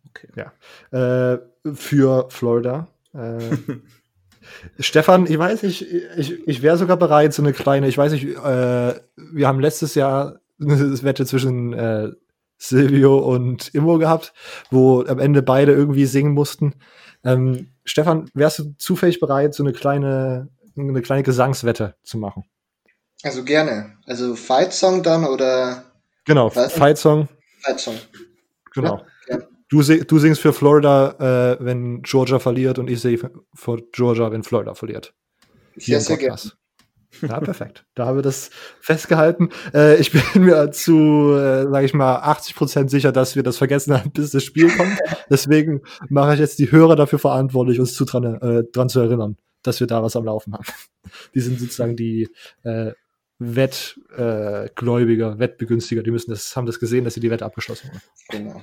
Okay. 0.09 0.27
Ja. 0.35 1.33
Äh, 1.33 1.39
für 1.73 2.27
Florida. 2.29 2.87
Äh, 3.13 3.39
Stefan, 4.79 5.25
ich 5.27 5.37
weiß 5.37 5.63
nicht, 5.63 5.83
ich, 6.17 6.47
ich 6.47 6.61
wäre 6.61 6.77
sogar 6.77 6.97
bereit, 6.97 7.33
so 7.33 7.41
eine 7.41 7.53
kleine, 7.53 7.87
ich 7.87 7.97
weiß 7.97 8.11
nicht, 8.11 8.25
äh, 8.25 8.99
wir 9.15 9.47
haben 9.47 9.59
letztes 9.59 9.95
Jahr 9.95 10.41
eine 10.61 11.03
Wette 11.03 11.25
zwischen 11.25 11.73
äh, 11.73 12.11
Silvio 12.57 13.17
und 13.17 13.73
Immo 13.73 13.97
gehabt, 13.97 14.33
wo 14.71 15.03
am 15.03 15.19
Ende 15.19 15.41
beide 15.41 15.73
irgendwie 15.73 16.05
singen 16.05 16.33
mussten. 16.33 16.75
Ähm, 17.23 17.71
Stefan, 17.83 18.29
wärst 18.33 18.59
du 18.59 18.75
zufällig 18.77 19.19
bereit, 19.19 19.53
so 19.53 19.63
eine 19.63 19.73
kleine, 19.73 20.49
eine 20.77 21.01
kleine 21.01 21.23
Gesangswette 21.23 21.95
zu 22.03 22.17
machen? 22.17 22.45
Also 23.23 23.43
gerne. 23.43 23.97
Also 24.05 24.35
Fight 24.35 24.73
Song 24.73 25.03
dann 25.03 25.25
oder? 25.25 25.85
Genau, 26.25 26.49
Fight 26.49 26.97
Song. 26.97 27.27
Fight 27.61 27.79
Song. 27.79 27.95
Genau. 28.73 28.97
Ja, 28.97 29.03
Du, 29.73 29.81
du, 29.81 30.19
singst 30.19 30.39
für 30.39 30.53
Florida, 30.53 31.55
äh, 31.57 31.57
wenn 31.59 32.03
Georgia 32.03 32.37
verliert 32.37 32.77
und 32.77 32.91
ich 32.91 33.01
sehe 33.01 33.17
für 33.17 33.77
Georgia, 33.91 34.31
wenn 34.31 34.43
Florida 34.43 34.75
verliert. 34.75 35.15
Hier 35.75 35.99
sehr, 35.99 36.17
sehr 36.17 36.17
gerne. 36.17 36.39
Ja, 37.21 37.39
perfekt. 37.39 37.85
Da 37.95 38.07
haben 38.07 38.17
wir 38.17 38.23
das 38.23 38.49
festgehalten. 38.81 39.49
Äh, 39.73 39.99
ich 39.99 40.11
bin 40.33 40.45
mir 40.45 40.71
zu, 40.71 41.33
äh, 41.35 41.63
sage 41.63 41.85
ich 41.85 41.93
mal, 41.93 42.15
80 42.15 42.55
Prozent 42.55 42.89
sicher, 42.89 43.11
dass 43.11 43.35
wir 43.35 43.43
das 43.43 43.57
vergessen 43.57 43.93
haben, 43.93 44.11
bis 44.11 44.31
das 44.31 44.43
Spiel 44.43 44.69
kommt. 44.75 44.97
Deswegen 45.29 45.81
mache 46.09 46.33
ich 46.33 46.39
jetzt 46.39 46.59
die 46.59 46.71
Hörer 46.71 46.95
dafür 46.95 47.19
verantwortlich, 47.19 47.79
uns 47.79 47.93
zu 47.93 48.05
dran, 48.05 48.23
äh, 48.41 48.63
dran 48.71 48.89
zu 48.89 48.99
erinnern, 48.99 49.37
dass 49.61 49.79
wir 49.79 49.87
da 49.87 50.01
was 50.01 50.15
am 50.15 50.25
Laufen 50.25 50.53
haben. 50.53 50.65
Die 51.35 51.41
sind 51.41 51.59
sozusagen 51.59 51.95
die 51.95 52.29
äh, 52.63 52.93
Wettgläubiger, 53.39 55.33
äh, 55.33 55.39
Wettbegünstiger. 55.39 56.01
Die 56.01 56.11
müssen 56.11 56.31
das, 56.31 56.55
haben 56.55 56.65
das 56.65 56.79
gesehen, 56.79 57.03
dass 57.03 57.13
sie 57.13 57.19
die 57.19 57.29
Wette 57.29 57.45
abgeschlossen 57.45 57.89
haben. 57.89 58.01
Genau. 58.29 58.61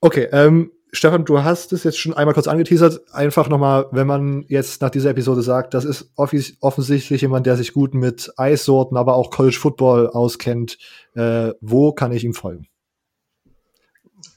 Okay, 0.00 0.28
ähm, 0.32 0.72
Stefan, 0.94 1.24
du 1.24 1.42
hast 1.42 1.72
es 1.72 1.84
jetzt 1.84 1.98
schon 1.98 2.12
einmal 2.12 2.34
kurz 2.34 2.46
angeteasert. 2.46 3.00
Einfach 3.14 3.48
nochmal, 3.48 3.86
wenn 3.92 4.06
man 4.06 4.44
jetzt 4.48 4.82
nach 4.82 4.90
dieser 4.90 5.10
Episode 5.10 5.42
sagt, 5.42 5.72
das 5.72 5.86
ist 5.86 6.10
offensichtlich 6.16 7.22
jemand, 7.22 7.46
der 7.46 7.56
sich 7.56 7.72
gut 7.72 7.94
mit 7.94 8.30
Eissorten, 8.36 8.98
aber 8.98 9.14
auch 9.14 9.30
College 9.30 9.56
Football 9.58 10.08
auskennt. 10.08 10.76
Äh, 11.14 11.52
wo 11.62 11.92
kann 11.92 12.12
ich 12.12 12.24
ihm 12.24 12.34
folgen? 12.34 12.68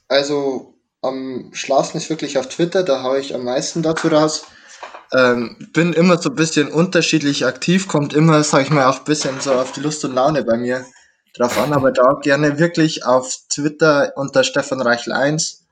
Also 0.08 0.74
am 1.02 1.50
schlafsten 1.52 2.00
ist 2.00 2.08
wirklich 2.08 2.38
auf 2.38 2.48
Twitter, 2.48 2.82
da 2.82 3.02
haue 3.02 3.18
ich 3.18 3.34
am 3.34 3.44
meisten 3.44 3.82
dazu 3.82 4.08
raus. 4.08 4.46
Ähm, 5.12 5.56
bin 5.74 5.92
immer 5.92 6.16
so 6.16 6.30
ein 6.30 6.36
bisschen 6.36 6.68
unterschiedlich 6.68 7.44
aktiv, 7.44 7.86
kommt 7.86 8.14
immer, 8.14 8.42
sag 8.42 8.62
ich 8.62 8.70
mal, 8.70 8.86
auch 8.86 9.00
ein 9.00 9.04
bisschen 9.04 9.40
so 9.40 9.52
auf 9.52 9.72
die 9.72 9.80
Lust 9.80 10.06
und 10.06 10.14
Laune 10.14 10.42
bei 10.42 10.56
mir 10.56 10.86
drauf 11.34 11.58
an, 11.58 11.74
aber 11.74 11.92
da 11.92 12.18
gerne 12.22 12.58
wirklich 12.58 13.04
auf 13.04 13.40
Twitter 13.50 14.14
unter 14.16 14.42
Stefan 14.42 14.80
Reichel 14.80 15.12
1 15.12 15.65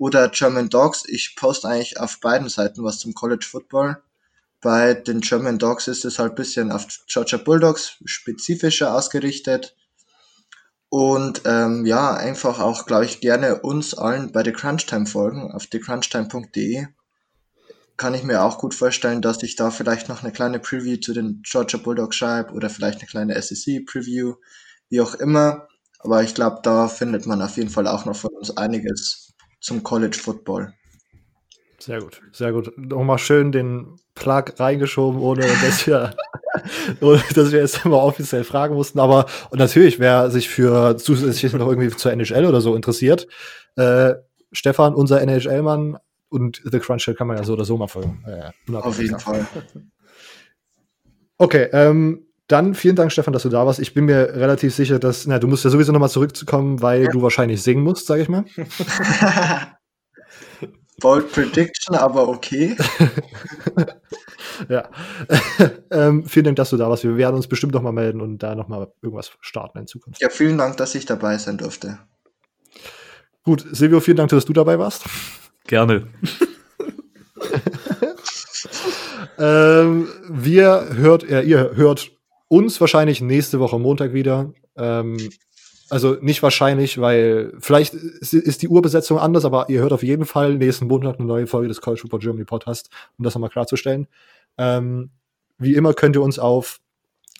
oder 0.00 0.30
German 0.30 0.70
Dogs. 0.70 1.04
Ich 1.06 1.36
poste 1.36 1.68
eigentlich 1.68 2.00
auf 2.00 2.20
beiden 2.20 2.48
Seiten 2.48 2.82
was 2.82 2.98
zum 2.98 3.12
College 3.12 3.46
Football. 3.48 4.02
Bei 4.62 4.94
den 4.94 5.20
German 5.20 5.58
Dogs 5.58 5.88
ist 5.88 6.06
es 6.06 6.18
halt 6.18 6.36
bisschen 6.36 6.72
auf 6.72 6.86
Georgia 7.06 7.36
Bulldogs 7.36 7.98
spezifischer 8.06 8.94
ausgerichtet. 8.94 9.76
Und 10.88 11.42
ähm, 11.44 11.84
ja, 11.84 12.14
einfach 12.14 12.60
auch, 12.60 12.86
glaube 12.86 13.04
ich, 13.04 13.20
gerne 13.20 13.60
uns 13.60 13.92
allen 13.92 14.32
bei 14.32 14.42
The 14.42 14.52
Crunchtime 14.52 15.04
folgen 15.04 15.52
auf 15.52 15.66
thecrunchtime.de. 15.66 16.86
Kann 17.98 18.14
ich 18.14 18.22
mir 18.22 18.42
auch 18.42 18.56
gut 18.56 18.74
vorstellen, 18.74 19.20
dass 19.20 19.42
ich 19.42 19.54
da 19.54 19.70
vielleicht 19.70 20.08
noch 20.08 20.22
eine 20.22 20.32
kleine 20.32 20.60
Preview 20.60 20.96
zu 20.96 21.12
den 21.12 21.42
Georgia 21.42 21.78
Bulldogs 21.78 22.16
schreibe 22.16 22.54
oder 22.54 22.70
vielleicht 22.70 23.00
eine 23.00 23.06
kleine 23.06 23.40
SEC-Preview, 23.40 24.36
wie 24.88 25.00
auch 25.02 25.14
immer. 25.14 25.68
Aber 25.98 26.22
ich 26.22 26.34
glaube, 26.34 26.60
da 26.62 26.88
findet 26.88 27.26
man 27.26 27.42
auf 27.42 27.58
jeden 27.58 27.68
Fall 27.68 27.86
auch 27.86 28.06
noch 28.06 28.16
von 28.16 28.30
uns 28.30 28.56
einiges 28.56 29.29
zum 29.60 29.82
College 29.82 30.18
Football. 30.20 30.72
Sehr 31.78 32.00
gut, 32.02 32.20
sehr 32.32 32.52
gut. 32.52 32.72
Nochmal 32.76 33.18
schön 33.18 33.52
den 33.52 33.96
Plug 34.14 34.44
reingeschoben, 34.58 35.18
ohne 35.20 35.46
dass 35.62 35.86
wir, 35.86 36.14
ohne 37.00 37.22
dass 37.34 37.52
wir 37.52 37.60
jetzt 37.60 37.84
immer 37.86 38.02
offiziell 38.02 38.44
fragen 38.44 38.74
mussten. 38.74 39.00
Aber 39.00 39.26
und 39.50 39.58
natürlich, 39.58 39.98
wer 39.98 40.30
sich 40.30 40.50
für 40.50 40.98
zusätzlich 40.98 41.52
noch 41.54 41.66
irgendwie 41.66 41.88
zur 41.88 42.12
NHL 42.12 42.44
oder 42.44 42.60
so 42.60 42.76
interessiert, 42.76 43.26
äh, 43.76 44.14
Stefan, 44.52 44.94
unser 44.94 45.22
NHL-Mann 45.22 45.96
und 46.28 46.60
The 46.64 46.78
Crunch 46.80 47.10
kann 47.16 47.26
man 47.26 47.38
ja 47.38 47.44
so 47.44 47.54
oder 47.54 47.64
so 47.64 47.78
mal 47.78 47.88
folgen. 47.88 48.24
Äh, 48.26 48.74
Auf 48.74 49.00
jeden 49.00 49.18
Fall. 49.18 49.46
Okay, 51.38 51.68
ähm, 51.72 52.26
dann 52.50 52.74
vielen 52.74 52.96
Dank, 52.96 53.12
Stefan, 53.12 53.32
dass 53.32 53.44
du 53.44 53.48
da 53.48 53.64
warst. 53.64 53.78
Ich 53.78 53.94
bin 53.94 54.06
mir 54.06 54.34
relativ 54.34 54.74
sicher, 54.74 54.98
dass, 54.98 55.26
na, 55.26 55.38
du 55.38 55.46
musst 55.46 55.64
ja 55.64 55.70
sowieso 55.70 55.92
nochmal 55.92 56.10
zurückkommen, 56.10 56.82
weil 56.82 57.04
ja. 57.04 57.10
du 57.10 57.22
wahrscheinlich 57.22 57.62
singen 57.62 57.82
musst, 57.82 58.06
sag 58.06 58.18
ich 58.18 58.28
mal. 58.28 58.44
Bold 61.00 61.32
Prediction, 61.32 61.96
aber 61.96 62.28
okay. 62.28 62.76
ja. 64.68 64.88
ähm, 65.90 66.26
vielen 66.26 66.44
Dank, 66.44 66.56
dass 66.56 66.70
du 66.70 66.76
da 66.76 66.90
warst. 66.90 67.04
Wir 67.04 67.16
werden 67.16 67.36
uns 67.36 67.48
bestimmt 67.48 67.72
nochmal 67.72 67.92
melden 67.92 68.20
und 68.20 68.38
da 68.38 68.54
nochmal 68.54 68.92
irgendwas 69.00 69.32
starten 69.40 69.78
in 69.78 69.86
Zukunft. 69.86 70.20
Ja, 70.20 70.28
vielen 70.28 70.58
Dank, 70.58 70.76
dass 70.76 70.94
ich 70.94 71.06
dabei 71.06 71.38
sein 71.38 71.56
durfte. 71.56 71.98
Gut, 73.42 73.64
Silvio, 73.70 74.00
vielen 74.00 74.18
Dank, 74.18 74.30
dass 74.30 74.44
du 74.44 74.52
dabei 74.52 74.78
warst. 74.78 75.04
Gerne. 75.66 76.08
ähm, 79.38 80.08
wir 80.28 80.88
hört, 80.92 81.24
äh, 81.24 81.42
ihr 81.42 81.70
hört 81.74 82.10
uns 82.50 82.80
wahrscheinlich 82.80 83.20
nächste 83.20 83.60
Woche 83.60 83.78
Montag 83.78 84.12
wieder. 84.12 84.52
Ähm, 84.76 85.16
also 85.88 86.16
nicht 86.20 86.42
wahrscheinlich, 86.42 87.00
weil 87.00 87.52
vielleicht 87.60 87.94
ist 87.94 88.62
die 88.62 88.68
Urbesetzung 88.68 89.18
anders, 89.18 89.44
aber 89.44 89.68
ihr 89.68 89.80
hört 89.80 89.92
auf 89.92 90.02
jeden 90.02 90.24
Fall 90.24 90.56
nächsten 90.56 90.88
Montag 90.88 91.18
eine 91.18 91.28
neue 91.28 91.46
Folge 91.46 91.68
des 91.68 91.80
College 91.80 92.00
Football 92.02 92.20
Germany 92.20 92.44
Podcast, 92.44 92.90
um 93.18 93.24
das 93.24 93.34
nochmal 93.34 93.50
klarzustellen. 93.50 94.08
Ähm, 94.58 95.10
wie 95.58 95.74
immer 95.74 95.94
könnt 95.94 96.16
ihr 96.16 96.22
uns 96.22 96.38
auf 96.38 96.80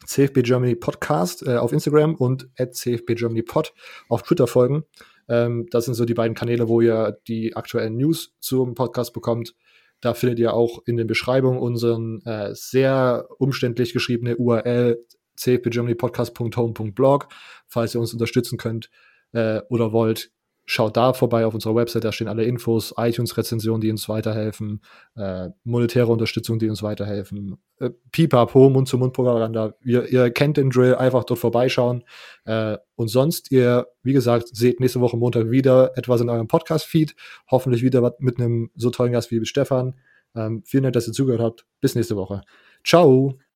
CFB 0.06 0.42
Germany 0.42 0.76
Podcast 0.76 1.44
äh, 1.46 1.56
auf 1.56 1.72
Instagram 1.72 2.14
und 2.14 2.48
at 2.56 2.74
CFB 2.74 3.14
Germany 3.16 3.42
Pod 3.42 3.74
auf 4.08 4.22
Twitter 4.22 4.46
folgen. 4.46 4.84
Ähm, 5.28 5.66
das 5.70 5.86
sind 5.86 5.94
so 5.94 6.04
die 6.04 6.14
beiden 6.14 6.36
Kanäle, 6.36 6.68
wo 6.68 6.80
ihr 6.80 7.18
die 7.26 7.56
aktuellen 7.56 7.96
News 7.96 8.32
zum 8.38 8.74
Podcast 8.74 9.12
bekommt. 9.12 9.54
Da 10.00 10.14
findet 10.14 10.38
ihr 10.38 10.54
auch 10.54 10.82
in 10.86 10.96
den 10.96 11.06
Beschreibungen 11.06 11.58
unseren 11.58 12.20
äh, 12.24 12.54
sehr 12.54 13.28
umständlich 13.38 13.92
geschriebene 13.92 14.36
URL 14.36 15.04
cfpgermanypodcast.home.blog, 15.36 17.28
falls 17.66 17.94
ihr 17.94 18.00
uns 18.00 18.12
unterstützen 18.12 18.58
könnt 18.58 18.90
äh, 19.32 19.60
oder 19.68 19.92
wollt. 19.92 20.30
Schaut 20.72 20.96
da 20.96 21.14
vorbei 21.14 21.44
auf 21.44 21.52
unserer 21.52 21.74
Website, 21.74 22.04
da 22.04 22.12
stehen 22.12 22.28
alle 22.28 22.44
Infos, 22.44 22.94
iTunes-Rezensionen, 22.96 23.80
die 23.80 23.90
uns 23.90 24.08
weiterhelfen, 24.08 24.80
äh, 25.16 25.48
monetäre 25.64 26.06
Unterstützung, 26.06 26.60
die 26.60 26.68
uns 26.68 26.80
weiterhelfen, 26.80 27.56
äh, 27.80 27.90
Pipapo, 28.12 28.70
Mund-zu-Mund-Propaganda. 28.70 29.74
Ihr, 29.82 30.06
ihr 30.06 30.30
kennt 30.30 30.58
den 30.58 30.70
Drill, 30.70 30.94
einfach 30.94 31.24
dort 31.24 31.40
vorbeischauen. 31.40 32.04
Äh, 32.44 32.76
und 32.94 33.08
sonst, 33.08 33.50
ihr, 33.50 33.88
wie 34.04 34.12
gesagt, 34.12 34.46
seht 34.54 34.78
nächste 34.78 35.00
Woche 35.00 35.16
Montag 35.16 35.50
wieder 35.50 35.90
etwas 35.98 36.20
in 36.20 36.28
eurem 36.28 36.46
Podcast-Feed. 36.46 37.16
Hoffentlich 37.50 37.82
wieder 37.82 38.14
mit 38.20 38.38
einem 38.38 38.70
so 38.76 38.90
tollen 38.90 39.10
Gast 39.10 39.32
wie 39.32 39.44
Stefan. 39.44 39.98
Ähm, 40.36 40.62
vielen 40.64 40.84
Dank, 40.84 40.92
dass 40.92 41.08
ihr 41.08 41.12
zugehört 41.12 41.42
habt. 41.42 41.66
Bis 41.80 41.96
nächste 41.96 42.14
Woche. 42.14 42.42
Ciao. 42.84 43.40